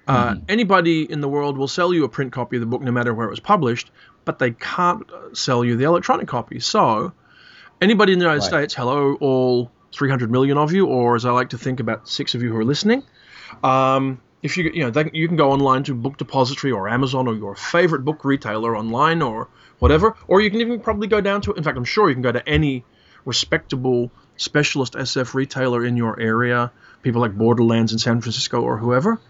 uh, 0.06 0.34
Mhm. 0.34 0.42
anybody 0.48 1.10
in 1.10 1.20
the 1.20 1.28
world 1.28 1.56
will 1.56 1.68
sell 1.68 1.94
you 1.94 2.04
a 2.04 2.08
print 2.08 2.32
copy 2.32 2.56
of 2.56 2.60
the 2.60 2.66
book 2.66 2.82
no 2.82 2.90
matter 2.92 3.14
where 3.14 3.26
it 3.26 3.30
was 3.30 3.40
published 3.40 3.90
but 4.24 4.38
they 4.38 4.50
can't 4.50 5.10
uh, 5.12 5.34
sell 5.34 5.64
you 5.64 5.76
the 5.76 5.84
electronic 5.84 6.26
copy 6.26 6.60
so 6.60 7.12
anybody 7.80 8.12
in 8.12 8.18
the 8.18 8.24
united 8.24 8.40
Right. 8.40 8.48
states 8.68 8.74
hello 8.74 9.14
all 9.20 9.70
300 9.92 10.30
million 10.30 10.58
of 10.58 10.72
you 10.72 10.86
or 10.86 11.14
as 11.16 11.24
i 11.24 11.30
like 11.30 11.50
to 11.50 11.58
think 11.58 11.80
about 11.80 12.08
six 12.08 12.34
of 12.34 12.42
you 12.42 12.50
who 12.50 12.56
are 12.58 12.64
listening 12.64 13.02
um, 13.62 14.20
if 14.42 14.56
you 14.56 14.70
you 14.74 14.82
know 14.84 14.90
they, 14.90 15.08
you 15.12 15.28
can 15.28 15.36
go 15.36 15.52
online 15.52 15.84
to 15.84 15.94
book 15.94 16.16
depository 16.16 16.72
or 16.72 16.88
amazon 16.88 17.28
or 17.28 17.34
your 17.34 17.54
favorite 17.54 18.04
book 18.04 18.24
retailer 18.24 18.76
online 18.76 19.22
or 19.22 19.48
whatever 19.78 20.16
or 20.28 20.40
you 20.40 20.50
can 20.50 20.60
even 20.60 20.80
probably 20.80 21.06
go 21.06 21.20
down 21.20 21.40
to 21.40 21.52
in 21.54 21.62
fact 21.62 21.76
i'm 21.78 21.84
sure 21.84 22.08
you 22.08 22.14
can 22.14 22.22
go 22.22 22.32
to 22.32 22.46
any 22.48 22.84
respectable 23.24 24.10
specialist 24.36 24.94
SF 24.94 25.34
retailer 25.34 25.84
in 25.84 25.96
your 25.96 26.18
area, 26.18 26.72
people 27.02 27.20
like 27.20 27.36
Borderlands 27.36 27.92
in 27.92 27.98
San 27.98 28.20
Francisco 28.20 28.60
or 28.60 28.76
whoever, 28.76 29.20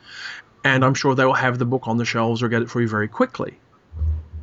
and 0.64 0.84
I'm 0.84 0.94
sure 0.94 1.14
they 1.14 1.24
will 1.24 1.34
have 1.34 1.58
the 1.58 1.66
book 1.66 1.86
on 1.86 1.96
the 1.96 2.04
shelves 2.04 2.42
or 2.42 2.48
get 2.48 2.62
it 2.62 2.70
for 2.70 2.80
you 2.80 2.88
very 2.88 3.08
quickly. 3.08 3.58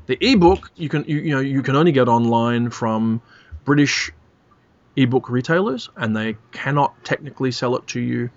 The 0.05 0.17
ebook 0.19 0.71
you 0.75 0.89
can 0.89 1.05
you, 1.07 1.17
you 1.17 1.31
know 1.31 1.39
you 1.39 1.61
can 1.61 1.75
only 1.75 1.91
get 1.91 2.07
online 2.07 2.69
from 2.69 3.21
British 3.65 4.11
ebook 4.95 5.29
retailers, 5.29 5.89
and 5.95 6.15
they 6.15 6.37
cannot 6.51 7.03
technically 7.03 7.51
sell 7.51 7.75
it 7.75 7.87
to 7.87 7.99
you. 7.99 8.29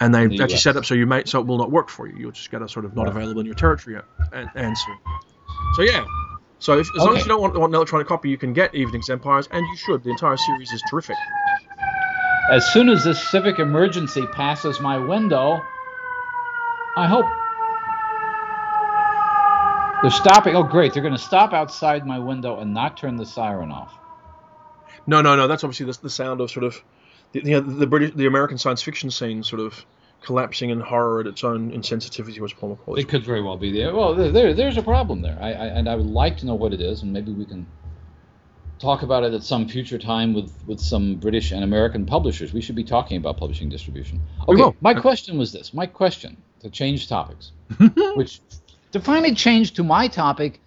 And 0.00 0.12
they 0.12 0.26
the 0.26 0.42
actually 0.42 0.56
US. 0.56 0.62
set 0.62 0.76
up 0.76 0.84
so 0.84 0.94
you 0.94 1.06
may 1.06 1.24
so 1.24 1.40
it 1.40 1.46
will 1.46 1.58
not 1.58 1.70
work 1.70 1.88
for 1.88 2.08
you. 2.08 2.16
You'll 2.16 2.32
just 2.32 2.50
get 2.50 2.60
a 2.60 2.68
sort 2.68 2.84
of 2.84 2.96
not 2.96 3.08
available 3.08 3.40
in 3.40 3.46
your 3.46 3.54
territory 3.54 3.96
uh, 3.96 4.46
answer. 4.54 4.92
So 5.74 5.82
yeah, 5.82 6.04
so 6.62 6.78
if, 6.78 6.88
as 6.96 7.02
long 7.02 7.16
as 7.16 7.24
you 7.24 7.28
don't 7.28 7.40
want, 7.40 7.58
want 7.58 7.72
an 7.72 7.74
electronic 7.74 8.06
copy, 8.06 8.30
you 8.30 8.38
can 8.38 8.52
get 8.52 8.72
Evening's 8.72 9.10
Empires, 9.10 9.48
and 9.50 9.66
you 9.66 9.76
should. 9.76 10.04
The 10.04 10.10
entire 10.10 10.36
series 10.36 10.70
is 10.70 10.80
terrific. 10.88 11.16
as 12.52 12.72
soon 12.72 12.88
as 12.88 13.02
this 13.02 13.20
civic 13.30 13.58
emergency 13.58 14.24
passes 14.28 14.78
my 14.78 14.96
window, 14.96 15.60
I 16.96 17.08
hope 17.08 17.26
they're 20.02 20.12
stopping. 20.12 20.54
Oh, 20.54 20.62
great! 20.62 20.94
They're 20.94 21.02
going 21.02 21.16
to 21.16 21.18
stop 21.18 21.52
outside 21.52 22.06
my 22.06 22.20
window 22.20 22.60
and 22.60 22.72
not 22.72 22.96
turn 22.96 23.16
the 23.16 23.26
siren 23.26 23.72
off. 23.72 23.92
No, 25.04 25.20
no, 25.20 25.34
no. 25.34 25.48
That's 25.48 25.64
obviously 25.64 25.86
the, 25.86 25.98
the 26.02 26.10
sound 26.10 26.40
of 26.40 26.48
sort 26.48 26.62
of 26.62 26.80
the, 27.32 27.40
the, 27.40 27.60
the 27.60 27.86
British, 27.88 28.14
the 28.14 28.26
American 28.26 28.56
science 28.56 28.82
fiction 28.82 29.10
scene 29.10 29.42
sort 29.42 29.62
of 29.62 29.84
collapsing 30.22 30.70
in 30.70 30.80
horror 30.80 31.20
at 31.20 31.26
its 31.26 31.44
own 31.44 31.70
insensitivity 31.72 32.36
towards 32.36 32.52
Paul 32.52 32.76
McAuley. 32.76 33.00
It 33.00 33.08
could 33.08 33.24
very 33.24 33.42
well 33.42 33.56
be 33.56 33.72
there. 33.72 33.94
Well, 33.94 34.14
there, 34.14 34.30
there 34.30 34.54
there's 34.54 34.76
a 34.76 34.82
problem 34.82 35.22
there, 35.22 35.38
I, 35.40 35.52
I, 35.52 35.66
and 35.66 35.88
I 35.88 35.94
would 35.94 36.06
like 36.06 36.36
to 36.38 36.46
know 36.46 36.54
what 36.54 36.72
it 36.72 36.80
is, 36.80 37.02
and 37.02 37.12
maybe 37.12 37.32
we 37.32 37.44
can 37.44 37.66
talk 38.78 39.02
about 39.02 39.22
it 39.22 39.32
at 39.32 39.42
some 39.42 39.68
future 39.68 39.98
time 39.98 40.34
with 40.34 40.52
with 40.66 40.80
some 40.80 41.16
British 41.16 41.52
and 41.52 41.64
American 41.64 42.06
publishers. 42.06 42.52
We 42.52 42.60
should 42.60 42.76
be 42.76 42.84
talking 42.84 43.16
about 43.16 43.36
publishing 43.36 43.68
distribution. 43.68 44.20
Okay, 44.48 44.76
my 44.80 44.94
question 44.94 45.38
was 45.38 45.52
this. 45.52 45.74
My 45.74 45.86
question 45.86 46.36
to 46.60 46.70
change 46.70 47.08
topics, 47.08 47.52
which 48.14 48.40
to 48.92 49.00
finally 49.00 49.34
change 49.34 49.72
to 49.74 49.84
my 49.84 50.08
topic, 50.08 50.60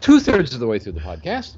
two 0.00 0.20
thirds 0.20 0.54
of 0.54 0.60
the 0.60 0.66
way 0.66 0.78
through 0.78 0.92
the 0.92 1.00
podcast. 1.00 1.56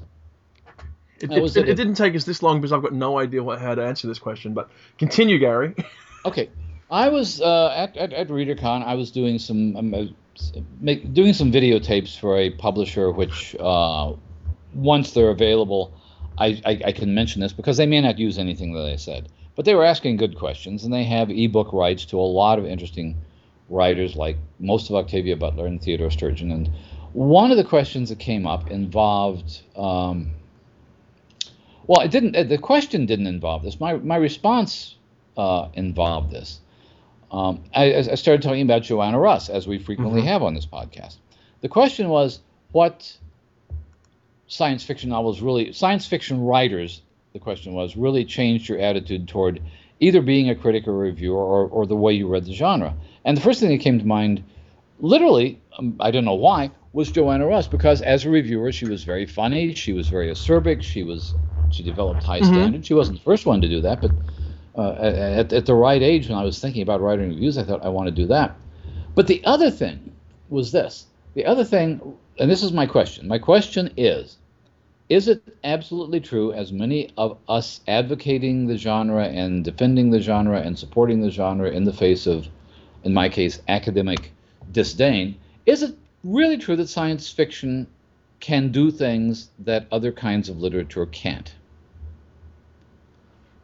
It, 1.17 1.31
it, 1.31 1.57
it, 1.57 1.69
it 1.69 1.75
didn't 1.75 1.93
take 1.93 2.13
us 2.13 2.25
this 2.25 2.43
long 2.43 2.59
because 2.59 2.73
I've 2.73 2.81
got 2.81 2.91
no 2.91 3.17
idea 3.17 3.41
what, 3.41 3.61
how 3.61 3.73
to 3.73 3.81
answer 3.81 4.05
this 4.05 4.19
question. 4.19 4.53
But 4.53 4.69
continue, 4.97 5.39
Gary. 5.39 5.73
Okay, 6.25 6.49
I 6.95 7.09
was 7.09 7.41
uh, 7.41 7.73
at, 7.75 7.97
at 7.97 8.13
at 8.13 8.29
ReaderCon. 8.29 8.85
I 8.85 8.95
was 8.95 9.11
doing 9.11 9.37
some 9.37 9.75
um, 9.75 9.93
uh, 9.93 10.05
make, 10.79 11.13
doing 11.13 11.33
some 11.33 11.51
videotapes 11.51 12.17
for 12.17 12.37
a 12.37 12.51
publisher, 12.51 13.11
which 13.11 13.53
uh, 13.59 14.13
once 14.73 15.11
they're 15.11 15.29
available, 15.29 15.91
I, 16.37 16.61
I 16.65 16.81
I 16.85 16.91
can 16.93 17.13
mention 17.13 17.41
this 17.41 17.51
because 17.51 17.75
they 17.75 17.85
may 17.85 17.99
not 17.99 18.17
use 18.17 18.37
anything 18.37 18.73
that 18.75 18.85
I 18.85 18.95
said, 18.95 19.27
but 19.57 19.65
they 19.65 19.75
were 19.75 19.83
asking 19.83 20.15
good 20.15 20.37
questions, 20.37 20.85
and 20.85 20.93
they 20.93 21.03
have 21.03 21.29
ebook 21.29 21.73
rights 21.73 22.05
to 22.05 22.17
a 22.17 22.29
lot 22.41 22.59
of 22.59 22.65
interesting 22.65 23.17
writers, 23.69 24.15
like 24.15 24.37
most 24.59 24.89
of 24.89 24.95
Octavia 24.95 25.35
Butler 25.35 25.65
and 25.65 25.81
Theodore 25.81 26.11
Sturgeon, 26.11 26.49
and 26.49 26.69
One 27.11 27.51
of 27.51 27.57
the 27.57 27.65
questions 27.65 28.07
that 28.07 28.19
came 28.19 28.47
up 28.47 28.71
involved. 28.71 29.63
Um, 29.75 30.31
well, 31.87 32.01
it 32.05 32.11
didn't. 32.11 32.47
The 32.47 32.57
question 32.57 33.05
didn't 33.05 33.27
involve 33.27 33.63
this. 33.63 33.81
My 33.81 33.97
my 33.97 34.15
response 34.15 34.95
uh, 35.35 35.67
involved 35.73 36.31
this. 36.31 36.61
Um, 37.35 37.63
I, 37.75 37.93
I, 37.95 38.15
started 38.15 38.41
talking 38.41 38.61
about 38.61 38.83
Joanna 38.83 39.19
Russ, 39.19 39.49
as 39.49 39.67
we 39.67 39.77
frequently 39.77 40.21
mm-hmm. 40.21 40.29
have 40.29 40.41
on 40.41 40.53
this 40.53 40.65
podcast. 40.65 41.17
The 41.59 41.67
question 41.67 42.07
was, 42.07 42.39
what 42.71 43.17
science 44.47 44.85
fiction 44.85 45.09
novels 45.09 45.41
really, 45.41 45.73
science 45.73 46.05
fiction 46.05 46.39
writers, 46.39 47.01
the 47.33 47.39
question 47.39 47.73
was, 47.73 47.97
really 47.97 48.23
changed 48.23 48.69
your 48.69 48.79
attitude 48.79 49.27
toward 49.27 49.61
either 49.99 50.21
being 50.21 50.49
a 50.49 50.55
critic 50.55 50.87
or 50.87 50.91
a 50.91 51.09
reviewer 51.09 51.43
or, 51.43 51.67
or 51.67 51.85
the 51.85 51.95
way 51.95 52.13
you 52.13 52.29
read 52.29 52.45
the 52.45 52.53
genre? 52.53 52.95
And 53.25 53.35
the 53.35 53.41
first 53.41 53.59
thing 53.59 53.69
that 53.69 53.83
came 53.83 53.99
to 53.99 54.05
mind, 54.07 54.41
literally, 55.01 55.59
um, 55.77 55.97
I 55.99 56.11
don't 56.11 56.23
know 56.23 56.35
why, 56.35 56.71
was 56.93 57.11
Joanna 57.11 57.47
Russ, 57.47 57.67
because 57.67 58.01
as 58.01 58.23
a 58.23 58.29
reviewer, 58.29 58.71
she 58.71 58.85
was 58.85 59.03
very 59.03 59.25
funny, 59.25 59.73
she 59.73 59.91
was 59.91 60.07
very 60.07 60.31
acerbic, 60.31 60.83
she 60.83 61.03
was 61.03 61.35
she 61.69 61.83
developed 61.83 62.23
high 62.23 62.39
mm-hmm. 62.39 62.53
standards. 62.53 62.87
She 62.87 62.93
wasn't 62.93 63.17
the 63.17 63.23
first 63.25 63.45
one 63.45 63.59
to 63.59 63.67
do 63.67 63.81
that, 63.81 63.99
but 63.99 64.11
uh, 64.77 64.91
at, 64.93 65.53
at 65.53 65.65
the 65.65 65.73
right 65.73 66.01
age, 66.01 66.27
when 66.27 66.37
I 66.37 66.43
was 66.43 66.59
thinking 66.59 66.81
about 66.81 67.01
writing 67.01 67.29
reviews, 67.29 67.57
I 67.57 67.63
thought 67.63 67.85
I 67.85 67.89
want 67.89 68.07
to 68.07 68.11
do 68.11 68.27
that. 68.27 68.55
But 69.13 69.27
the 69.27 69.43
other 69.45 69.71
thing 69.71 70.11
was 70.49 70.71
this. 70.71 71.05
The 71.33 71.45
other 71.45 71.63
thing, 71.63 72.17
and 72.39 72.51
this 72.51 72.63
is 72.63 72.71
my 72.71 72.85
question. 72.85 73.27
My 73.27 73.39
question 73.39 73.93
is 73.95 74.37
Is 75.07 75.27
it 75.27 75.41
absolutely 75.63 76.19
true, 76.19 76.51
as 76.51 76.71
many 76.71 77.09
of 77.17 77.37
us 77.47 77.81
advocating 77.87 78.67
the 78.67 78.77
genre 78.77 79.25
and 79.25 79.63
defending 79.63 80.09
the 80.09 80.19
genre 80.19 80.59
and 80.59 80.77
supporting 80.77 81.21
the 81.21 81.31
genre 81.31 81.69
in 81.69 81.85
the 81.85 81.93
face 81.93 82.27
of, 82.27 82.47
in 83.03 83.13
my 83.13 83.29
case, 83.29 83.61
academic 83.67 84.31
disdain, 84.71 85.35
is 85.65 85.83
it 85.83 85.95
really 86.23 86.57
true 86.57 86.75
that 86.75 86.89
science 86.89 87.29
fiction 87.29 87.87
can 88.39 88.71
do 88.71 88.91
things 88.91 89.49
that 89.59 89.87
other 89.91 90.11
kinds 90.11 90.49
of 90.49 90.59
literature 90.59 91.05
can't? 91.05 91.53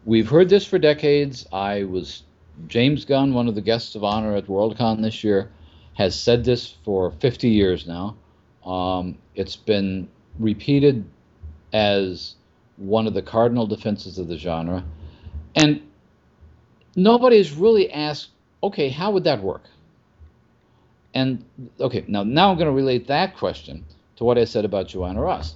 We've 0.04 0.30
heard 0.30 0.49
this 0.49 0.66
for 0.66 0.80
decades. 0.80 1.45
I 1.54 1.84
was 1.84 2.24
James 2.68 3.06
Gunn, 3.06 3.34
one 3.34 3.47
of 3.47 3.54
the 3.54 3.62
guests 3.62 3.93
of 3.93 4.04
honor 4.04 4.36
at 4.36 4.47
Worldcon 4.47 5.02
this 5.02 5.24
year, 5.24 5.52
has 5.93 6.20
said 6.20 6.43
this 6.43 6.76
for 6.84 7.12
50 7.12 7.49
years 7.49 7.88
now. 7.88 8.18
Um, 8.66 9.20
it's 9.36 9.56
been 9.56 10.08
repeated 10.39 11.06
as 11.72 12.36
one 12.78 13.06
of 13.06 13.14
the 13.14 13.22
cardinal 13.22 13.68
defenses 13.68 14.18
of 14.18 14.28
the 14.28 14.38
genre. 14.38 14.84
And 15.56 15.82
nobody 16.95 17.38
has 17.38 17.52
really 17.54 17.91
asked, 17.91 18.30
okay, 18.64 18.89
how 18.89 19.12
would 19.12 19.26
that 19.26 19.43
work? 19.43 19.66
And 21.14 21.45
okay, 21.80 22.06
now 22.08 22.24
now 22.24 22.49
I'm 22.49 22.58
going 22.58 22.68
to 22.68 22.74
relate 22.74 23.08
that 23.08 23.36
question 23.36 23.86
to 24.16 24.24
what 24.24 24.38
I 24.38 24.45
said 24.45 24.66
about 24.66 24.88
Joanna 24.88 25.22
Russ 25.22 25.56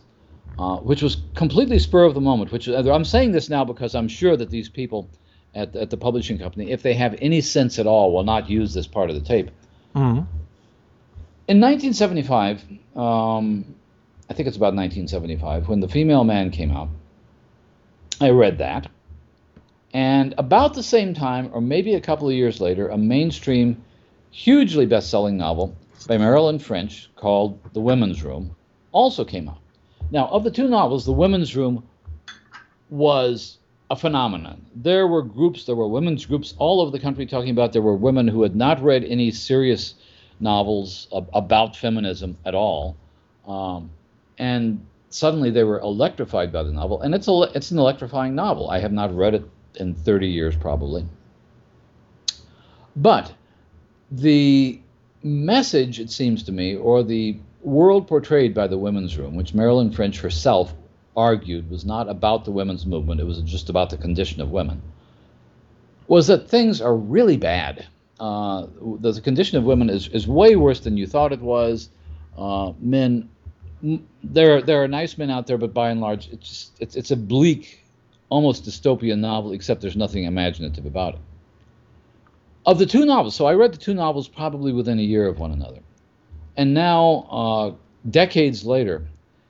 uh, 0.57 0.77
which 0.77 1.01
was 1.01 1.17
completely 1.35 1.79
spur 1.79 2.03
of 2.03 2.13
the 2.13 2.21
moment. 2.21 2.51
Which 2.51 2.67
I'm 2.67 3.05
saying 3.05 3.31
this 3.31 3.49
now 3.49 3.65
because 3.65 3.95
I'm 3.95 4.07
sure 4.07 4.35
that 4.37 4.49
these 4.49 4.69
people 4.69 5.09
at, 5.53 5.75
at 5.75 5.89
the 5.89 5.97
publishing 5.97 6.37
company, 6.37 6.71
if 6.71 6.81
they 6.81 6.93
have 6.93 7.15
any 7.21 7.41
sense 7.41 7.79
at 7.79 7.87
all, 7.87 8.13
will 8.13 8.23
not 8.23 8.49
use 8.49 8.73
this 8.73 8.87
part 8.87 9.09
of 9.09 9.15
the 9.15 9.21
tape. 9.21 9.49
Mm-hmm. 9.95 10.23
In 11.47 11.61
1975, 11.61 12.63
um, 12.95 13.75
I 14.29 14.33
think 14.33 14.47
it's 14.47 14.57
about 14.57 14.73
1975, 14.73 15.67
when 15.67 15.79
The 15.79 15.87
Female 15.87 16.23
Man 16.23 16.49
came 16.49 16.71
out, 16.71 16.89
I 18.19 18.29
read 18.29 18.57
that. 18.57 18.89
And 19.93 20.33
about 20.37 20.73
the 20.73 20.83
same 20.83 21.13
time, 21.13 21.51
or 21.53 21.61
maybe 21.61 21.93
a 21.93 22.01
couple 22.01 22.27
of 22.27 22.33
years 22.33 22.59
later, 22.59 22.89
a 22.89 22.97
mainstream, 22.97 23.81
hugely 24.31 24.85
best 24.85 25.09
selling 25.09 25.37
novel 25.37 25.75
by 26.07 26.17
Marilyn 26.17 26.59
French 26.59 27.09
called 27.15 27.59
The 27.73 27.79
Women's 27.79 28.23
Room 28.23 28.55
also 28.91 29.23
came 29.23 29.47
out. 29.47 29.59
Now, 30.11 30.27
of 30.27 30.43
the 30.43 30.51
two 30.51 30.67
novels, 30.67 31.05
The 31.05 31.11
Women's 31.11 31.55
Room 31.55 31.83
was 32.89 33.57
a 33.89 33.95
phenomenon. 33.95 34.65
There 34.75 35.07
were 35.07 35.21
groups, 35.21 35.65
there 35.65 35.75
were 35.75 35.87
women's 35.87 36.25
groups 36.25 36.53
all 36.57 36.81
over 36.81 36.91
the 36.91 36.99
country 36.99 37.25
talking 37.25 37.51
about 37.51 37.73
there 37.73 37.81
were 37.81 37.95
women 37.95 38.27
who 38.27 38.43
had 38.43 38.55
not 38.55 38.81
read 38.81 39.03
any 39.03 39.31
serious 39.31 39.95
novels 40.39 41.07
ab- 41.15 41.29
about 41.33 41.75
feminism 41.75 42.37
at 42.45 42.55
all. 42.55 42.95
Um, 43.47 43.91
and 44.37 44.85
suddenly 45.09 45.51
they 45.51 45.63
were 45.63 45.79
electrified 45.79 46.51
by 46.51 46.63
the 46.63 46.71
novel. 46.71 47.01
And 47.01 47.13
it's, 47.13 47.27
a, 47.27 47.41
it's 47.53 47.71
an 47.71 47.79
electrifying 47.79 48.35
novel. 48.35 48.69
I 48.69 48.79
have 48.79 48.91
not 48.91 49.15
read 49.15 49.35
it 49.35 49.43
in 49.75 49.93
30 49.93 50.27
years, 50.27 50.55
probably. 50.55 51.05
But 52.95 53.33
the 54.11 54.79
message, 55.23 55.99
it 55.99 56.09
seems 56.09 56.43
to 56.43 56.51
me, 56.51 56.75
or 56.75 57.03
the 57.03 57.37
world 57.65 58.07
portrayed 58.07 58.53
by 58.53 58.67
the 58.67 58.77
women's 58.77 59.17
room, 59.17 59.35
which 59.35 59.53
Marilyn 59.53 59.91
French 59.91 60.21
herself 60.21 60.73
argued 61.17 61.69
was 61.69 61.85
not 61.85 62.07
about 62.09 62.45
the 62.45 62.51
women's 62.51 62.85
movement, 62.85 63.19
it 63.19 63.25
was 63.25 63.41
just 63.41 63.69
about 63.69 63.89
the 63.89 63.97
condition 63.97 64.41
of 64.41 64.51
women, 64.51 64.81
was 66.07 66.27
that 66.27 66.49
things 66.49 66.81
are 66.81 66.95
really 66.95 67.37
bad. 67.37 67.87
Uh, 68.19 68.67
the, 68.99 69.19
condition 69.21 69.57
of 69.57 69.63
women 69.63 69.89
is, 69.89 70.07
is 70.09 70.27
way 70.27 70.55
worse 70.55 70.81
than 70.81 70.95
you 70.95 71.07
thought 71.07 71.33
it 71.33 71.41
was. 71.41 71.89
Uh, 72.37 72.71
men, 72.79 73.29
there, 74.23 74.61
there 74.61 74.83
are 74.83 74.87
nice 74.87 75.17
men 75.17 75.29
out 75.29 75.47
there, 75.47 75.57
but 75.57 75.73
by 75.73 75.89
and 75.89 75.99
large, 75.99 76.29
it's, 76.29 76.47
just, 76.47 76.71
it's, 76.79 76.95
it's 76.95 77.11
a 77.11 77.17
bleak, 77.17 77.83
almost 78.29 78.65
dystopian 78.65 79.19
novel, 79.19 79.51
except 79.53 79.81
there's 79.81 79.97
nothing 79.97 80.25
imaginative 80.25 80.85
about 80.85 81.15
it. 81.15 81.21
Of 82.65 82.79
the 82.79 82.85
two 82.85 83.05
novels, 83.05 83.35
so 83.35 83.45
I 83.45 83.53
read 83.53 83.73
the 83.73 83.77
two 83.77 83.93
novels 83.93 84.27
probably 84.27 84.71
within 84.71 84.99
a 84.99 85.03
year 85.03 85.27
of 85.27 85.39
one 85.39 85.51
another. 85.51 85.79
And 86.57 86.73
now, 86.73 87.27
uh, 87.29 87.73
decades 88.09 88.65
later, 88.65 89.03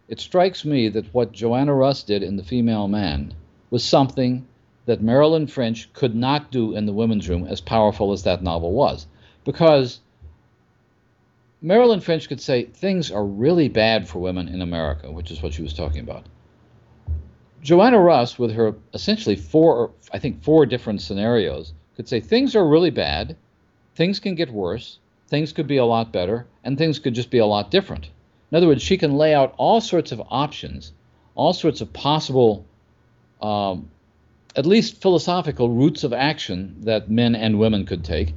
it 0.07 0.19
strikes 0.19 0.65
me 0.65 0.89
that 0.89 1.13
what 1.13 1.31
Joanna 1.31 1.73
Russ 1.73 2.03
did 2.03 2.23
in 2.23 2.35
The 2.35 2.43
Female 2.43 2.87
Man 2.87 3.33
was 3.69 3.83
something 3.83 4.45
that 4.85 5.01
Marilyn 5.01 5.47
French 5.47 5.91
could 5.93 6.15
not 6.15 6.51
do 6.51 6.75
in 6.75 6.85
The 6.85 6.93
Women's 6.93 7.27
Room, 7.27 7.45
as 7.47 7.61
powerful 7.61 8.11
as 8.11 8.23
that 8.23 8.43
novel 8.43 8.71
was. 8.71 9.07
Because 9.43 9.99
Marilyn 11.61 11.99
French 11.99 12.27
could 12.27 12.41
say 12.41 12.65
things 12.65 13.11
are 13.11 13.25
really 13.25 13.67
bad 13.69 14.07
for 14.07 14.19
women 14.19 14.47
in 14.47 14.61
America, 14.61 15.11
which 15.11 15.31
is 15.31 15.41
what 15.41 15.53
she 15.53 15.63
was 15.63 15.73
talking 15.73 16.01
about. 16.01 16.25
Joanna 17.61 17.99
Russ, 17.99 18.37
with 18.37 18.51
her 18.51 18.75
essentially 18.93 19.35
four, 19.35 19.91
I 20.13 20.19
think 20.19 20.43
four 20.43 20.67
different 20.67 21.01
scenarios, 21.01 21.73
could 21.95 22.07
say 22.07 22.19
things 22.19 22.55
are 22.55 22.67
really 22.67 22.91
bad, 22.91 23.35
things 23.95 24.19
can 24.19 24.35
get 24.35 24.51
worse, 24.51 24.99
things 25.27 25.53
could 25.53 25.67
be 25.67 25.77
a 25.77 25.85
lot 25.85 26.11
better, 26.11 26.47
and 26.63 26.77
things 26.77 26.99
could 26.99 27.13
just 27.13 27.29
be 27.29 27.39
a 27.39 27.45
lot 27.45 27.71
different. 27.71 28.09
In 28.51 28.57
other 28.57 28.67
words, 28.67 28.83
she 28.83 28.97
can 28.97 29.13
lay 29.13 29.33
out 29.33 29.53
all 29.57 29.81
sorts 29.81 30.11
of 30.11 30.21
options, 30.29 30.93
all 31.33 31.53
sorts 31.53 31.81
of 31.81 31.91
possible, 31.91 32.65
um, 33.41 33.89
at 34.55 34.65
least 34.65 35.01
philosophical 35.01 35.69
routes 35.69 36.03
of 36.03 36.13
action 36.13 36.77
that 36.81 37.09
men 37.09 37.35
and 37.35 37.59
women 37.59 37.85
could 37.85 38.03
take 38.03 38.33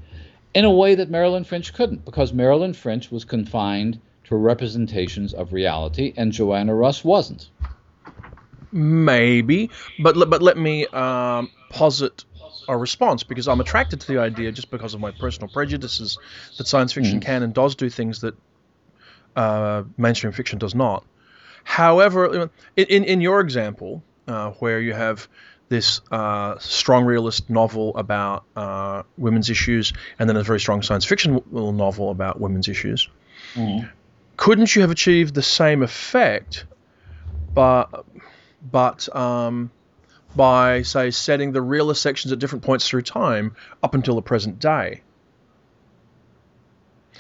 in 0.55 0.65
a 0.65 0.71
way 0.71 0.95
that 0.95 1.11
Marilyn 1.11 1.45
French 1.45 1.73
couldn't, 1.73 2.05
because 2.05 2.33
Marilyn 2.33 2.73
French 2.73 3.11
was 3.11 3.25
confined 3.25 4.01
to 4.25 4.37
representations 4.37 5.33
of 5.35 5.53
reality, 5.53 6.13
and 6.17 6.33
Joanna 6.33 6.75
Russ 6.75 7.05
wasn't. 7.05 7.49
Maybe, 8.73 9.71
but 9.99 10.15
but 10.29 10.43
let 10.43 10.59
me 10.59 10.87
um, 10.89 11.51
posit 11.71 12.25
a 12.69 12.77
response 12.77 13.23
because 13.23 13.49
I'm 13.49 13.61
attracted 13.61 14.01
to 14.03 14.07
the 14.07 14.19
idea 14.19 14.53
just 14.53 14.71
because 14.71 14.95
of 14.95 15.01
my 15.01 15.11
personal 15.11 15.49
prejudices 15.49 16.19
that 16.59 16.69
science 16.69 16.93
fiction 16.93 17.19
mm. 17.19 17.23
can 17.23 17.43
and 17.43 17.55
does 17.55 17.75
do 17.75 17.89
things 17.89 18.21
that 18.21 18.35
uh, 19.35 19.85
mainstream 19.97 20.33
fiction 20.33 20.59
does 20.59 20.75
not. 20.75 21.05
However, 21.65 22.51
in 22.77 23.05
in 23.05 23.21
your 23.21 23.41
example, 23.41 24.03
uh, 24.27 24.51
where 24.53 24.81
you 24.81 24.95
have 24.95 25.29
this 25.69 26.01
uh, 26.11 26.59
strong 26.59 27.05
realist 27.05 27.51
novel 27.51 27.95
about 27.97 28.45
uh, 28.57 29.03
women's 29.17 29.51
issues, 29.51 29.93
and 30.19 30.29
then 30.29 30.37
a 30.37 30.43
very 30.43 30.61
strong 30.61 30.83
science 30.83 31.05
fiction 31.05 31.43
novel 31.53 32.11
about 32.11 32.41
women's 32.41 32.69
issues, 32.69 33.09
mm. 33.55 33.89
couldn't 34.37 34.75
you 34.75 34.83
have 34.83 34.91
achieved 34.91 35.35
the 35.35 35.43
same 35.43 35.83
effect, 35.83 36.65
but 37.53 38.05
but 38.71 39.15
um, 39.15 39.71
by, 40.37 40.83
say, 40.83 41.11
setting 41.11 41.53
the 41.53 41.63
realist 41.63 42.03
sections 42.03 42.33
at 42.33 42.39
different 42.39 42.65
points 42.65 42.89
through 42.89 43.03
time 43.03 43.57
up 43.83 43.95
until 43.95 44.15
the 44.15 44.23
present 44.23 44.59
day. 44.59 45.03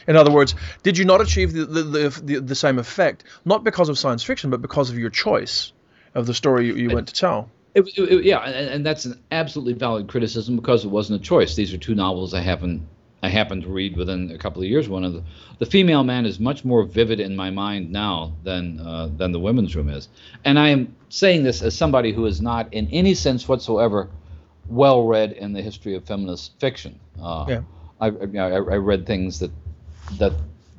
In 0.06 0.16
other 0.16 0.30
words, 0.30 0.54
did 0.82 0.96
you 0.96 1.04
not 1.04 1.20
achieve 1.20 1.52
the, 1.52 1.66
the, 1.66 2.08
the, 2.08 2.40
the, 2.40 2.54
same 2.54 2.78
effect, 2.78 3.24
not 3.44 3.62
because 3.62 3.90
of 3.90 3.98
science 3.98 4.22
fiction, 4.22 4.50
but 4.50 4.62
because 4.62 4.90
of 4.90 4.98
your 4.98 5.10
choice 5.10 5.72
of 6.14 6.26
the 6.26 6.32
story 6.32 6.66
you, 6.66 6.76
you 6.76 6.90
went 6.90 7.08
to 7.08 7.14
tell? 7.14 7.50
It, 7.74 7.86
it, 7.98 8.24
yeah, 8.24 8.38
and, 8.38 8.70
and, 8.70 8.86
that's 8.86 9.04
an 9.04 9.22
absolutely 9.30 9.74
valid 9.74 10.08
criticism 10.08 10.56
because 10.56 10.84
it 10.84 10.88
wasn't 10.88 11.20
a 11.20 11.22
choice. 11.22 11.54
These 11.54 11.74
are 11.74 11.78
two 11.78 11.94
novels 11.94 12.32
I 12.32 12.40
haven't 12.40 12.88
I 13.22 13.28
happened 13.28 13.62
to 13.62 13.68
read 13.68 13.96
within 13.96 14.30
a 14.30 14.38
couple 14.38 14.62
of 14.62 14.68
years. 14.68 14.88
One 14.88 15.04
of 15.04 15.12
the, 15.12 15.22
the 15.58 15.66
female 15.66 16.04
man 16.04 16.24
is 16.24 16.38
much 16.38 16.64
more 16.64 16.84
vivid 16.84 17.18
in 17.18 17.34
my 17.34 17.50
mind 17.50 17.90
now 17.90 18.34
than 18.44 18.80
uh, 18.80 19.08
than 19.16 19.32
the 19.32 19.40
women's 19.40 19.74
room 19.74 19.88
is, 19.88 20.08
and 20.44 20.58
I 20.58 20.68
am 20.68 20.94
saying 21.08 21.42
this 21.42 21.62
as 21.62 21.76
somebody 21.76 22.12
who 22.12 22.26
is 22.26 22.40
not 22.40 22.72
in 22.72 22.86
any 22.88 23.14
sense 23.14 23.48
whatsoever 23.48 24.08
well 24.68 25.06
read 25.06 25.32
in 25.32 25.52
the 25.52 25.62
history 25.62 25.94
of 25.94 26.04
feminist 26.04 26.52
fiction. 26.60 27.00
Uh, 27.20 27.46
yeah. 27.48 27.62
I, 28.00 28.08
I, 28.08 28.50
I, 28.52 28.76
read 28.76 29.06
things 29.06 29.40
that 29.40 29.50
that 30.18 30.32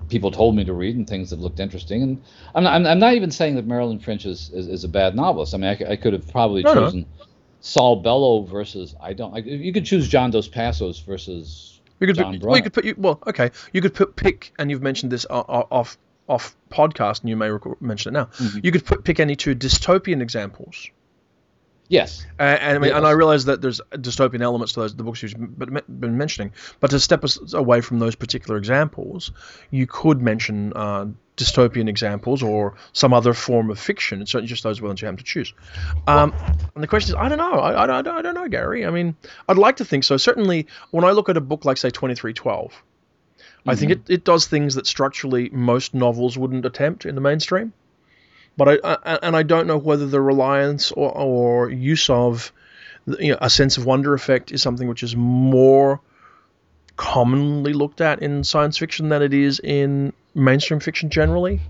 people 0.09 0.31
told 0.31 0.55
me 0.55 0.63
to 0.63 0.73
read 0.73 0.95
and 0.95 1.07
things 1.07 1.29
that 1.31 1.39
looked 1.39 1.59
interesting. 1.59 2.03
And 2.03 2.21
I'm 2.55 2.63
not, 2.63 2.85
I'm, 2.85 2.99
not 2.99 3.13
even 3.13 3.31
saying 3.31 3.55
that 3.55 3.67
Marilyn 3.67 3.99
French 3.99 4.25
is, 4.25 4.49
is, 4.53 4.67
is, 4.67 4.83
a 4.83 4.87
bad 4.87 5.15
novelist. 5.15 5.53
I 5.53 5.57
mean, 5.57 5.69
I, 5.69 5.91
I 5.91 5.95
could 5.95 6.13
have 6.13 6.27
probably 6.29 6.63
no, 6.63 6.73
chosen 6.73 7.05
no. 7.19 7.25
Saul 7.61 7.97
Bellow 7.97 8.43
versus 8.43 8.95
I 9.01 9.13
don't. 9.13 9.45
You 9.45 9.73
could 9.73 9.85
choose 9.85 10.07
John 10.07 10.31
Dos 10.31 10.47
Passos 10.47 10.99
versus 10.99 11.78
you 11.99 12.07
could 12.07 12.17
put, 12.17 12.43
well, 12.43 12.57
you 12.57 12.63
could 12.63 12.73
put 12.73 12.85
you, 12.85 12.95
well, 12.97 13.21
okay. 13.27 13.51
You 13.73 13.81
could 13.81 13.93
put 13.93 14.15
pick, 14.15 14.53
and 14.57 14.69
you've 14.71 14.81
mentioned 14.81 15.11
this 15.11 15.25
off 15.29 15.97
off 16.27 16.55
podcast, 16.69 17.21
and 17.21 17.29
you 17.29 17.35
may 17.35 17.49
mention 17.79 18.15
it 18.15 18.19
now. 18.19 18.25
Mm-hmm. 18.25 18.59
You 18.63 18.71
could 18.71 18.85
put, 18.85 19.03
pick 19.03 19.19
any 19.19 19.35
two 19.35 19.55
dystopian 19.55 20.21
examples 20.21 20.89
Yes. 21.89 22.25
Uh, 22.39 22.43
and, 22.43 22.75
I 22.75 22.79
mean, 22.79 22.89
yes. 22.89 22.97
and 22.97 23.05
I 23.05 23.11
realize 23.11 23.45
that 23.45 23.61
there's 23.61 23.81
dystopian 23.91 24.41
elements 24.41 24.73
to 24.73 24.81
those 24.81 24.95
the 24.95 25.03
books 25.03 25.23
you've 25.23 25.35
been 25.57 26.17
mentioning, 26.17 26.53
but 26.79 26.91
to 26.91 26.99
step 26.99 27.23
us 27.23 27.53
away 27.53 27.81
from 27.81 27.97
those 27.97 28.15
particular 28.15 28.57
examples, 28.57 29.31
you 29.71 29.87
could 29.87 30.21
mention 30.21 30.71
uh, 30.75 31.07
dystopian 31.35 31.89
examples 31.89 32.43
or 32.43 32.75
some 32.93 33.11
other 33.11 33.33
form 33.33 33.71
of 33.71 33.79
fiction. 33.79 34.21
It's 34.21 34.31
certainly 34.31 34.47
just 34.47 34.61
those 34.61 34.81
ones 34.81 35.01
you 35.01 35.07
have 35.07 35.17
to 35.17 35.23
choose. 35.23 35.51
Um, 36.05 36.31
and 36.75 36.83
the 36.83 36.87
question 36.87 37.15
is, 37.15 37.15
I 37.15 37.27
don't 37.27 37.39
know. 37.39 37.53
I, 37.53 37.71
I, 37.71 37.97
I, 37.97 38.01
don't, 38.03 38.35
know, 38.35 38.47
Gary. 38.47 38.85
I 38.85 38.91
mean, 38.91 39.15
I'd 39.47 39.57
like 39.57 39.77
to 39.77 39.85
think 39.85 40.03
so. 40.03 40.15
Certainly, 40.17 40.67
when 40.91 41.03
I 41.03 41.11
look 41.11 41.27
at 41.27 41.37
a 41.37 41.41
book 41.41 41.65
like, 41.65 41.77
say, 41.77 41.89
2312, 41.89 42.71
mm-hmm. 42.71 43.69
I 43.69 43.75
think 43.75 43.93
mm-hmm. 43.93 44.01
it, 44.01 44.13
it 44.13 44.23
does 44.23 44.45
things 44.45 44.75
that 44.75 44.85
structurally 44.85 45.49
most 45.49 45.95
novels 45.95 46.37
wouldn't 46.37 46.65
attempt 46.65 47.07
in 47.07 47.15
the 47.15 47.21
mainstream 47.21 47.73
but 48.59 48.67
I, 48.83 48.97
I, 49.05 49.19
and 49.23 49.37
I 49.37 49.43
don't 49.43 49.67
know 49.67 49.77
whether 49.77 50.05
the 50.05 50.19
reliance 50.19 50.91
or, 50.91 51.11
or 51.17 51.69
use 51.69 52.09
of 52.09 52.51
you 53.07 53.31
know, 53.31 53.37
a 53.39 53.49
sense 53.49 53.77
of 53.77 53.85
wonder 53.85 54.13
effect 54.13 54.51
is 54.51 54.61
something 54.61 54.89
which 54.89 55.01
is 55.01 55.15
more 55.15 56.01
commonly 56.97 57.71
looked 57.71 58.01
at 58.01 58.21
in 58.21 58.43
science 58.43 58.77
fiction 58.77 59.07
than 59.07 59.21
it 59.21 59.33
is 59.33 59.61
in 59.61 60.11
mainstream 60.35 60.81
fiction 60.81 61.09
generally. 61.09 61.61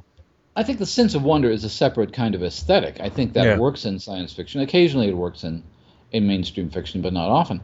I 0.55 0.63
think 0.63 0.79
the 0.79 0.87
sense 0.87 1.13
of 1.13 1.21
wonder 1.21 1.51
is 1.51 1.63
a 1.63 1.69
separate 1.69 2.11
kind 2.11 2.33
of 2.33 2.41
aesthetic. 2.41 2.99
I 2.99 3.09
think 3.09 3.33
that 3.33 3.45
yeah. 3.45 3.57
works 3.59 3.85
in 3.85 3.99
science 3.99 4.33
fiction. 4.33 4.61
Occasionally, 4.61 5.09
it 5.09 5.15
works 5.15 5.43
in 5.43 5.63
in 6.11 6.25
mainstream 6.25 6.71
fiction, 6.71 7.03
but 7.03 7.13
not 7.13 7.29
often. 7.29 7.61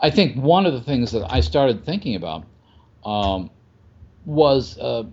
I 0.00 0.10
think 0.10 0.36
one 0.36 0.66
of 0.66 0.72
the 0.72 0.80
things 0.80 1.12
that 1.12 1.24
I 1.32 1.40
started 1.40 1.86
thinking 1.86 2.16
about 2.16 2.44
um, 3.04 3.50
was 4.26 4.76
uh, 4.78 5.04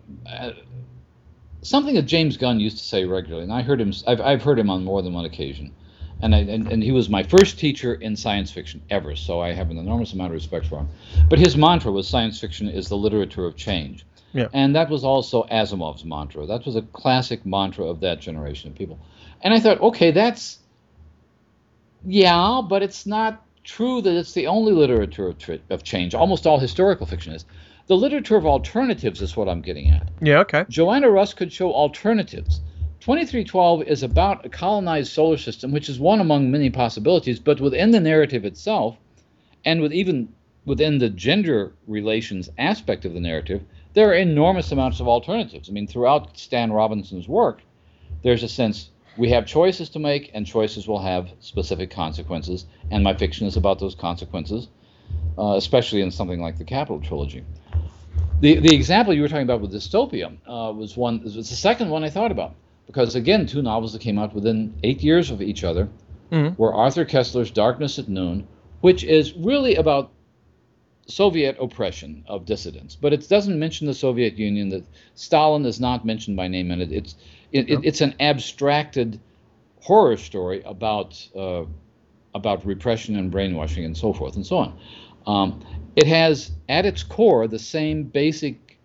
something 1.62 1.96
that 1.96 2.04
James 2.04 2.38
Gunn 2.38 2.60
used 2.60 2.78
to 2.78 2.84
say 2.84 3.06
regularly, 3.06 3.44
and 3.44 3.54
I 3.54 3.62
heard 3.62 3.80
him. 3.80 3.94
I've, 4.08 4.22
I've 4.22 4.44
heard 4.44 4.60
him 4.60 4.70
on 4.70 4.84
more 4.84 5.02
than 5.02 5.14
one 5.14 5.26
occasion, 5.26 5.74
and, 6.22 6.36
I, 6.36 6.40
and 6.40 6.72
and 6.72 6.84
he 6.84 6.92
was 6.92 7.10
my 7.10 7.24
first 7.24 7.60
teacher 7.60 7.94
in 7.94 8.16
science 8.16 8.52
fiction 8.52 8.82
ever. 8.90 9.16
So 9.16 9.40
I 9.40 9.54
have 9.54 9.70
an 9.70 9.78
enormous 9.78 10.14
amount 10.14 10.32
of 10.32 10.36
respect 10.36 10.66
for 10.68 10.80
him. 10.80 10.90
But 11.30 11.40
his 11.40 11.56
mantra 11.56 11.92
was 11.92 12.08
science 12.08 12.40
fiction 12.40 12.68
is 12.68 12.90
the 12.90 12.98
literature 12.98 13.46
of 13.46 13.56
change. 13.56 14.06
Yeah. 14.34 14.48
And 14.54 14.76
that 14.76 14.90
was 14.90 15.04
also 15.04 15.44
Asimov's 15.52 16.06
mantra. 16.06 16.46
That 16.46 16.66
was 16.66 16.76
a 16.76 16.82
classic 16.82 17.46
mantra 17.46 17.86
of 17.86 18.00
that 18.00 18.22
generation 18.22 18.72
of 18.72 18.78
people. 18.78 19.00
And 19.42 19.54
I 19.54 19.60
thought, 19.60 19.82
okay, 19.82 20.12
that's 20.12 20.60
yeah, 22.06 22.62
but 22.68 22.82
it's 22.82 23.06
not 23.06 23.44
true 23.64 24.02
that 24.02 24.16
it's 24.16 24.34
the 24.34 24.48
only 24.48 24.72
literature 24.72 25.28
of, 25.28 25.38
of 25.70 25.84
change. 25.84 26.16
Almost 26.16 26.48
all 26.48 26.60
historical 26.60 27.06
fiction 27.06 27.34
is. 27.34 27.46
The 27.88 27.98
literature 27.98 28.38
of 28.38 28.46
alternatives 28.46 29.22
is 29.22 29.36
what 29.36 29.50
I'm 29.50 29.62
getting 29.62 29.90
at. 29.90 30.08
Yeah, 30.22 30.40
okay. 30.40 30.66
Joanna 30.70 31.10
Russ 31.10 31.34
could 31.34 31.52
show 31.52 31.74
alternatives. 31.74 32.62
2312 33.02 33.84
is 33.84 34.04
about 34.04 34.46
a 34.46 34.50
colonized 34.50 35.12
solar 35.12 35.38
system, 35.38 35.72
which 35.72 35.90
is 35.90 36.00
one 36.00 36.20
among 36.20 36.52
many 36.52 36.70
possibilities, 36.70 37.40
but 37.40 37.60
within 37.60 37.92
the 37.92 38.00
narrative 38.00 38.46
itself, 38.46 38.98
and 39.66 39.82
with 39.82 39.92
even 39.92 40.30
within 40.66 41.00
the 41.00 41.10
gender 41.10 41.74
relations 41.88 42.50
aspect 42.60 43.04
of 43.06 43.14
the 43.14 43.20
narrative, 43.20 43.64
there 43.94 44.10
are 44.10 44.14
enormous 44.14 44.72
amounts 44.72 45.00
of 45.00 45.08
alternatives. 45.08 45.68
I 45.68 45.74
mean, 45.74 45.88
throughout 45.88 46.38
Stan 46.38 46.72
Robinson's 46.72 47.28
work, 47.28 47.62
there's 48.22 48.44
a 48.44 48.48
sense 48.48 48.92
we 49.18 49.30
have 49.30 49.46
choices 49.46 49.90
to 49.90 50.00
make, 50.00 50.30
and 50.34 50.46
choices 50.46 50.88
will 50.88 51.00
have 51.00 51.32
specific 51.40 51.90
consequences, 51.90 52.66
and 52.92 53.04
my 53.04 53.16
fiction 53.16 53.48
is 53.48 53.58
about 53.58 53.80
those 53.80 53.96
consequences, 53.96 54.70
uh, 55.38 55.56
especially 55.58 56.02
in 56.02 56.12
something 56.12 56.40
like 56.40 56.58
the 56.58 56.64
Capital 56.64 57.02
Trilogy. 57.02 57.44
The, 58.42 58.60
the 58.60 58.76
example 58.76 59.14
you 59.14 59.22
were 59.22 59.28
talking 59.28 59.44
about 59.44 59.62
with 59.62 59.72
dystopia 59.72 60.36
uh, 60.48 60.74
was 60.74 60.98
one 60.98 61.24
was 61.24 61.36
the 61.36 61.44
second 61.44 61.90
one 61.90 62.04
I 62.04 62.10
thought 62.10 62.32
about 62.32 62.56
because 62.88 63.16
again 63.16 63.46
two 63.46 63.62
novels 63.62 63.94
that 63.94 64.02
came 64.02 64.18
out 64.18 64.34
within 64.34 64.74
eight 64.84 65.02
years 65.04 65.30
of 65.30 65.42
each 65.42 65.64
other 65.64 65.88
mm-hmm. 66.32 66.60
were 66.60 66.74
Arthur 66.74 67.06
Koestler's 67.06 67.52
Darkness 67.52 68.00
at 68.00 68.10
Noon, 68.10 68.48
which 68.82 69.04
is 69.04 69.34
really 69.34 69.76
about 69.76 70.12
Soviet 71.06 71.56
oppression 71.60 72.24
of 72.28 72.46
dissidents, 72.46 72.96
but 72.96 73.14
it 73.14 73.28
doesn't 73.28 73.60
mention 73.60 73.86
the 73.86 73.94
Soviet 73.94 74.38
Union. 74.38 74.70
That 74.70 74.86
Stalin 75.14 75.66
is 75.66 75.80
not 75.80 76.06
mentioned 76.06 76.36
by 76.36 76.48
name 76.48 76.72
in 76.72 76.82
it. 76.82 76.92
It's 76.92 77.16
it, 77.52 77.70
it, 77.70 77.80
it's 77.84 78.02
an 78.02 78.16
abstracted 78.20 79.20
horror 79.82 80.18
story 80.18 80.64
about 80.66 81.28
uh, 81.36 81.66
about 82.34 82.66
repression 82.66 83.18
and 83.18 83.30
brainwashing 83.30 83.86
and 83.86 83.96
so 83.96 84.14
forth 84.14 84.36
and 84.36 84.46
so 84.46 84.58
on. 84.58 84.80
Um, 85.28 85.66
it 85.96 86.08
has 86.08 86.52
at 86.70 86.86
its 86.86 87.04
core 87.04 87.48
the 87.48 87.60
same 87.60 88.04
basic 88.04 88.80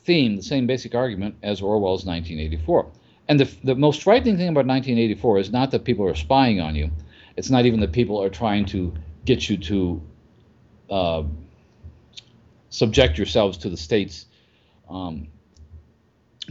theme, 0.00 0.36
the 0.36 0.42
same 0.42 0.66
basic 0.66 0.94
argument 0.94 1.36
as 1.42 1.60
Orwell's 1.60 2.06
1984. 2.06 2.90
And 3.28 3.38
the, 3.40 3.50
the 3.62 3.74
most 3.74 4.02
frightening 4.02 4.38
thing 4.38 4.48
about 4.48 4.66
1984 4.66 5.38
is 5.38 5.52
not 5.52 5.70
that 5.72 5.84
people 5.84 6.06
are 6.06 6.14
spying 6.14 6.60
on 6.60 6.74
you. 6.74 6.90
It's 7.36 7.50
not 7.50 7.66
even 7.66 7.80
that 7.80 7.92
people 7.92 8.22
are 8.22 8.30
trying 8.30 8.64
to 8.66 8.94
get 9.26 9.50
you 9.50 9.58
to 9.58 10.02
uh, 10.90 11.22
subject 12.70 13.18
yourselves 13.18 13.58
to 13.58 13.68
the 13.68 13.76
state's 13.76 14.26
um, 14.88 15.28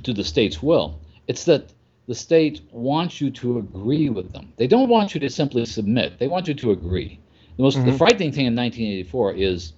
to 0.03 0.13
the 0.13 0.23
state's 0.23 0.61
will. 0.61 0.99
It's 1.27 1.45
that 1.45 1.73
the 2.07 2.13
state 2.13 2.61
wants 2.71 3.19
you 3.19 3.31
to 3.31 3.57
agree 3.57 4.09
with 4.09 4.31
them. 4.31 4.53
They 4.57 4.67
don't 4.67 4.89
want 4.89 5.15
you 5.15 5.19
to 5.21 5.29
simply 5.29 5.65
submit. 5.65 6.19
They 6.19 6.27
want 6.27 6.47
you 6.47 6.53
to 6.53 6.71
agree. 6.71 7.19
The 7.57 7.63
most 7.63 7.77
mm-hmm. 7.77 7.89
the 7.89 7.97
frightening 7.97 8.31
thing 8.31 8.45
in 8.45 8.55
1984 8.55 9.33
is 9.33 9.73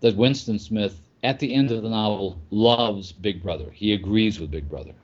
that 0.00 0.16
Winston 0.16 0.58
Smith, 0.58 1.00
at 1.22 1.38
the 1.38 1.54
end 1.54 1.70
of 1.70 1.82
the 1.82 1.90
novel, 1.90 2.40
loves 2.50 3.12
Big 3.12 3.42
Brother. 3.42 3.70
He 3.70 3.92
agrees 3.92 4.40
with 4.40 4.50
Big 4.50 4.68
Brother. 4.68 4.94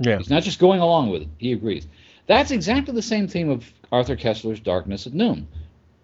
Yeah. 0.00 0.18
He's 0.18 0.30
not 0.30 0.42
just 0.42 0.58
going 0.58 0.80
along 0.80 1.10
with 1.10 1.22
it. 1.22 1.28
He 1.38 1.52
agrees. 1.52 1.86
That's 2.26 2.50
exactly 2.50 2.94
the 2.94 3.02
same 3.02 3.28
theme 3.28 3.48
of 3.48 3.72
Arthur 3.92 4.16
Koestler's 4.16 4.58
Darkness 4.58 5.06
at 5.06 5.14
Noon. 5.14 5.46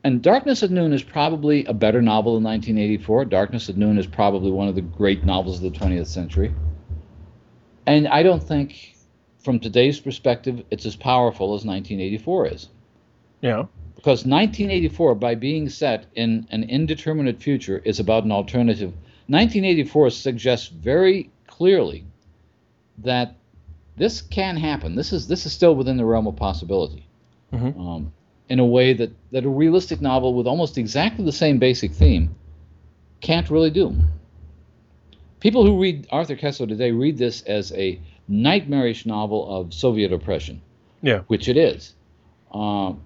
And 0.05 0.23
Darkness 0.23 0.63
at 0.63 0.71
Noon 0.71 0.93
is 0.93 1.03
probably 1.03 1.65
a 1.65 1.75
better 1.75 2.01
novel 2.01 2.35
than 2.35 2.45
1984. 2.45 3.25
Darkness 3.25 3.69
at 3.69 3.77
Noon 3.77 3.99
is 3.99 4.07
probably 4.07 4.53
one 4.53 4.69
of 4.69 4.77
the 4.77 4.81
great 4.81 5.25
novels 5.25 5.57
of 5.63 5.73
the 5.73 5.77
20th 5.77 6.07
century. 6.07 6.55
And 7.85 8.07
I 8.07 8.23
don't 8.23 8.43
think, 8.43 8.95
from 9.43 9.59
today's 9.59 9.99
perspective, 9.99 10.63
it's 10.71 10.87
as 10.87 10.95
powerful 10.95 11.55
as 11.55 11.65
1984 11.65 12.47
is. 12.47 12.69
Yeah 13.41 13.65
because 13.99 14.25
1984, 14.25 15.17
by 15.17 15.35
being 15.35 15.69
set 15.69 16.07
in 16.15 16.47
an 16.53 16.63
indeterminate 16.63 17.43
future, 17.43 17.83
is 17.85 17.99
about 17.99 18.23
an 18.23 18.31
alternative. 18.31 18.91
1984 19.27 20.11
suggests 20.11 20.69
very 20.69 21.33
clearly 21.49 22.05
that 22.99 23.35
this 23.97 24.23
can 24.23 24.57
happen. 24.57 24.95
This 24.95 25.13
is 25.13 25.27
this 25.27 25.47
is 25.47 25.53
still 25.53 25.75
within 25.75 25.97
the 25.97 26.05
realm 26.05 26.29
of 26.29 26.37
possibility, 26.37 27.09
mm-hmm. 27.53 27.81
um, 27.81 28.13
in 28.49 28.61
a 28.61 28.65
way 28.65 28.93
that 28.93 29.11
that 29.33 29.45
a 29.45 29.49
realistic 29.49 30.01
novel 30.01 30.33
with 30.33 30.47
almost 30.47 30.79
exactly 30.79 31.25
the 31.25 31.33
same 31.33 31.59
basic 31.59 31.91
theme 31.91 32.37
can't 33.21 33.51
really 33.51 33.71
do. 33.71 33.97
People 35.41 35.67
who 35.67 35.83
read 35.83 36.07
Arthur 36.13 36.37
Koestler 36.37 36.69
today 36.69 36.93
read 36.93 37.19
this 37.19 37.43
as 37.43 37.73
a 37.73 37.99
nightmarish 38.29 39.07
novel 39.07 39.57
of 39.57 39.75
Soviet 39.75 40.13
oppression, 40.13 40.63
yeah, 41.03 41.23
which 41.27 41.49
it 41.49 41.57
is. 41.57 41.95
Um, 42.53 43.03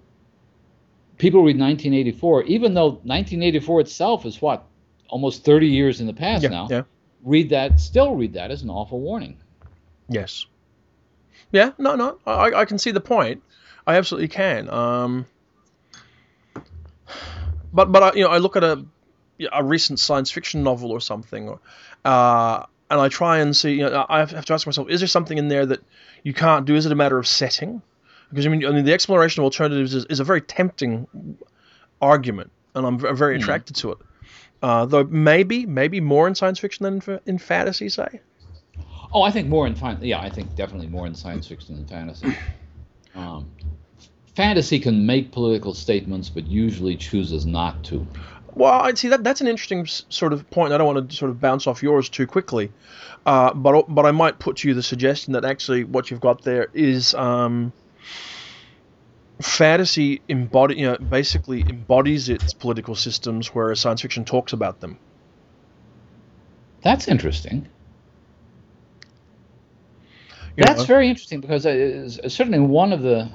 people 1.23 1.41
read 1.45 1.57
1984, 1.57 2.43
even 2.45 2.75
though 2.75 2.89
1984 2.89 3.81
itself 3.83 4.27
is 4.27 4.43
what 4.43 4.67
almost 5.09 5.45
30 5.45 5.69
years 5.69 6.01
in 6.01 6.09
the 6.09 6.13
past 6.13 6.43
yeah, 6.43 6.49
now. 6.49 6.67
Yeah. 6.69 6.83
Read 7.23 7.51
that, 7.51 7.79
still 7.79 8.17
read 8.17 8.33
that 8.33 8.51
as 8.51 8.63
an 8.63 8.71
awful 8.71 8.99
warning. 9.01 9.39
Yes. 10.09 10.47
Yeah. 11.53 11.71
No. 11.79 11.95
No. 11.95 12.19
I, 12.27 12.53
I 12.53 12.65
can 12.65 12.77
see 12.79 12.91
the 12.91 13.01
point. 13.01 13.45
I 13.87 13.99
absolutely 13.99 14.29
can. 14.29 14.69
Um, 14.69 15.27
but 17.73 17.93
but 17.93 18.03
I, 18.03 18.13
you 18.15 18.25
know 18.25 18.31
I 18.31 18.39
look 18.39 18.57
at 18.57 18.65
a 18.65 18.85
a 19.53 19.63
recent 19.63 20.01
science 20.01 20.31
fiction 20.31 20.65
novel 20.65 20.91
or 20.91 21.01
something, 21.01 21.57
uh, 22.05 22.67
and 22.91 23.01
I 23.01 23.09
try 23.09 23.39
and 23.39 23.57
see. 23.57 23.75
You 23.75 23.91
know, 23.91 24.07
I 24.09 24.19
have 24.21 24.45
to 24.45 24.53
ask 24.53 24.67
myself: 24.67 24.89
Is 24.91 25.01
there 25.01 25.09
something 25.09 25.39
in 25.39 25.49
there 25.49 25.67
that 25.67 25.81
you 26.23 26.35
can't 26.35 26.67
do? 26.67 26.75
Is 26.75 26.87
it 26.87 26.93
a 26.93 26.97
matter 26.97 27.19
of 27.19 27.27
setting? 27.27 27.83
Because 28.33 28.47
I 28.47 28.49
mean, 28.49 28.65
I 28.65 28.71
mean, 28.71 28.87
the 28.87 28.95
exploration 28.95 29.43
of 29.43 29.45
alternatives 29.45 29.95
is, 29.95 30.07
is 30.07 30.19
a 30.19 30.25
very 30.25 30.41
tempting 30.41 31.07
argument, 32.01 32.51
and 32.75 32.87
I'm 32.87 32.99
very 32.99 33.37
hmm. 33.37 33.43
attracted 33.43 33.77
mm. 33.77 33.81
to 33.81 33.93
it. 33.93 33.99
Uh, 34.63 34.87
though 34.87 35.05
maybe, 35.05 35.67
maybe 35.67 36.01
more 36.01 36.27
in 36.27 36.35
science 36.35 36.59
fiction 36.59 36.85
than 36.85 37.21
in 37.27 37.37
fantasy, 37.37 37.89
say. 37.89 38.21
Oh, 39.13 39.23
I 39.23 39.31
think 39.31 39.49
more 39.49 39.67
in 39.67 39.75
fan- 39.75 39.99
yeah, 40.01 40.21
I 40.21 40.31
think 40.31 40.55
definitely 40.55 40.87
more 40.87 41.07
in 41.07 41.15
science 41.15 41.47
fiction 41.47 41.77
than 41.77 41.87
fantasy. 41.87 42.37
Um, 43.15 43.51
fantasy 44.35 44.79
can 44.79 45.05
make 45.05 45.33
political 45.33 45.75
statements, 45.75 46.31
but 46.31 46.47
usually 46.47 46.97
chooses 46.97 47.45
not 47.45 47.85
to. 47.85 48.07
Well, 48.55 48.73
I 48.73 48.95
see 48.95 49.09
that 49.09 49.23
that's 49.23 49.43
an 49.43 49.49
interesting 49.49 49.85
sort 49.85 50.33
of 50.33 50.49
point. 50.51 50.73
I 50.73 50.79
don't 50.79 50.95
want 50.95 51.11
to 51.11 51.15
sort 51.15 51.31
of 51.31 51.39
bounce 51.39 51.67
off 51.67 51.83
yours 51.83 52.09
too 52.09 52.27
quickly, 52.27 52.73
uh, 53.27 53.53
but 53.53 53.85
but 53.95 54.07
I 54.07 54.13
might 54.13 54.39
put 54.39 54.57
to 54.57 54.69
you 54.69 54.73
the 54.73 54.83
suggestion 54.83 55.35
that 55.35 55.45
actually 55.45 55.85
what 55.85 56.11
you've 56.11 56.23
got 56.23 56.41
there 56.41 56.69
is 56.73 57.13
um, 57.13 57.71
fantasy 59.43 60.23
embody, 60.29 60.77
you 60.77 60.87
know, 60.87 60.97
basically 60.97 61.63
embodies 61.63 62.29
its 62.29 62.55
political 62.55 62.95
systems, 62.95 63.49
whereas 63.49 63.81
science 63.81 64.01
fiction 64.01 64.25
talks 64.25 64.53
about 64.53 64.81
them. 64.81 64.99
That's 66.83 67.09
interesting. 67.09 67.69
You 70.57 70.65
That's 70.65 70.81
know. 70.81 70.85
very 70.85 71.09
interesting 71.09 71.41
because 71.41 71.63
certainly 71.63 72.59
one 72.59 72.93
of 72.93 73.01
the 73.03 73.31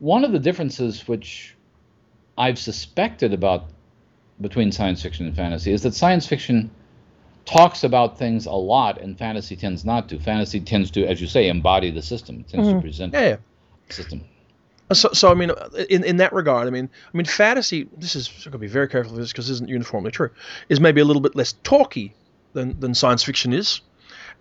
one 0.00 0.24
of 0.24 0.32
the 0.32 0.38
differences 0.38 1.06
which 1.06 1.54
I've 2.36 2.58
suspected 2.58 3.32
about 3.32 3.66
between 4.40 4.72
science 4.72 5.02
fiction 5.02 5.26
and 5.26 5.36
fantasy 5.36 5.72
is 5.72 5.82
that 5.82 5.94
science 5.94 6.26
fiction 6.26 6.70
talks 7.44 7.84
about 7.84 8.18
things 8.18 8.46
a 8.46 8.52
lot 8.52 9.00
and 9.00 9.16
fantasy 9.18 9.54
tends 9.54 9.84
not 9.84 10.08
to. 10.08 10.18
Fantasy 10.18 10.60
tends 10.60 10.90
to, 10.92 11.06
as 11.06 11.20
you 11.20 11.26
say, 11.26 11.48
embody 11.48 11.90
the 11.90 12.02
system. 12.02 12.40
It 12.40 12.48
tends 12.48 12.66
mm-hmm. 12.66 12.78
to 12.78 12.82
present 12.82 13.14
yeah, 13.14 13.20
yeah. 13.20 13.36
the 13.86 13.94
system. 13.94 14.24
So, 14.92 15.10
so 15.12 15.30
I 15.30 15.34
mean, 15.34 15.52
in, 15.88 16.02
in 16.04 16.16
that 16.16 16.32
regard, 16.32 16.66
I 16.66 16.70
mean, 16.70 16.88
I 17.12 17.16
mean, 17.16 17.26
fantasy. 17.26 17.88
This 17.96 18.16
is 18.16 18.28
going 18.28 18.52
to 18.52 18.58
be 18.58 18.66
very 18.66 18.88
careful 18.88 19.12
with 19.12 19.20
this 19.20 19.32
because 19.32 19.46
this 19.46 19.54
isn't 19.54 19.68
uniformly 19.68 20.10
true. 20.10 20.30
Is 20.68 20.80
maybe 20.80 21.00
a 21.00 21.04
little 21.04 21.22
bit 21.22 21.36
less 21.36 21.54
talky 21.62 22.14
than 22.54 22.78
than 22.80 22.94
science 22.94 23.22
fiction 23.22 23.52
is, 23.52 23.82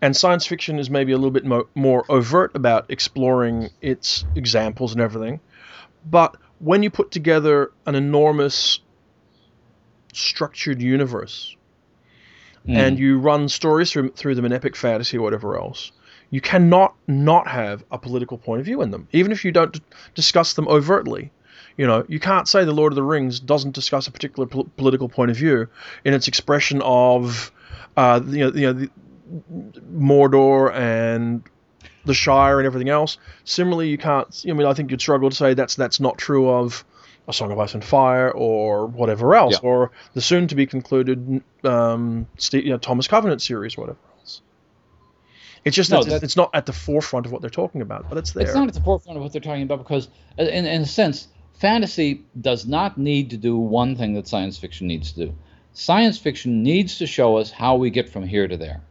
and 0.01 0.15
science 0.15 0.47
fiction 0.47 0.79
is 0.79 0.89
maybe 0.89 1.11
a 1.11 1.17
little 1.17 1.31
bit 1.31 1.45
mo- 1.45 1.67
more 1.75 2.03
overt 2.09 2.55
about 2.55 2.85
exploring 2.89 3.69
its 3.81 4.25
examples 4.35 4.93
and 4.93 5.01
everything. 5.01 5.39
But 6.09 6.35
when 6.59 6.83
you 6.83 6.89
put 6.89 7.11
together 7.11 7.71
an 7.85 7.95
enormous 7.95 8.79
structured 10.13 10.81
universe 10.81 11.55
mm. 12.67 12.75
and 12.75 12.97
you 12.97 13.19
run 13.19 13.49
stories 13.49 13.91
through, 13.91 14.11
through 14.11 14.35
them 14.35 14.45
in 14.45 14.53
epic 14.53 14.75
fantasy 14.75 15.17
or 15.17 15.21
whatever 15.21 15.57
else, 15.57 15.91
you 16.31 16.41
cannot 16.41 16.95
not 17.07 17.47
have 17.47 17.83
a 17.91 17.97
political 17.97 18.37
point 18.37 18.59
of 18.59 18.65
view 18.65 18.81
in 18.81 18.91
them, 18.91 19.07
even 19.11 19.31
if 19.31 19.45
you 19.45 19.51
don't 19.51 19.73
d- 19.73 19.81
discuss 20.15 20.53
them 20.53 20.67
overtly. 20.67 21.31
You 21.77 21.87
know, 21.87 22.05
you 22.07 22.19
can't 22.19 22.47
say 22.47 22.65
the 22.65 22.73
Lord 22.73 22.91
of 22.91 22.95
the 22.95 23.03
Rings 23.03 23.39
doesn't 23.39 23.73
discuss 23.73 24.07
a 24.07 24.11
particular 24.11 24.47
pol- 24.47 24.69
political 24.75 25.07
point 25.07 25.31
of 25.31 25.37
view 25.37 25.67
in 26.03 26.13
its 26.13 26.27
expression 26.27 26.81
of, 26.81 27.51
uh, 27.95 28.19
you 28.25 28.39
know, 28.39 28.51
you 28.51 28.61
know 28.61 28.73
the, 28.73 28.89
Mordor 29.93 30.73
and 30.73 31.43
the 32.05 32.13
Shire 32.13 32.59
and 32.59 32.65
everything 32.65 32.89
else. 32.89 33.17
Similarly, 33.43 33.89
you 33.89 33.97
can't. 33.97 34.27
I 34.47 34.53
mean, 34.53 34.67
I 34.67 34.73
think 34.73 34.91
you'd 34.91 35.01
struggle 35.01 35.29
to 35.29 35.35
say 35.35 35.53
that's 35.53 35.75
that's 35.75 35.99
not 35.99 36.17
true 36.17 36.49
of 36.49 36.83
a 37.27 37.33
Song 37.33 37.51
of 37.51 37.59
Ice 37.59 37.75
and 37.75 37.83
Fire 37.83 38.31
or 38.31 38.87
whatever 38.87 39.35
else, 39.35 39.59
yeah. 39.61 39.69
or 39.69 39.91
the 40.13 40.21
soon 40.21 40.47
to 40.47 40.55
be 40.55 40.65
concluded 40.65 41.43
um, 41.63 42.27
Steve, 42.37 42.65
you 42.65 42.71
know, 42.71 42.77
Thomas 42.77 43.07
Covenant 43.07 43.41
series, 43.41 43.77
whatever. 43.77 43.99
It's 45.65 45.75
just 45.75 45.91
no, 45.91 46.03
that 46.03 46.23
it's 46.23 46.35
not 46.35 46.49
at 46.53 46.65
the 46.65 46.73
forefront 46.73 47.25
of 47.25 47.31
what 47.31 47.41
they're 47.41 47.49
talking 47.49 47.81
about, 47.81 48.09
but 48.09 48.17
it's 48.17 48.31
there. 48.31 48.43
It's 48.43 48.55
not 48.55 48.67
at 48.67 48.73
the 48.73 48.81
forefront 48.81 49.17
of 49.17 49.23
what 49.23 49.31
they're 49.31 49.41
talking 49.41 49.63
about 49.63 49.79
because, 49.79 50.07
uh, 50.37 50.43
in, 50.43 50.65
in 50.65 50.81
a 50.81 50.85
sense, 50.85 51.27
fantasy 51.53 52.23
does 52.39 52.65
not 52.65 52.97
need 52.97 53.29
to 53.31 53.37
do 53.37 53.57
one 53.57 53.95
thing 53.95 54.13
that 54.13 54.27
science 54.27 54.57
fiction 54.57 54.87
needs 54.87 55.11
to 55.13 55.25
do. 55.27 55.35
Science 55.73 56.17
fiction 56.17 56.63
needs 56.63 56.97
to 56.97 57.07
show 57.07 57.37
us 57.37 57.51
how 57.51 57.75
we 57.75 57.89
get 57.89 58.09
from 58.09 58.25
here 58.25 58.47
to 58.47 58.57
there. 58.57 58.81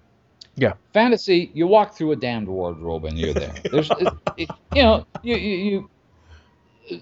Yeah. 0.56 0.74
Fantasy, 0.92 1.50
you 1.54 1.66
walk 1.66 1.94
through 1.94 2.12
a 2.12 2.16
damned 2.16 2.48
wardrobe 2.48 3.04
and 3.04 3.18
you're 3.18 3.34
there. 3.34 3.54
There's, 3.70 3.90
it, 3.90 4.08
it, 4.36 4.50
you 4.74 4.82
know, 4.82 5.06
you, 5.22 5.36
you, 5.36 5.88
you, 6.90 7.00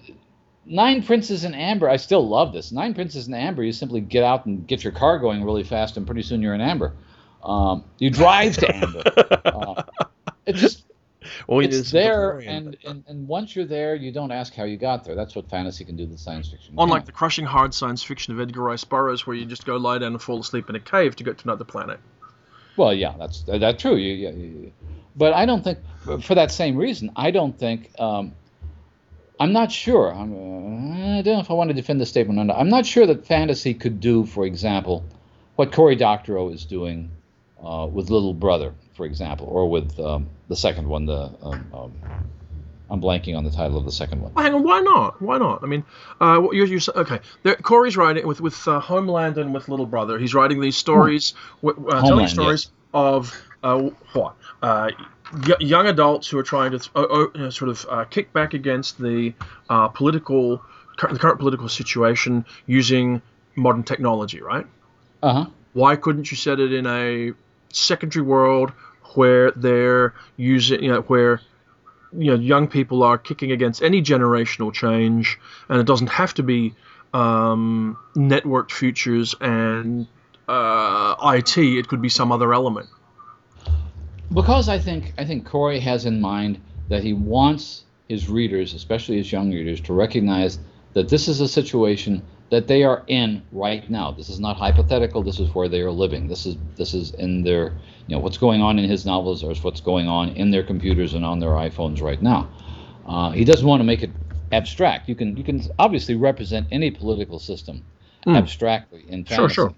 Nine 0.65 1.01
Princes 1.01 1.43
in 1.43 1.53
Amber. 1.53 1.89
I 1.89 1.97
still 1.97 2.27
love 2.27 2.53
this. 2.53 2.71
Nine 2.71 2.93
Princes 2.93 3.27
in 3.27 3.33
Amber. 3.33 3.63
You 3.63 3.71
simply 3.71 4.01
get 4.01 4.23
out 4.23 4.45
and 4.45 4.67
get 4.67 4.83
your 4.83 4.93
car 4.93 5.17
going 5.17 5.43
really 5.43 5.63
fast, 5.63 5.97
and 5.97 6.05
pretty 6.05 6.23
soon 6.23 6.41
you're 6.41 6.53
in 6.53 6.61
Amber. 6.61 6.93
Um, 7.43 7.83
you 7.99 8.09
drive 8.09 8.57
to 8.57 8.75
Amber. 8.75 9.03
uh, 9.45 9.83
it's 10.45 10.59
just 10.59 10.83
well, 11.47 11.59
it's 11.59 11.91
there, 11.91 12.39
and, 12.39 12.77
and, 12.85 13.03
and 13.07 13.27
once 13.27 13.55
you're 13.55 13.65
there, 13.65 13.95
you 13.95 14.11
don't 14.11 14.31
ask 14.31 14.53
how 14.53 14.63
you 14.63 14.77
got 14.77 15.03
there. 15.03 15.15
That's 15.15 15.35
what 15.35 15.49
fantasy 15.49 15.85
can 15.85 15.95
do 15.95 16.05
to 16.07 16.17
science 16.17 16.49
fiction. 16.49 16.75
Unlike 16.77 17.05
the 17.05 17.11
crushing 17.11 17.45
hard 17.45 17.73
science 17.73 18.03
fiction 18.03 18.33
of 18.33 18.39
Edgar 18.39 18.61
Rice 18.61 18.83
Burroughs, 18.83 19.25
where 19.25 19.35
you 19.35 19.45
just 19.45 19.65
go 19.65 19.77
lie 19.77 19.97
down 19.97 20.13
and 20.13 20.21
fall 20.21 20.39
asleep 20.39 20.69
in 20.69 20.75
a 20.75 20.79
cave 20.79 21.15
to 21.17 21.23
get 21.23 21.37
to 21.39 21.45
another 21.45 21.65
planet. 21.65 21.99
Well, 22.75 22.93
yeah, 22.93 23.15
that's 23.17 23.43
that's 23.43 23.81
true. 23.81 23.95
You, 23.95 24.13
you, 24.13 24.29
you, 24.29 24.71
but 25.15 25.33
I 25.33 25.45
don't 25.45 25.63
think, 25.63 25.79
for 26.23 26.35
that 26.35 26.51
same 26.51 26.77
reason, 26.77 27.11
I 27.15 27.31
don't 27.31 27.57
think. 27.57 27.91
Um, 27.99 28.33
I'm 29.39 29.53
not 29.53 29.71
sure. 29.71 30.11
I'm, 30.13 30.33
uh, 30.33 31.17
I 31.19 31.21
don't 31.21 31.35
know 31.35 31.39
if 31.39 31.51
I 31.51 31.53
want 31.53 31.69
to 31.69 31.75
defend 31.75 32.01
the 32.01 32.05
statement 32.07 32.39
or 32.39 32.45
not. 32.45 32.57
I'm 32.57 32.69
not 32.69 32.87
sure 32.87 33.05
that 33.05 33.25
fantasy 33.27 33.73
could 33.75 33.99
do, 33.99 34.25
for 34.25 34.45
example, 34.45 35.03
what 35.55 35.71
Cory 35.71 35.95
Doctorow 35.95 36.49
is 36.49 36.65
doing 36.65 37.11
uh, 37.63 37.87
with 37.91 38.09
Little 38.09 38.33
Brother, 38.33 38.73
for 38.95 39.05
example, 39.05 39.47
or 39.47 39.69
with 39.69 39.99
um, 39.99 40.29
the 40.47 40.55
second 40.55 40.87
one. 40.87 41.05
The 41.05 41.31
um, 41.41 41.71
um, 41.73 41.93
I'm 42.89 43.01
blanking 43.01 43.37
on 43.37 43.43
the 43.43 43.51
title 43.51 43.77
of 43.77 43.85
the 43.85 43.91
second 43.91 44.21
one. 44.21 44.33
Well, 44.33 44.45
hang 44.45 44.53
on, 44.53 44.63
why 44.63 44.79
not? 44.79 45.21
Why 45.21 45.37
not? 45.37 45.63
I 45.63 45.67
mean, 45.67 45.83
uh, 46.21 46.47
you, 46.51 46.65
you 46.65 46.79
okay? 46.95 47.19
There, 47.43 47.55
Cory's 47.55 47.97
writing 47.97 48.25
with 48.25 48.39
with 48.39 48.67
uh, 48.67 48.79
Homeland 48.79 49.37
and 49.37 49.53
with 49.53 49.67
Little 49.67 49.85
Brother. 49.85 50.17
He's 50.17 50.33
writing 50.33 50.61
these 50.61 50.77
stories, 50.77 51.33
uh, 51.65 52.01
telling 52.01 52.27
stories 52.27 52.65
yes. 52.65 52.71
of 52.93 53.41
uh, 53.63 53.89
what 54.13 54.35
uh, 54.61 54.91
young 55.59 55.87
adults 55.87 56.29
who 56.29 56.37
are 56.37 56.43
trying 56.43 56.77
to 56.77 57.31
know, 57.35 57.49
sort 57.49 57.69
of 57.69 57.85
uh, 57.89 58.05
kick 58.05 58.31
back 58.33 58.53
against 58.53 58.97
the 58.99 59.33
uh, 59.69 59.87
political 59.89 60.61
the 60.97 61.19
current 61.19 61.39
political 61.39 61.69
situation 61.69 62.45
using 62.65 63.21
modern 63.55 63.83
technology, 63.83 64.41
right? 64.41 64.65
Uh 65.21 65.33
huh. 65.33 65.45
Why 65.73 65.95
couldn't 65.95 66.31
you 66.31 66.37
set 66.37 66.59
it 66.59 66.73
in 66.73 66.87
a 66.87 67.33
secondary 67.71 68.25
world 68.25 68.71
where 69.15 69.51
they're 69.51 70.13
using, 70.35 70.83
you 70.83 70.89
know, 70.89 71.01
where 71.01 71.41
you 72.13 72.31
know 72.31 72.35
young 72.35 72.67
people 72.67 73.03
are 73.03 73.17
kicking 73.17 73.51
against 73.51 73.81
any 73.81 74.01
generational 74.01 74.73
change, 74.73 75.39
and 75.69 75.79
it 75.79 75.85
doesn't 75.85 76.07
have 76.07 76.33
to 76.35 76.43
be 76.43 76.73
um, 77.13 77.97
networked 78.15 78.71
futures 78.71 79.35
and 79.39 80.07
uh, 80.47 81.15
IT. 81.35 81.57
It 81.57 81.87
could 81.87 82.01
be 82.01 82.09
some 82.09 82.31
other 82.31 82.53
element. 82.53 82.89
Because 84.33 84.69
I 84.69 84.79
think 84.79 85.13
I 85.17 85.25
think 85.25 85.45
Cory 85.45 85.79
has 85.79 86.05
in 86.05 86.19
mind 86.21 86.59
that 86.89 87.03
he 87.03 87.13
wants 87.13 87.83
his 88.07 88.29
readers, 88.29 88.73
especially 88.73 89.17
his 89.17 89.31
young 89.31 89.51
readers, 89.51 89.81
to 89.81 89.93
recognize 89.93 90.59
that 90.93 91.09
this 91.09 91.27
is 91.27 91.41
a 91.41 91.47
situation 91.47 92.23
that 92.49 92.67
they 92.67 92.83
are 92.83 93.03
in 93.07 93.43
right 93.51 93.89
now. 93.89 94.11
This 94.11 94.29
is 94.29 94.39
not 94.39 94.57
hypothetical. 94.57 95.21
This 95.21 95.39
is 95.39 95.53
where 95.53 95.67
they 95.67 95.81
are 95.81 95.91
living. 95.91 96.27
This 96.27 96.45
is 96.45 96.55
this 96.75 96.93
is 96.93 97.13
in 97.15 97.43
their 97.43 97.73
you 98.07 98.15
know 98.15 98.19
what's 98.19 98.37
going 98.37 98.61
on 98.61 98.79
in 98.79 98.89
his 98.89 99.05
novels 99.05 99.43
or 99.43 99.53
what's 99.55 99.81
going 99.81 100.07
on 100.07 100.29
in 100.29 100.51
their 100.51 100.63
computers 100.63 101.13
and 101.13 101.25
on 101.25 101.39
their 101.39 101.51
iPhones 101.51 102.01
right 102.01 102.21
now. 102.21 102.49
Uh, 103.05 103.31
he 103.31 103.43
doesn't 103.43 103.67
want 103.67 103.79
to 103.79 103.85
make 103.85 104.03
it 104.03 104.11
abstract. 104.51 105.09
You 105.09 105.15
can 105.15 105.35
you 105.35 105.43
can 105.43 105.61
obviously 105.77 106.15
represent 106.15 106.67
any 106.71 106.91
political 106.91 107.39
system 107.39 107.83
mm. 108.25 108.37
abstractly 108.37 109.03
in 109.07 109.25
fantasy. 109.25 109.35
Sure, 109.35 109.49
sure. 109.49 109.75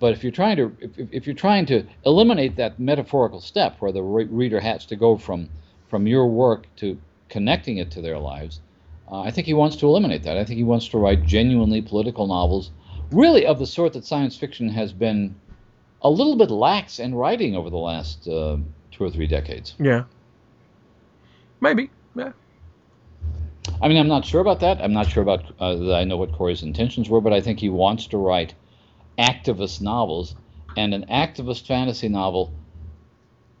But 0.00 0.12
if 0.12 0.24
you're 0.24 0.32
trying 0.32 0.56
to 0.56 0.76
if, 0.80 1.12
if 1.12 1.26
you're 1.26 1.34
trying 1.34 1.66
to 1.66 1.84
eliminate 2.04 2.56
that 2.56 2.80
metaphorical 2.80 3.40
step 3.40 3.76
where 3.80 3.92
the 3.92 4.02
re- 4.02 4.24
reader 4.24 4.58
has 4.60 4.86
to 4.86 4.96
go 4.96 5.16
from 5.16 5.48
from 5.88 6.06
your 6.06 6.26
work 6.26 6.66
to 6.76 6.98
connecting 7.28 7.78
it 7.78 7.90
to 7.92 8.00
their 8.00 8.18
lives, 8.18 8.60
uh, 9.10 9.20
I 9.20 9.30
think 9.30 9.46
he 9.46 9.54
wants 9.54 9.76
to 9.76 9.86
eliminate 9.86 10.22
that. 10.22 10.36
I 10.36 10.44
think 10.44 10.58
he 10.58 10.64
wants 10.64 10.88
to 10.88 10.98
write 10.98 11.24
genuinely 11.24 11.82
political 11.82 12.26
novels, 12.26 12.70
really 13.10 13.44
of 13.46 13.58
the 13.58 13.66
sort 13.66 13.92
that 13.94 14.04
science 14.04 14.36
fiction 14.36 14.68
has 14.68 14.92
been 14.92 15.34
a 16.02 16.10
little 16.10 16.36
bit 16.36 16.50
lax 16.50 16.98
in 16.98 17.14
writing 17.14 17.56
over 17.56 17.70
the 17.70 17.76
last 17.76 18.28
uh, 18.28 18.56
two 18.90 19.04
or 19.04 19.10
three 19.10 19.26
decades. 19.26 19.74
Yeah. 19.78 20.04
Maybe. 21.60 21.90
Yeah. 22.14 22.32
I 23.82 23.88
mean, 23.88 23.98
I'm 23.98 24.08
not 24.08 24.24
sure 24.24 24.40
about 24.40 24.60
that. 24.60 24.80
I'm 24.80 24.92
not 24.92 25.10
sure 25.10 25.22
about 25.22 25.44
uh, 25.58 25.74
that 25.74 25.94
I 25.94 26.04
know 26.04 26.16
what 26.16 26.32
Cory's 26.32 26.62
intentions 26.62 27.08
were, 27.08 27.20
but 27.20 27.32
I 27.32 27.40
think 27.40 27.60
he 27.60 27.68
wants 27.68 28.06
to 28.08 28.18
write 28.18 28.54
activist 29.18 29.80
novels, 29.80 30.34
and 30.76 30.94
an 30.94 31.04
activist 31.10 31.66
fantasy 31.66 32.08
novel 32.08 32.52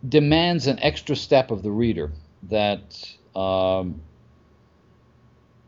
demands 0.08 0.66
an 0.66 0.78
extra 0.80 1.14
step 1.14 1.50
of 1.50 1.62
the 1.62 1.70
reader 1.70 2.10
that 2.44 3.16
um, 3.36 4.00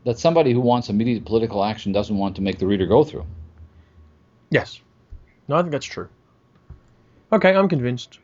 that 0.05 0.19
somebody 0.19 0.51
who 0.51 0.59
wants 0.59 0.89
immediate 0.89 1.25
political 1.25 1.63
action 1.63 1.91
doesn't 1.91 2.17
want 2.17 2.35
to 2.35 2.41
make 2.41 2.59
the 2.59 2.67
reader 2.67 2.85
go 2.85 3.03
through. 3.03 3.25
Yes. 4.49 4.81
No, 5.47 5.55
I 5.55 5.61
think 5.61 5.71
that's 5.71 5.85
true. 5.85 6.09
Okay, 7.31 7.55
I'm 7.55 7.67
convinced. 7.67 8.19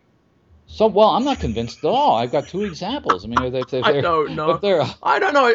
So, 0.72 0.86
well, 0.86 1.10
I'm 1.10 1.26
not 1.26 1.40
convinced 1.40 1.80
at 1.80 1.88
all. 1.88 2.16
I've 2.16 2.32
got 2.32 2.48
two 2.48 2.64
examples. 2.64 3.26
I 3.26 3.28
mean, 3.28 3.52
they're, 3.52 3.64
they're, 3.64 3.84
I 3.84 4.02
don't 4.02 4.36
know. 4.36 4.60
I 5.02 5.18
don't 5.18 5.34
know. 5.34 5.52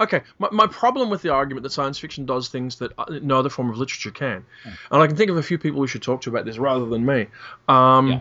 Okay, 0.00 0.22
my, 0.40 0.48
my 0.50 0.66
problem 0.66 1.08
with 1.08 1.22
the 1.22 1.28
argument 1.28 1.62
that 1.62 1.70
science 1.70 1.98
fiction 1.98 2.26
does 2.26 2.48
things 2.48 2.76
that 2.76 2.90
uh, 2.98 3.04
no 3.22 3.38
other 3.38 3.48
form 3.48 3.70
of 3.70 3.78
literature 3.78 4.10
can, 4.10 4.44
hmm. 4.64 4.70
and 4.90 5.02
I 5.02 5.06
can 5.06 5.14
think 5.14 5.30
of 5.30 5.36
a 5.36 5.42
few 5.42 5.56
people 5.56 5.80
we 5.80 5.86
should 5.86 6.02
talk 6.02 6.22
to 6.22 6.30
about 6.30 6.46
this 6.46 6.58
rather 6.58 6.84
than 6.84 7.06
me. 7.06 7.28
Um, 7.68 8.08
yeah. 8.08 8.20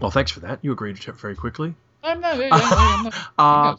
Well, 0.00 0.12
thanks 0.12 0.30
for 0.30 0.40
that. 0.40 0.60
You 0.62 0.70
agreed 0.70 0.96
very 0.98 1.34
quickly. 1.34 1.74
I'm 2.04 2.20
not. 2.20 2.40
I'm 2.40 3.04
not 3.04 3.14
uh, 3.38 3.76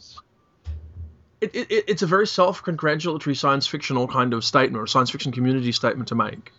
it, 1.40 1.54
it, 1.54 1.84
it's 1.88 2.02
a 2.02 2.06
very 2.06 2.26
self-congratulatory 2.26 3.36
science 3.36 3.66
fictional 3.66 4.06
kind 4.08 4.34
of 4.34 4.44
statement 4.44 4.82
or 4.82 4.86
science 4.86 5.10
fiction 5.10 5.32
community 5.32 5.72
statement 5.72 6.08
to 6.08 6.14
make. 6.14 6.52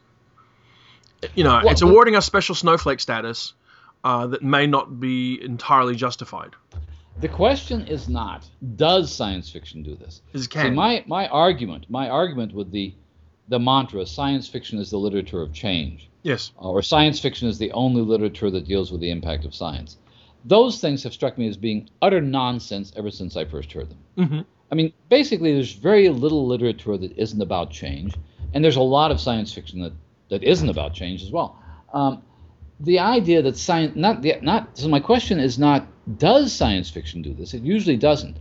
You 1.36 1.44
know, 1.44 1.60
well, 1.64 1.70
it's 1.70 1.82
awarding 1.82 2.16
us 2.16 2.26
special 2.26 2.56
snowflake 2.56 3.00
status 3.00 3.54
uh, 4.04 4.28
that 4.28 4.42
may 4.42 4.68
not 4.68 5.00
be 5.00 5.42
entirely 5.42 5.96
justified. 5.96 6.56
The 7.20 7.28
question 7.28 7.86
is 7.88 8.08
not 8.08 8.50
does 8.78 9.14
science 9.14 9.50
fiction 9.50 9.84
do 9.84 9.96
this? 9.96 10.22
Is 10.32 10.48
can. 10.48 10.68
See, 10.68 10.70
my 10.72 11.04
my 11.08 11.28
argument, 11.28 11.88
my 11.90 12.08
argument 12.08 12.54
with 12.54 12.72
the 12.72 12.94
the 13.50 13.60
mantra 13.60 14.06
science 14.06 14.48
fiction 14.48 14.80
is 14.80 14.92
the 14.92 14.98
literature 14.98 15.42
of 15.42 15.52
change. 15.52 16.10
Yes. 16.24 16.52
Uh, 16.58 16.70
or 16.70 16.82
science 16.82 17.20
fiction 17.20 17.50
is 17.50 17.58
the 17.58 17.72
only 17.74 18.02
literature 18.02 18.50
that 18.52 18.66
deals 18.66 18.92
with 18.92 19.02
the 19.02 19.12
impact 19.12 19.44
of 19.44 19.54
science. 19.54 19.98
Those 20.46 20.80
things 20.80 21.04
have 21.04 21.14
struck 21.14 21.38
me 21.38 21.50
as 21.50 21.58
being 21.58 21.90
utter 22.02 22.22
nonsense 22.22 22.94
ever 22.96 23.12
since 23.12 23.36
I 23.36 23.44
first 23.44 23.74
heard 23.74 23.90
them. 23.90 23.98
Mm-hmm. 24.18 24.42
I 24.72 24.76
mean, 24.76 24.94
basically, 25.10 25.54
there's 25.54 25.74
very 25.74 26.10
little 26.10 26.46
literature 26.46 26.98
that 26.98 27.18
isn't 27.18 27.42
about 27.42 27.72
change, 27.72 28.14
and 28.54 28.64
there's 28.64 28.76
a 28.76 28.82
lot 28.82 29.12
of 29.12 29.20
science 29.20 29.54
fiction 29.54 29.82
that, 29.82 29.94
that 30.30 30.44
isn't 30.44 30.70
about 30.70 30.94
change 30.94 31.24
as 31.24 31.32
well. 31.32 31.58
Um, 31.94 32.22
the 32.80 33.00
idea 33.00 33.42
that 33.42 33.58
science, 33.58 33.96
not 33.96 34.22
the, 34.22 34.36
not 34.42 34.78
so 34.78 34.88
my 34.88 35.00
question 35.00 35.40
is 35.40 35.60
not 35.60 35.88
does 36.18 36.54
science 36.54 36.90
fiction 36.90 37.22
do 37.22 37.34
this? 37.34 37.54
It 37.54 37.62
usually 37.64 37.98
doesn't, 37.98 38.38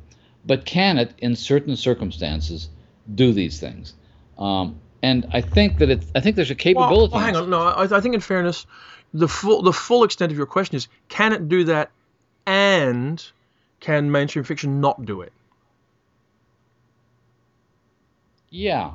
but 0.47 0.65
can 0.65 0.99
it, 0.99 1.15
in 1.19 1.35
certain 1.35 1.77
circumstances, 1.77 2.69
do 3.15 3.33
these 3.33 3.59
things? 3.59 3.95
Um, 4.39 4.79
and 5.03 5.27
I 5.33 5.41
think 5.41 5.79
that 5.79 5.91
it, 5.91 6.05
I 6.15 6.21
think 6.21 6.37
there's 6.37 6.51
a 6.51 6.55
capability. 6.55 7.13
Well, 7.13 7.21
well 7.21 7.21
hang 7.21 7.37
on, 7.37 7.51
no, 7.51 7.61
I, 7.63 7.97
I 7.97 8.01
think 8.01 8.15
in 8.15 8.21
fairness, 8.21 8.67
the 9.15 9.29
full 9.29 9.63
the 9.63 9.73
full 9.73 10.05
extent 10.05 10.31
of 10.31 10.39
your 10.39 10.47
question 10.47 10.77
is 10.77 10.89
can 11.09 11.33
it 11.33 11.49
do 11.49 11.65
that, 11.65 11.91
and 12.47 13.25
can 13.81 14.11
mainstream 14.11 14.45
fiction 14.45 14.81
not 14.81 15.05
do 15.05 15.23
it? 15.23 15.33
Yeah. 18.51 18.93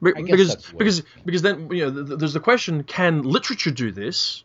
because 0.00 0.56
because 0.72 1.02
because 1.24 1.42
then 1.42 1.70
you 1.70 1.90
know 1.90 2.02
there's 2.16 2.32
the 2.32 2.40
question 2.40 2.82
can 2.82 3.22
literature 3.22 3.70
do 3.70 3.92
this, 3.92 4.42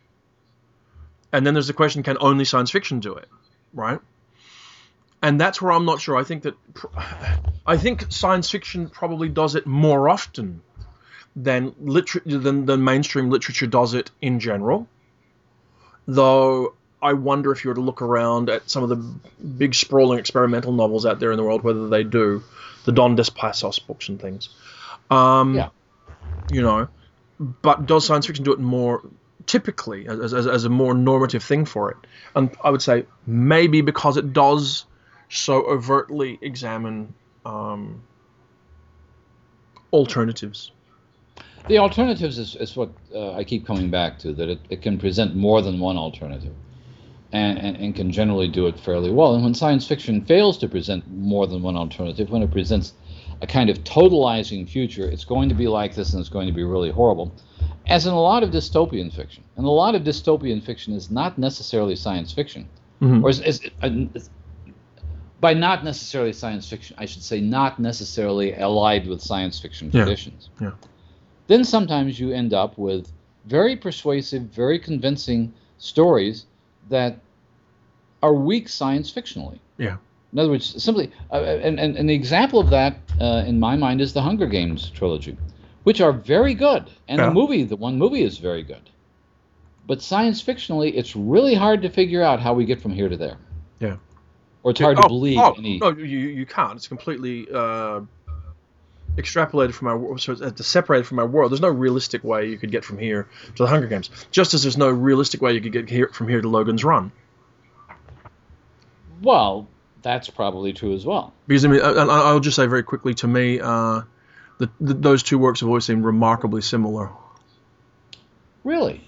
and 1.31 1.45
then 1.45 1.53
there's 1.53 1.67
the 1.67 1.73
question 1.73 2.03
can 2.03 2.17
only 2.19 2.45
science 2.45 2.71
fiction 2.71 2.99
do 2.99 3.15
it, 3.15 3.27
right? 3.73 3.99
And 5.21 5.41
that's 5.41 5.61
where 5.61 5.71
I'm 5.71 5.85
not 5.85 5.99
sure. 5.99 6.15
I 6.15 6.23
think 6.23 6.43
that 6.43 6.55
I 7.65 7.77
think 7.77 8.05
science 8.09 8.49
fiction 8.49 8.89
probably 8.89 9.29
does 9.29 9.55
it 9.55 9.65
more 9.65 10.09
often 10.09 10.61
than 11.35 11.73
literature 11.79 12.37
than, 12.37 12.65
than 12.65 12.83
mainstream 12.83 13.29
literature 13.29 13.67
does 13.67 13.93
it 13.93 14.11
in 14.21 14.39
general. 14.39 14.87
Though 16.07 16.73
I 17.01 17.13
wonder 17.13 17.51
if 17.51 17.63
you 17.63 17.69
were 17.69 17.75
to 17.75 17.81
look 17.81 18.01
around 18.01 18.49
at 18.49 18.69
some 18.69 18.83
of 18.83 18.89
the 18.89 18.95
big 18.95 19.75
sprawling 19.75 20.19
experimental 20.19 20.71
novels 20.71 21.05
out 21.05 21.19
there 21.19 21.31
in 21.31 21.37
the 21.37 21.43
world, 21.43 21.63
whether 21.63 21.87
they 21.87 22.03
do 22.03 22.43
the 22.85 22.91
Don 22.91 23.15
Dos 23.15 23.29
Passos 23.29 23.79
books 23.79 24.09
and 24.09 24.19
things. 24.19 24.49
Um, 25.11 25.55
yeah. 25.55 25.69
You 26.51 26.61
know, 26.61 26.87
but 27.39 27.85
does 27.85 28.05
science 28.05 28.25
fiction 28.25 28.43
do 28.43 28.53
it 28.53 28.59
more 28.59 29.03
typically 29.45 30.07
as, 30.07 30.33
as, 30.33 30.47
as 30.47 30.65
a 30.65 30.69
more 30.69 30.93
normative 30.93 31.43
thing 31.43 31.65
for 31.65 31.91
it? 31.91 31.97
And 32.35 32.55
I 32.63 32.71
would 32.71 32.81
say 32.81 33.05
maybe 33.25 33.81
because 33.81 34.17
it 34.17 34.33
does 34.33 34.85
so 35.29 35.65
overtly 35.65 36.39
examine 36.41 37.13
um, 37.45 38.01
alternatives. 39.93 40.71
The 41.67 41.79
alternatives 41.79 42.39
is, 42.39 42.55
is 42.55 42.75
what 42.75 42.89
uh, 43.13 43.33
I 43.33 43.43
keep 43.43 43.67
coming 43.67 43.91
back 43.91 44.19
to, 44.19 44.33
that 44.33 44.49
it, 44.49 44.59
it 44.69 44.81
can 44.81 44.97
present 44.97 45.35
more 45.35 45.61
than 45.61 45.79
one 45.79 45.97
alternative 45.97 46.53
and, 47.31 47.57
and, 47.57 47.77
and, 47.77 47.95
can 47.95 48.11
generally 48.11 48.47
do 48.47 48.67
it 48.67 48.79
fairly 48.79 49.11
well. 49.11 49.35
And 49.35 49.43
when 49.43 49.53
science 49.53 49.85
fiction 49.85 50.23
fails 50.23 50.57
to 50.59 50.67
present 50.67 51.03
more 51.11 51.45
than 51.45 51.61
one 51.61 51.75
alternative, 51.75 52.29
when 52.29 52.41
it 52.41 52.51
presents 52.51 52.93
a 53.41 53.47
kind 53.47 53.69
of 53.69 53.83
totalizing 53.83 54.67
future, 54.67 55.07
it's 55.09 55.25
going 55.25 55.49
to 55.49 55.55
be 55.55 55.67
like 55.67 55.93
this 55.93 56.13
and 56.13 56.21
it's 56.21 56.29
going 56.29 56.47
to 56.47 56.53
be 56.53 56.63
really 56.63 56.89
horrible. 56.89 57.33
As 57.87 58.05
in 58.05 58.13
a 58.13 58.21
lot 58.21 58.43
of 58.43 58.51
dystopian 58.51 59.13
fiction. 59.13 59.43
And 59.57 59.65
a 59.65 59.69
lot 59.69 59.95
of 59.95 60.03
dystopian 60.03 60.63
fiction 60.63 60.93
is 60.93 61.11
not 61.11 61.37
necessarily 61.37 61.95
science 61.95 62.33
fiction. 62.33 62.67
Mm-hmm. 63.01 63.23
Or 63.23 63.29
is, 63.29 63.41
is, 63.41 63.61
is, 63.83 64.29
by 65.39 65.53
not 65.53 65.83
necessarily 65.83 66.33
science 66.33 66.67
fiction, 66.67 66.95
I 66.97 67.05
should 67.05 67.23
say 67.23 67.41
not 67.41 67.79
necessarily 67.79 68.55
allied 68.55 69.07
with 69.07 69.21
science 69.21 69.59
fiction 69.59 69.91
traditions. 69.91 70.49
Yeah. 70.59 70.71
Then 71.47 71.63
sometimes 71.63 72.19
you 72.19 72.31
end 72.31 72.53
up 72.53 72.77
with 72.77 73.11
very 73.45 73.75
persuasive, 73.75 74.43
very 74.43 74.79
convincing 74.79 75.53
stories 75.77 76.45
that 76.89 77.19
are 78.21 78.33
weak 78.33 78.69
science 78.69 79.11
fictionally. 79.11 79.59
Yeah. 79.77 79.97
In 80.33 80.39
other 80.39 80.49
words, 80.49 80.83
simply, 80.83 81.11
uh, 81.31 81.35
and, 81.37 81.79
and, 81.79 81.95
and 81.95 82.09
the 82.09 82.13
example 82.13 82.59
of 82.59 82.69
that 82.69 82.97
uh, 83.21 83.43
in 83.47 83.59
my 83.59 83.75
mind 83.75 84.01
is 84.01 84.13
the 84.13 84.21
Hunger 84.21 84.47
Games 84.47 84.89
trilogy, 84.89 85.37
which 85.83 86.01
are 86.01 86.11
very 86.11 86.53
good, 86.53 86.89
and 87.07 87.19
yeah. 87.19 87.27
the 87.27 87.33
movie, 87.33 87.63
the 87.63 87.77
one 87.77 87.97
movie, 87.97 88.23
is 88.23 88.37
very 88.37 88.63
good. 88.63 88.89
But 89.87 90.01
science 90.01 90.43
fictionally, 90.43 90.91
it's 90.95 91.15
really 91.15 91.55
hard 91.55 91.81
to 91.83 91.89
figure 91.89 92.21
out 92.21 92.41
how 92.41 92.53
we 92.53 92.65
get 92.65 92.81
from 92.81 92.91
here 92.91 93.07
to 93.07 93.15
there. 93.15 93.37
Yeah. 93.79 93.95
Or 94.63 94.71
it's 94.71 94.81
hard 94.81 94.97
oh, 94.99 95.03
to 95.03 95.07
believe 95.07 95.37
oh, 95.39 95.53
any. 95.57 95.77
No, 95.77 95.91
you, 95.91 96.05
you 96.05 96.45
can't. 96.45 96.75
It's 96.75 96.89
completely 96.89 97.47
uh, 97.53 98.01
extrapolated 99.17 99.73
from 99.73 99.87
our 99.87 100.17
so 100.17 100.33
it's 100.33 100.67
separated 100.67 101.05
from 101.05 101.19
our 101.19 101.27
world. 101.27 101.51
There's 101.51 101.61
no 101.61 101.69
realistic 101.69 102.23
way 102.23 102.49
you 102.49 102.57
could 102.57 102.71
get 102.71 102.85
from 102.85 102.97
here 102.97 103.27
to 103.55 103.63
the 103.63 103.67
Hunger 103.67 103.87
Games. 103.87 104.09
Just 104.31 104.53
as 104.53 104.63
there's 104.63 104.77
no 104.77 104.89
realistic 104.89 105.41
way 105.41 105.53
you 105.53 105.61
could 105.61 105.71
get 105.71 105.89
here 105.89 106.09
from 106.09 106.27
here 106.27 106.41
to 106.41 106.47
Logan's 106.47 106.83
Run. 106.83 107.11
Well, 109.21 109.67
that's 110.03 110.29
probably 110.29 110.73
true 110.73 110.93
as 110.93 111.05
well. 111.05 111.33
Because 111.47 111.65
I 111.65 111.69
mean, 111.69 111.81
I, 111.81 112.31
will 112.31 112.39
just 112.39 112.55
say 112.55 112.67
very 112.67 112.83
quickly. 112.83 113.15
To 113.15 113.27
me, 113.27 113.59
uh, 113.59 114.01
the, 114.59 114.69
the, 114.79 114.93
those 114.93 115.23
two 115.23 115.39
works 115.39 115.61
have 115.61 115.69
always 115.69 115.85
seemed 115.85 116.05
remarkably 116.05 116.61
similar. 116.61 117.09
Really? 118.63 119.01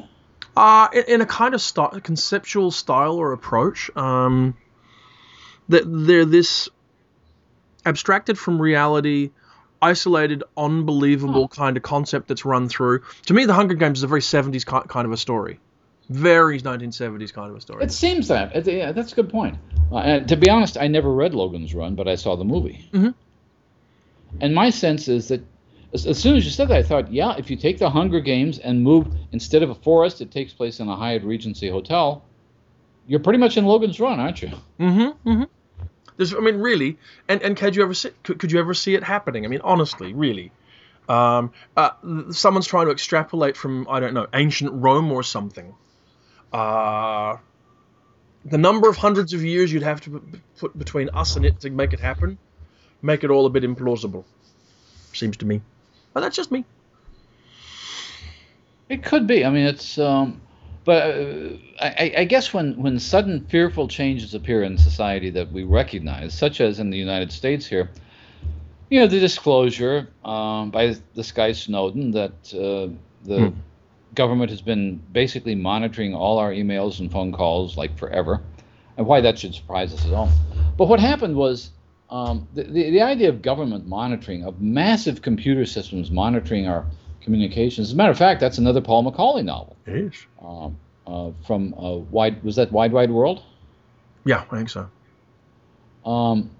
Uh, 0.57 0.87
in, 0.91 1.03
in 1.07 1.21
a 1.21 1.25
kind 1.25 1.53
of 1.53 1.61
st- 1.61 2.03
conceptual 2.03 2.71
style 2.71 3.13
or 3.13 3.33
approach. 3.33 3.95
Um, 3.95 4.57
that 5.69 5.83
they're 5.85 6.25
this 6.25 6.67
abstracted 7.85 8.37
from 8.37 8.61
reality 8.61 9.29
isolated, 9.81 10.43
unbelievable 10.57 11.43
oh. 11.43 11.47
kind 11.47 11.77
of 11.77 11.83
concept 11.83 12.27
that's 12.27 12.45
run 12.45 12.69
through. 12.69 13.03
To 13.27 13.33
me, 13.33 13.45
The 13.45 13.53
Hunger 13.53 13.75
Games 13.75 13.99
is 13.99 14.03
a 14.03 14.07
very 14.07 14.21
70s 14.21 14.65
kind 14.65 15.05
of 15.05 15.11
a 15.11 15.17
story. 15.17 15.59
Very 16.09 16.59
1970s 16.59 17.33
kind 17.33 17.51
of 17.51 17.57
a 17.57 17.61
story. 17.61 17.83
It 17.83 17.91
seems 17.91 18.27
that. 18.29 18.55
It, 18.55 18.67
yeah, 18.67 18.91
that's 18.91 19.11
a 19.11 19.15
good 19.15 19.29
point. 19.29 19.57
Uh, 19.91 20.19
to 20.21 20.35
be 20.35 20.49
honest, 20.49 20.77
I 20.77 20.87
never 20.87 21.13
read 21.13 21.33
Logan's 21.33 21.73
Run, 21.73 21.95
but 21.95 22.07
I 22.07 22.15
saw 22.15 22.35
the 22.35 22.45
movie. 22.45 22.89
Mm-hmm. 22.93 23.09
And 24.41 24.55
my 24.55 24.69
sense 24.69 25.07
is 25.07 25.27
that 25.29 25.41
as, 25.93 26.05
as, 26.05 26.19
soon 26.19 26.35
as 26.35 26.45
you 26.45 26.51
said 26.51 26.67
that, 26.69 26.77
I 26.77 26.83
thought, 26.83 27.11
yeah, 27.11 27.35
if 27.37 27.49
you 27.49 27.55
take 27.55 27.77
the 27.79 27.89
Hunger 27.89 28.19
Games 28.19 28.59
and 28.59 28.81
move, 28.83 29.07
instead 29.31 29.63
of 29.63 29.69
a 29.69 29.75
forest, 29.75 30.21
it 30.21 30.31
takes 30.31 30.53
place 30.53 30.79
in 30.79 30.87
a 30.87 30.95
Hyatt 30.95 31.23
Regency 31.23 31.69
hotel, 31.69 32.23
you're 33.07 33.19
pretty 33.19 33.39
much 33.39 33.57
in 33.57 33.65
Logan's 33.65 33.99
Run, 33.99 34.19
aren't 34.19 34.41
you? 34.41 34.51
Mm-hmm. 34.79 35.29
Mm-hmm. 35.29 35.43
There's, 36.19 36.33
I 36.33 36.39
mean, 36.39 36.57
really, 36.57 36.97
and, 37.29 37.41
and 37.43 37.55
could 37.55 37.77
you 37.77 37.81
ever 37.81 37.93
see 37.93 38.09
could, 38.23 38.39
could 38.39 38.51
you 38.51 38.59
ever 38.59 38.73
see 38.73 38.93
it 38.93 39.05
happening? 39.05 39.45
I 39.45 39.47
mean, 39.47 39.61
honestly, 39.63 40.11
really. 40.11 40.51
Um, 41.07 41.53
uh, 41.77 41.91
someone's 42.31 42.67
trying 42.67 42.87
to 42.87 42.91
extrapolate 42.91 43.55
from 43.55 43.87
I 43.89 44.01
don't 44.01 44.13
know 44.13 44.27
ancient 44.33 44.73
Rome 44.73 45.13
or 45.13 45.23
something. 45.23 45.73
Uh, 46.51 47.37
the 48.43 48.57
number 48.57 48.89
of 48.89 48.97
hundreds 48.97 49.31
of 49.31 49.45
years 49.45 49.71
you'd 49.71 49.83
have 49.83 50.01
to 50.01 50.21
put 50.57 50.77
between 50.77 51.07
us 51.13 51.37
and 51.37 51.45
it 51.45 51.61
to 51.61 51.69
make 51.69 51.93
it 51.93 52.01
happen, 52.01 52.37
make 53.01 53.23
it 53.23 53.29
all 53.29 53.45
a 53.45 53.49
bit 53.49 53.63
implausible. 53.63 54.25
Seems 55.13 55.37
to 55.37 55.45
me, 55.45 55.61
but 56.13 56.19
that's 56.19 56.35
just 56.35 56.51
me. 56.51 56.65
It 58.89 59.05
could 59.05 59.25
be. 59.25 59.45
I 59.45 59.49
mean, 59.51 59.67
it's 59.67 59.97
um, 59.97 60.41
but 60.89 61.03
uh, 61.03 61.49
I, 61.79 62.13
I, 62.17 62.23
guess 62.23 62.51
when, 62.51 62.73
when 62.81 62.97
sudden 62.97 63.45
fearful 63.45 63.87
changes 63.87 64.33
appear 64.33 64.63
in 64.63 64.75
society 64.75 65.29
that 65.29 65.51
we 65.51 65.63
recognize, 65.63 66.33
such 66.33 66.61
as 66.61 66.79
in 66.79 66.89
the 66.89 66.97
United 66.97 67.31
States 67.31 67.67
here, 67.67 67.91
you 68.89 68.99
know, 68.99 69.05
the 69.05 69.19
disclosure 69.19 70.07
um, 70.25 70.71
by 70.71 70.95
this 71.13 71.31
guy 71.31 71.51
Snowden 71.51 72.09
that 72.13 72.31
uh, 72.55 72.91
the 73.23 73.49
hmm. 73.49 73.59
government 74.15 74.49
has 74.49 74.61
been 74.61 74.99
basically 75.11 75.53
monitoring 75.53 76.15
all 76.15 76.39
our 76.39 76.51
emails 76.51 76.99
and 76.99 77.11
phone 77.11 77.31
calls 77.31 77.77
like 77.77 77.95
forever, 77.95 78.41
and 78.97 79.05
why 79.05 79.21
that 79.21 79.37
should 79.37 79.53
surprise 79.53 79.93
us 79.93 80.03
at 80.07 80.13
all. 80.13 80.31
But 80.75 80.87
what 80.87 80.99
happened 80.99 81.35
was 81.35 81.69
um, 82.09 82.47
the, 82.55 82.63
the, 82.63 82.89
the 82.89 83.01
idea 83.03 83.29
of 83.29 83.43
government 83.43 83.85
monitoring, 83.85 84.43
of 84.43 84.59
massive 84.59 85.21
computer 85.21 85.67
systems 85.67 86.09
monitoring 86.09 86.67
our 86.67 86.87
communications. 87.21 87.89
As 87.89 87.93
a 87.93 87.95
matter 87.95 88.11
of 88.11 88.17
fact, 88.17 88.39
that's 88.39 88.57
another 88.57 88.81
Paul 88.81 89.09
McAuley 89.09 89.43
novel. 89.43 89.75
It 89.85 89.95
is. 89.95 90.25
Um, 90.41 90.77
uh, 91.07 91.31
from 91.45 91.73
uh, 91.73 91.95
wide 91.97 92.43
was 92.43 92.55
that 92.57 92.71
Wide 92.71 92.91
Wide 92.91 93.11
World? 93.11 93.41
Yeah, 94.25 94.43
I 94.51 94.57
think 94.57 94.69
so. 94.69 94.89
Um, 96.05 96.51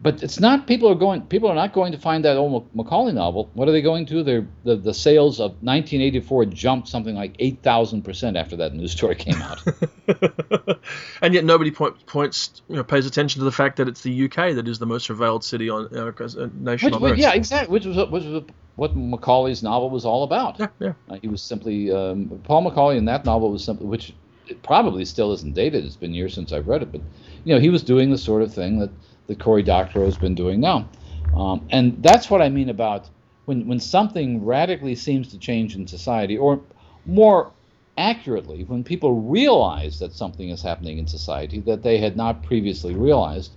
but 0.00 0.22
it's 0.22 0.38
not 0.38 0.66
people 0.66 0.88
are 0.88 0.94
going 0.94 1.22
people 1.22 1.50
are 1.50 1.54
not 1.54 1.72
going 1.72 1.92
to 1.92 1.98
find 1.98 2.24
that 2.24 2.36
old 2.36 2.72
McAuley 2.74 3.12
novel. 3.12 3.50
What 3.54 3.68
are 3.68 3.72
they 3.72 3.82
going 3.82 4.06
to? 4.06 4.22
They're, 4.22 4.46
the 4.64 4.76
the 4.76 4.94
sales 4.94 5.40
of 5.40 5.50
1984 5.62 6.46
jumped 6.46 6.88
something 6.88 7.14
like 7.14 7.34
8,000 7.38 8.02
percent 8.02 8.36
after 8.36 8.56
that 8.56 8.74
news 8.74 8.92
story 8.92 9.16
came 9.16 9.42
out. 9.42 9.60
and 11.22 11.34
yet 11.34 11.44
nobody 11.44 11.70
point, 11.70 12.06
points 12.06 12.62
you 12.68 12.76
know, 12.76 12.84
pays 12.84 13.06
attention 13.06 13.40
to 13.40 13.44
the 13.44 13.52
fact 13.52 13.76
that 13.76 13.88
it's 13.88 14.02
the 14.02 14.24
UK 14.24 14.54
that 14.54 14.68
is 14.68 14.78
the 14.78 14.86
most 14.86 15.08
surveilled 15.08 15.42
city 15.42 15.68
on 15.68 15.86
uh, 15.94 16.12
nation 16.54 16.92
which, 16.92 16.94
on 16.94 17.12
Earth. 17.12 17.18
Yeah, 17.18 17.32
exactly. 17.32 17.72
Which 17.72 17.84
was 17.84 17.96
which 18.08 18.24
was 18.24 18.44
what 18.78 18.96
McAuley's 18.96 19.60
novel 19.60 19.90
was 19.90 20.04
all 20.04 20.22
about. 20.22 20.58
Yeah, 20.60 20.68
yeah. 20.78 20.92
Uh, 21.10 21.18
he 21.20 21.26
was 21.26 21.42
simply 21.42 21.90
um, 21.90 22.40
Paul 22.44 22.70
McAuley 22.70 22.96
in 22.96 23.06
that 23.06 23.24
novel 23.24 23.50
was 23.50 23.64
simply 23.64 23.86
which 23.86 24.14
probably 24.62 25.04
still 25.04 25.32
isn't 25.32 25.54
dated. 25.54 25.84
It's 25.84 25.96
been 25.96 26.14
years 26.14 26.32
since 26.32 26.52
I've 26.52 26.68
read 26.68 26.82
it, 26.82 26.92
but 26.92 27.00
you 27.44 27.54
know 27.54 27.60
he 27.60 27.70
was 27.70 27.82
doing 27.82 28.10
the 28.10 28.18
sort 28.18 28.40
of 28.42 28.54
thing 28.54 28.78
that 28.78 28.90
that 29.26 29.40
Cory 29.40 29.64
Doctorow 29.64 30.04
has 30.04 30.16
been 30.16 30.36
doing 30.36 30.60
now. 30.60 30.88
Um, 31.34 31.66
and 31.70 32.00
that's 32.02 32.30
what 32.30 32.40
I 32.40 32.48
mean 32.48 32.68
about 32.68 33.10
when, 33.46 33.66
when 33.66 33.80
something 33.80 34.44
radically 34.44 34.94
seems 34.94 35.28
to 35.32 35.38
change 35.38 35.74
in 35.74 35.86
society, 35.86 36.38
or 36.38 36.62
more 37.04 37.52
accurately, 37.96 38.62
when 38.62 38.84
people 38.84 39.22
realize 39.22 39.98
that 39.98 40.12
something 40.12 40.50
is 40.50 40.62
happening 40.62 40.98
in 40.98 41.06
society 41.08 41.60
that 41.62 41.82
they 41.82 41.98
had 41.98 42.16
not 42.16 42.44
previously 42.44 42.94
realized, 42.94 43.50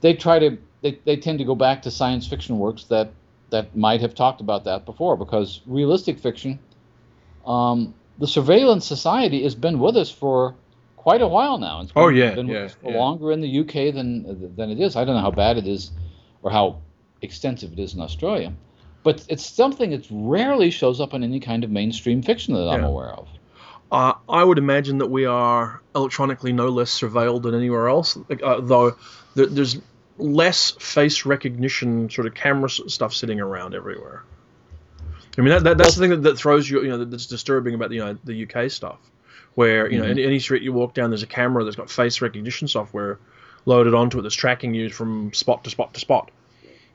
they 0.00 0.14
try 0.14 0.38
to 0.38 0.56
they, 0.80 0.98
they 1.04 1.16
tend 1.16 1.38
to 1.38 1.44
go 1.44 1.54
back 1.54 1.82
to 1.82 1.90
science 1.90 2.26
fiction 2.26 2.58
works 2.58 2.84
that 2.84 3.12
that 3.50 3.76
might 3.76 4.00
have 4.00 4.14
talked 4.14 4.40
about 4.40 4.64
that 4.64 4.84
before 4.84 5.16
because 5.16 5.60
realistic 5.66 6.18
fiction 6.18 6.58
um, 7.46 7.94
the 8.18 8.26
surveillance 8.26 8.84
society 8.84 9.42
has 9.44 9.54
been 9.54 9.78
with 9.78 9.96
us 9.96 10.10
for 10.10 10.54
quite 10.96 11.22
a 11.22 11.28
while 11.28 11.58
now. 11.58 11.80
It's 11.80 11.92
been, 11.92 12.02
oh 12.02 12.08
yeah, 12.08 12.34
been 12.34 12.48
yeah, 12.48 12.68
yeah. 12.82 12.96
longer 12.96 13.30
in 13.32 13.40
the 13.40 13.60
UK 13.60 13.94
than 13.94 14.54
than 14.56 14.70
it 14.70 14.80
is. 14.80 14.96
I 14.96 15.04
don't 15.04 15.14
know 15.14 15.20
how 15.20 15.30
bad 15.30 15.56
it 15.56 15.66
is, 15.66 15.92
or 16.42 16.50
how 16.50 16.80
extensive 17.22 17.72
it 17.72 17.78
is 17.78 17.94
in 17.94 18.00
Australia, 18.00 18.52
but 19.02 19.24
it's 19.28 19.46
something 19.46 19.90
that 19.90 20.06
rarely 20.10 20.70
shows 20.70 21.00
up 21.00 21.14
in 21.14 21.22
any 21.22 21.40
kind 21.40 21.62
of 21.62 21.70
mainstream 21.70 22.22
fiction 22.22 22.54
that 22.54 22.68
I'm 22.68 22.84
aware 22.84 23.10
of. 23.10 23.28
Uh, 23.92 24.14
I 24.28 24.42
would 24.42 24.58
imagine 24.58 24.98
that 24.98 25.10
we 25.10 25.26
are 25.26 25.80
electronically 25.94 26.52
no 26.52 26.68
less 26.68 26.90
surveilled 26.90 27.42
than 27.42 27.54
anywhere 27.54 27.88
else, 27.88 28.18
uh, 28.42 28.60
though 28.60 28.96
there, 29.36 29.46
there's 29.46 29.78
less 30.18 30.70
face 30.72 31.26
recognition 31.26 32.10
sort 32.10 32.26
of 32.26 32.34
camera 32.34 32.70
stuff 32.70 33.14
sitting 33.14 33.40
around 33.40 33.74
everywhere. 33.74 34.22
I 35.38 35.42
mean, 35.42 35.50
that, 35.50 35.64
that 35.64 35.78
that's 35.78 35.94
the 35.94 36.00
thing 36.00 36.10
that, 36.10 36.22
that 36.22 36.38
throws 36.38 36.68
you, 36.68 36.82
you 36.82 36.88
know, 36.88 37.04
that's 37.04 37.26
disturbing 37.26 37.74
about 37.74 37.90
you 37.92 38.00
know 38.00 38.18
the 38.24 38.48
UK 38.48 38.70
stuff 38.70 38.98
where 39.54 39.90
you 39.90 39.98
know 39.98 40.04
mm-hmm. 40.04 40.18
any 40.18 40.38
street 40.38 40.62
you 40.62 40.72
walk 40.72 40.94
down, 40.94 41.10
there's 41.10 41.22
a 41.22 41.26
camera 41.26 41.64
that's 41.64 41.76
got 41.76 41.90
face 41.90 42.20
recognition 42.20 42.68
software 42.68 43.18
loaded 43.64 43.94
onto 43.94 44.18
it 44.18 44.22
that's 44.22 44.34
tracking 44.34 44.74
you 44.74 44.88
from 44.88 45.32
spot 45.32 45.64
to 45.64 45.70
spot 45.70 45.92
to 45.94 46.00
spot. 46.00 46.30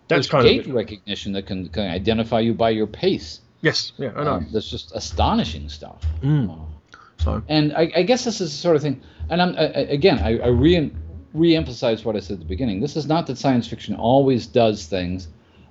That's 0.07 0.27
there's 0.27 0.29
kind 0.29 0.43
gait 0.43 0.67
of 0.67 0.73
recognition 0.73 1.33
that 1.33 1.45
can, 1.45 1.69
can 1.69 1.89
identify 1.89 2.39
you 2.39 2.53
by 2.53 2.71
your 2.71 2.87
pace. 2.87 3.41
Yes, 3.61 3.91
yeah, 3.97 4.11
I 4.15 4.23
know. 4.23 4.33
Um, 4.33 4.47
that's 4.51 4.69
just 4.69 4.91
astonishing 4.95 5.69
stuff. 5.69 6.03
Mm. 6.21 6.49
Uh, 6.49 6.97
so, 7.17 7.43
and 7.47 7.73
I, 7.73 7.91
I, 7.95 8.03
guess 8.03 8.25
this 8.25 8.41
is 8.41 8.51
the 8.51 8.57
sort 8.57 8.75
of 8.75 8.81
thing. 8.81 9.01
And 9.29 9.41
I'm 9.41 9.55
I, 9.55 9.63
again, 9.63 10.19
I, 10.19 10.39
I 10.39 10.47
re 10.47 10.91
re-emphasize 11.33 12.03
what 12.03 12.15
I 12.15 12.19
said 12.19 12.35
at 12.35 12.39
the 12.39 12.45
beginning. 12.45 12.79
This 12.79 12.95
is 12.95 13.07
not 13.07 13.27
that 13.27 13.37
science 13.37 13.67
fiction 13.67 13.95
always 13.95 14.47
does 14.47 14.85
things, 14.85 15.27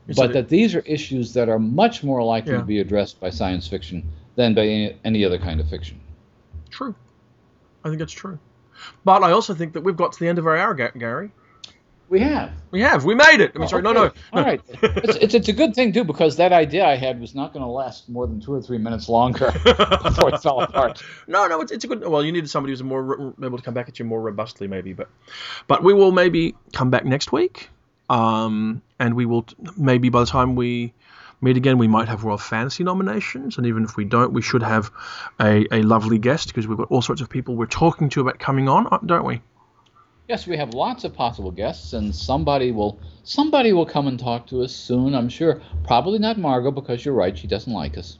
it's 0.08 0.18
but 0.18 0.32
that 0.32 0.48
these 0.48 0.74
are 0.74 0.80
issues 0.80 1.32
that 1.34 1.48
are 1.48 1.58
much 1.58 2.02
more 2.02 2.22
likely 2.22 2.52
yeah. 2.52 2.58
to 2.58 2.64
be 2.64 2.80
addressed 2.80 3.20
by 3.20 3.30
science 3.30 3.68
fiction 3.68 4.08
than 4.36 4.54
by 4.54 4.62
any, 4.62 4.96
any 5.04 5.24
other 5.24 5.38
kind 5.38 5.60
of 5.60 5.68
fiction. 5.68 6.00
True. 6.70 6.94
I 7.84 7.90
think 7.90 8.00
it's 8.00 8.12
true. 8.12 8.38
But 9.04 9.22
I 9.22 9.32
also 9.32 9.54
think 9.54 9.72
that 9.74 9.82
we've 9.82 9.96
got 9.96 10.12
to 10.12 10.20
the 10.20 10.28
end 10.28 10.38
of 10.38 10.46
our 10.46 10.56
hour, 10.56 10.74
Gary. 10.74 11.30
We 12.10 12.18
have. 12.18 12.50
We 12.72 12.80
have. 12.80 13.04
We 13.04 13.14
made 13.14 13.40
it. 13.40 13.52
I 13.54 13.58
mean, 13.58 13.66
oh, 13.66 13.68
sorry, 13.68 13.86
okay. 13.86 13.94
no, 13.94 14.04
no. 14.06 14.12
All 14.32 14.42
right. 14.42 14.60
It's, 14.82 15.16
it's, 15.16 15.34
it's, 15.34 15.48
a 15.48 15.52
good 15.52 15.74
thing, 15.76 15.92
too, 15.92 16.02
because 16.02 16.36
that 16.36 16.52
idea 16.52 16.84
I 16.84 16.96
had 16.96 17.20
was 17.20 17.36
not 17.36 17.52
going 17.52 17.64
to 17.64 17.70
last 17.70 18.08
more 18.08 18.26
than 18.26 18.40
two 18.40 18.52
or 18.52 18.60
three 18.60 18.78
minutes 18.78 19.08
longer 19.08 19.52
before 20.02 20.34
it 20.34 20.42
fell 20.42 20.60
apart. 20.60 21.02
No, 21.28 21.46
no, 21.46 21.60
it's, 21.60 21.70
it's 21.70 21.84
a 21.84 21.86
good. 21.86 22.06
Well, 22.06 22.24
you 22.24 22.32
needed 22.32 22.50
somebody 22.50 22.72
who's 22.72 22.82
more 22.82 23.32
able 23.40 23.56
to 23.56 23.62
come 23.62 23.74
back 23.74 23.88
at 23.88 24.00
you 24.00 24.04
more 24.04 24.20
robustly, 24.20 24.66
maybe. 24.66 24.92
But, 24.92 25.08
but 25.68 25.84
we 25.84 25.94
will 25.94 26.10
maybe 26.10 26.56
come 26.72 26.90
back 26.90 27.04
next 27.04 27.30
week. 27.30 27.70
Um, 28.08 28.82
and 28.98 29.14
we 29.14 29.24
will 29.24 29.46
maybe 29.76 30.08
by 30.08 30.20
the 30.20 30.26
time 30.26 30.56
we 30.56 30.92
meet 31.40 31.56
again, 31.56 31.78
we 31.78 31.86
might 31.86 32.08
have 32.08 32.24
World 32.24 32.42
Fantasy 32.42 32.82
nominations, 32.82 33.56
and 33.56 33.66
even 33.66 33.84
if 33.84 33.96
we 33.96 34.04
don't, 34.04 34.32
we 34.32 34.42
should 34.42 34.64
have 34.64 34.90
a, 35.40 35.64
a 35.70 35.82
lovely 35.82 36.18
guest 36.18 36.48
because 36.48 36.66
we've 36.66 36.76
got 36.76 36.90
all 36.90 37.02
sorts 37.02 37.22
of 37.22 37.30
people 37.30 37.54
we're 37.54 37.66
talking 37.66 38.08
to 38.10 38.20
about 38.20 38.40
coming 38.40 38.68
on, 38.68 38.88
uh, 38.90 38.98
don't 39.06 39.24
we? 39.24 39.40
Yes, 40.30 40.46
we 40.46 40.56
have 40.58 40.74
lots 40.74 41.02
of 41.02 41.12
possible 41.12 41.50
guests, 41.50 41.92
and 41.92 42.14
somebody 42.14 42.70
will 42.70 43.00
somebody 43.24 43.72
will 43.72 43.84
come 43.84 44.06
and 44.06 44.16
talk 44.16 44.46
to 44.46 44.62
us 44.62 44.72
soon. 44.72 45.12
I'm 45.12 45.28
sure. 45.28 45.60
Probably 45.82 46.20
not 46.20 46.38
Margo 46.38 46.70
because 46.70 47.04
you're 47.04 47.14
right; 47.14 47.36
she 47.36 47.48
doesn't 47.48 47.72
like 47.72 47.98
us. 47.98 48.16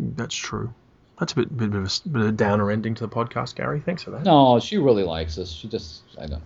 That's 0.00 0.34
true. 0.34 0.74
That's 1.20 1.32
a 1.34 1.36
bit, 1.36 1.56
bit, 1.56 1.68
of 1.68 1.84
a, 1.84 2.08
bit 2.08 2.22
of 2.22 2.28
a 2.30 2.32
downer 2.32 2.72
ending 2.72 2.96
to 2.96 3.06
the 3.06 3.08
podcast, 3.08 3.54
Gary. 3.54 3.80
Thanks 3.86 4.02
for 4.02 4.10
that. 4.10 4.24
No, 4.24 4.58
she 4.58 4.78
really 4.78 5.04
likes 5.04 5.38
us. 5.38 5.48
She 5.52 5.68
just 5.68 6.02
I 6.16 6.22
don't 6.22 6.40
know. 6.40 6.42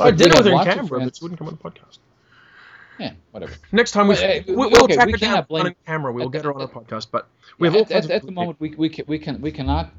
I 0.00 0.12
did 0.12 0.28
it 0.28 0.38
with 0.38 0.46
her 0.46 0.52
in 0.52 0.64
Canberra, 0.64 1.04
but 1.04 1.16
she 1.16 1.22
wouldn't 1.22 1.38
come 1.38 1.48
on 1.48 1.58
the 1.62 1.70
podcast. 1.70 1.98
Yeah, 2.98 3.12
whatever. 3.32 3.52
Next 3.70 3.90
time 3.90 4.08
we, 4.08 4.14
well, 4.14 4.30
uh, 4.30 4.42
we'll, 4.48 4.70
we'll 4.70 4.84
okay, 4.84 4.94
track 4.94 5.06
we 5.08 5.12
her 5.12 5.18
down 5.18 5.44
blame, 5.46 5.66
on 5.66 5.74
camera. 5.84 6.10
We'll 6.10 6.28
at, 6.28 6.32
get 6.32 6.44
her 6.46 6.54
on 6.54 6.62
a 6.62 6.68
podcast. 6.68 7.08
But 7.10 7.28
we 7.58 7.68
have 7.68 7.76
at, 7.76 7.90
at, 7.90 8.10
at 8.10 8.22
the 8.22 8.32
moment 8.32 8.58
we, 8.60 8.70
we 8.76 8.88
can 8.88 9.04
we 9.06 9.18
can 9.18 9.42
we 9.42 9.52
cannot 9.52 9.92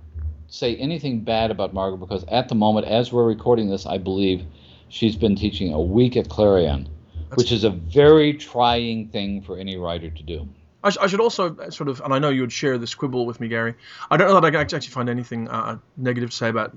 say 0.47 0.75
anything 0.75 1.21
bad 1.21 1.51
about 1.51 1.73
Margo 1.73 1.97
because 1.97 2.23
at 2.25 2.49
the 2.49 2.55
moment, 2.55 2.87
as 2.87 3.11
we're 3.11 3.25
recording 3.25 3.69
this, 3.69 3.85
I 3.85 3.97
believe 3.97 4.45
she's 4.89 5.15
been 5.15 5.35
teaching 5.35 5.73
a 5.73 5.81
week 5.81 6.15
at 6.15 6.29
Clarion, 6.29 6.89
That's 7.29 7.37
which 7.37 7.51
is 7.51 7.63
a 7.63 7.69
very 7.69 8.33
trying 8.33 9.09
thing 9.09 9.41
for 9.41 9.57
any 9.57 9.77
writer 9.77 10.09
to 10.09 10.23
do. 10.23 10.47
I, 10.83 10.89
sh- 10.91 10.97
I, 11.01 11.07
should 11.07 11.19
also 11.19 11.55
uh, 11.55 11.69
sort 11.69 11.89
of, 11.89 12.01
and 12.01 12.13
I 12.13 12.19
know 12.19 12.29
you 12.29 12.41
would 12.41 12.51
share 12.51 12.77
this 12.77 12.95
quibble 12.95 13.25
with 13.25 13.39
me, 13.39 13.47
Gary. 13.47 13.75
I 14.09 14.17
don't 14.17 14.29
know 14.29 14.35
that 14.35 14.45
I 14.45 14.51
can 14.51 14.61
actually 14.61 14.87
find 14.87 15.09
anything 15.09 15.49
uh, 15.49 15.79
negative 15.97 16.29
to 16.29 16.35
say 16.35 16.49
about 16.49 16.75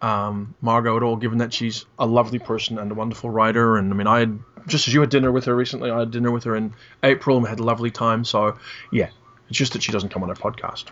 um, 0.00 0.54
Margo 0.60 0.96
at 0.96 1.02
all, 1.02 1.16
given 1.16 1.38
that 1.38 1.52
she's 1.52 1.84
a 1.98 2.06
lovely 2.06 2.38
person 2.38 2.78
and 2.78 2.90
a 2.90 2.94
wonderful 2.94 3.30
writer. 3.30 3.76
And 3.76 3.92
I 3.92 3.96
mean, 3.96 4.06
I 4.06 4.20
had 4.20 4.38
just 4.66 4.88
as 4.88 4.94
you 4.94 5.00
had 5.00 5.10
dinner 5.10 5.32
with 5.32 5.46
her 5.46 5.54
recently, 5.54 5.90
I 5.90 6.00
had 6.00 6.10
dinner 6.10 6.30
with 6.30 6.44
her 6.44 6.54
in 6.54 6.74
April 7.02 7.36
and 7.36 7.44
we 7.44 7.50
had 7.50 7.58
a 7.58 7.64
lovely 7.64 7.90
time. 7.90 8.24
So 8.24 8.56
yeah, 8.92 9.10
it's 9.48 9.58
just 9.58 9.72
that 9.72 9.82
she 9.82 9.92
doesn't 9.92 10.10
come 10.10 10.22
on 10.22 10.30
our 10.30 10.36
podcast. 10.36 10.84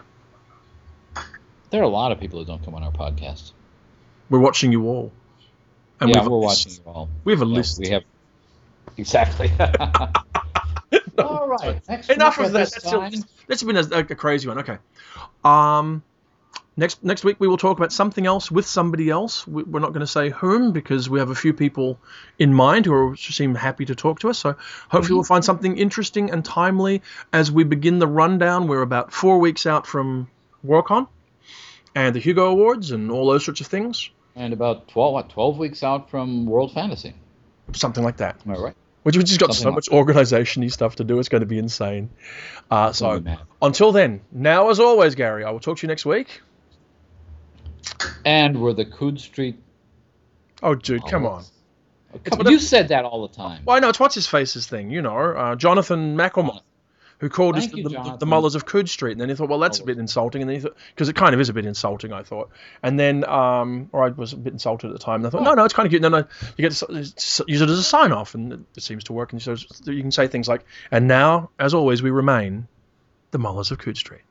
There 1.71 1.81
are 1.81 1.85
a 1.85 1.89
lot 1.89 2.12
of 2.12 2.21
people 2.21 2.39
who 2.39 2.45
don't 2.45 2.64
come 2.64 2.75
on 2.75 2.83
our 2.83 2.93
podcast. 2.93 3.53
We're 4.31 4.41
watching 4.41 4.73
you 4.73 4.87
all. 4.87 5.12
And 6.01 6.14
yeah, 6.14 6.27
we're 6.27 6.39
watching 6.39 6.73
you 6.73 6.83
all. 6.87 7.09
We 7.25 7.33
have 7.33 7.43
a 7.43 7.47
yeah, 7.47 7.55
list. 7.55 7.79
We 7.79 7.89
have 7.89 8.05
exactly. 8.97 9.51
all 11.19 11.49
right. 11.49 11.81
Enough 12.11 12.39
of 12.39 12.53
that. 12.53 12.73
That's, 12.83 13.25
that's 13.47 13.62
been 13.62 13.77
a, 13.77 13.99
a, 13.99 14.05
crazy 14.05 14.49
one. 14.49 14.59
Okay. 14.59 14.79
Um, 15.45 16.03
Next 16.79 17.03
next 17.03 17.25
week 17.25 17.37
we 17.39 17.49
will 17.49 17.57
talk 17.57 17.79
about 17.79 17.91
something 17.91 18.27
else 18.27 18.51
with 18.51 18.67
somebody 18.67 19.09
else. 19.09 19.47
We, 19.47 19.62
are 19.62 19.81
not 19.81 19.95
going 19.95 20.01
to 20.01 20.07
say 20.07 20.29
whom 20.29 20.73
because 20.73 21.09
we 21.09 21.21
have 21.21 21.31
a 21.31 21.35
few 21.35 21.55
people 21.55 21.99
in 22.39 22.53
mind 22.53 22.85
who 22.85 22.93
are, 22.93 23.17
seem 23.17 23.55
happy 23.55 23.87
to 23.87 23.95
talk 23.95 24.21
to 24.21 24.29
us. 24.29 24.39
So 24.39 24.57
hopefully 24.91 25.14
we'll 25.14 25.25
find 25.25 25.43
something 25.43 25.79
interesting 25.79 26.31
and 26.31 26.45
timely 26.45 27.01
as 27.33 27.51
we 27.51 27.64
begin 27.64 27.99
the 27.99 28.07
rundown. 28.07 28.69
We're 28.69 28.83
about 28.83 29.11
four 29.11 29.39
weeks 29.39 29.64
out 29.64 29.87
from 29.87 30.29
Worldcon 30.67 31.09
and 31.97 32.14
the 32.14 32.20
Hugo 32.20 32.47
Awards 32.51 32.92
and 32.92 33.11
all 33.11 33.26
those 33.26 33.44
sorts 33.44 33.62
of 33.62 33.66
things. 33.66 34.11
And 34.36 34.53
about 34.53 34.86
12, 34.88 35.12
what, 35.14 35.30
12 35.30 35.59
weeks 35.59 35.82
out 35.82 36.11
from 36.11 36.44
World 36.44 36.74
Fantasy. 36.74 37.14
Something 37.72 38.05
like 38.05 38.18
that. 38.18 38.36
I 38.47 38.53
right? 38.53 38.76
Which 39.03 39.16
we 39.16 39.24
just 39.24 39.40
got 39.40 39.55
Something 39.55 39.72
so 39.72 39.74
much 39.74 39.88
organization 39.88 40.62
y 40.62 40.68
stuff 40.68 40.97
to 40.97 41.05
do. 41.05 41.18
It's 41.18 41.30
going 41.30 41.40
to 41.40 41.47
be 41.47 41.59
insane. 41.59 42.11
Uh, 42.70 42.92
so 42.92 43.24
until 43.62 43.92
then, 43.92 44.20
now 44.30 44.68
as 44.68 44.78
always, 44.78 45.14
Gary, 45.14 45.42
I 45.44 45.51
will 45.51 45.61
talk 45.61 45.78
to 45.78 45.86
you 45.86 45.88
next 45.88 46.05
week. 46.05 46.42
And 48.24 48.61
we're 48.61 48.74
the 48.74 48.84
Coode 48.84 49.18
Street. 49.18 49.59
Oh, 50.62 50.74
dude, 50.74 51.07
come 51.07 51.24
on. 51.24 51.44
you 52.44 52.59
said 52.59 52.88
that 52.88 53.05
all 53.05 53.26
the 53.26 53.34
time. 53.34 53.62
Well, 53.64 53.76
I 53.76 53.80
know 53.80 53.88
it's 53.88 54.01
what's 54.01 54.14
his 54.14 54.26
face's 54.26 54.66
thing, 54.66 54.90
you 54.90 55.01
know, 55.01 55.16
uh, 55.16 55.57
Jonathan 55.57 56.16
McCalmont, 56.16 56.62
who 57.19 57.29
called 57.29 57.57
Thank 57.57 57.73
us 57.73 57.77
you, 57.77 57.83
the, 57.85 57.89
the, 57.89 58.17
the, 58.19 58.27
Mullers 58.27 58.55
of 58.55 58.67
Coode 58.67 58.89
Street, 58.89 59.12
and 59.12 59.21
then 59.21 59.29
he 59.29 59.35
thought, 59.35 59.49
well, 59.49 59.59
that's 59.59 59.81
a 59.81 59.85
bit 59.85 59.99
insulting, 59.99 60.43
and 60.43 60.51
then 60.51 60.57
he 60.57 60.61
thought, 60.61 60.77
because 60.95 61.09
it 61.09 61.17
kind 61.17 61.35
of 61.35 61.41
is 61.41 61.49
a 61.49 61.53
bit 61.53 61.64
insulting, 61.64 62.12
I 62.12 62.23
thought, 62.23 62.51
and 62.83 63.01
then, 63.01 63.25
um, 63.25 63.89
or 63.93 64.05
I 64.05 64.09
was 64.09 64.35
a 64.35 64.37
bit 64.37 64.53
insulted 64.53 64.89
at 64.89 64.93
the 64.93 64.99
time, 64.99 65.17
and 65.17 65.27
I 65.27 65.31
thought, 65.31 65.43
no, 65.43 65.55
no, 65.55 65.64
it's 65.64 65.75
kind 65.75 65.87
of 65.87 65.91
cute. 65.91 66.05
And 66.05 66.14
then 66.14 66.25
I, 66.25 66.53
you 66.57 66.69
get 66.69 66.73
to 66.73 67.45
use 67.47 67.61
it 67.61 67.69
as 67.69 67.79
a 67.79 67.83
sign 67.83 68.12
off, 68.12 68.35
and 68.35 68.67
it 68.77 68.83
seems 68.83 69.05
to 69.05 69.12
work, 69.12 69.33
and 69.33 69.41
so 69.41 69.57
you 69.87 70.03
can 70.03 70.12
say 70.12 70.29
things 70.29 70.49
like, 70.49 70.64
and 70.91 71.09
now, 71.09 71.51
as 71.59 71.73
always, 71.73 72.03
we 72.03 72.11
remain 72.11 72.69
the 73.31 73.39
Mullers 73.39 73.71
of 73.71 73.79
Coode 73.79 73.97
Street. 73.97 74.23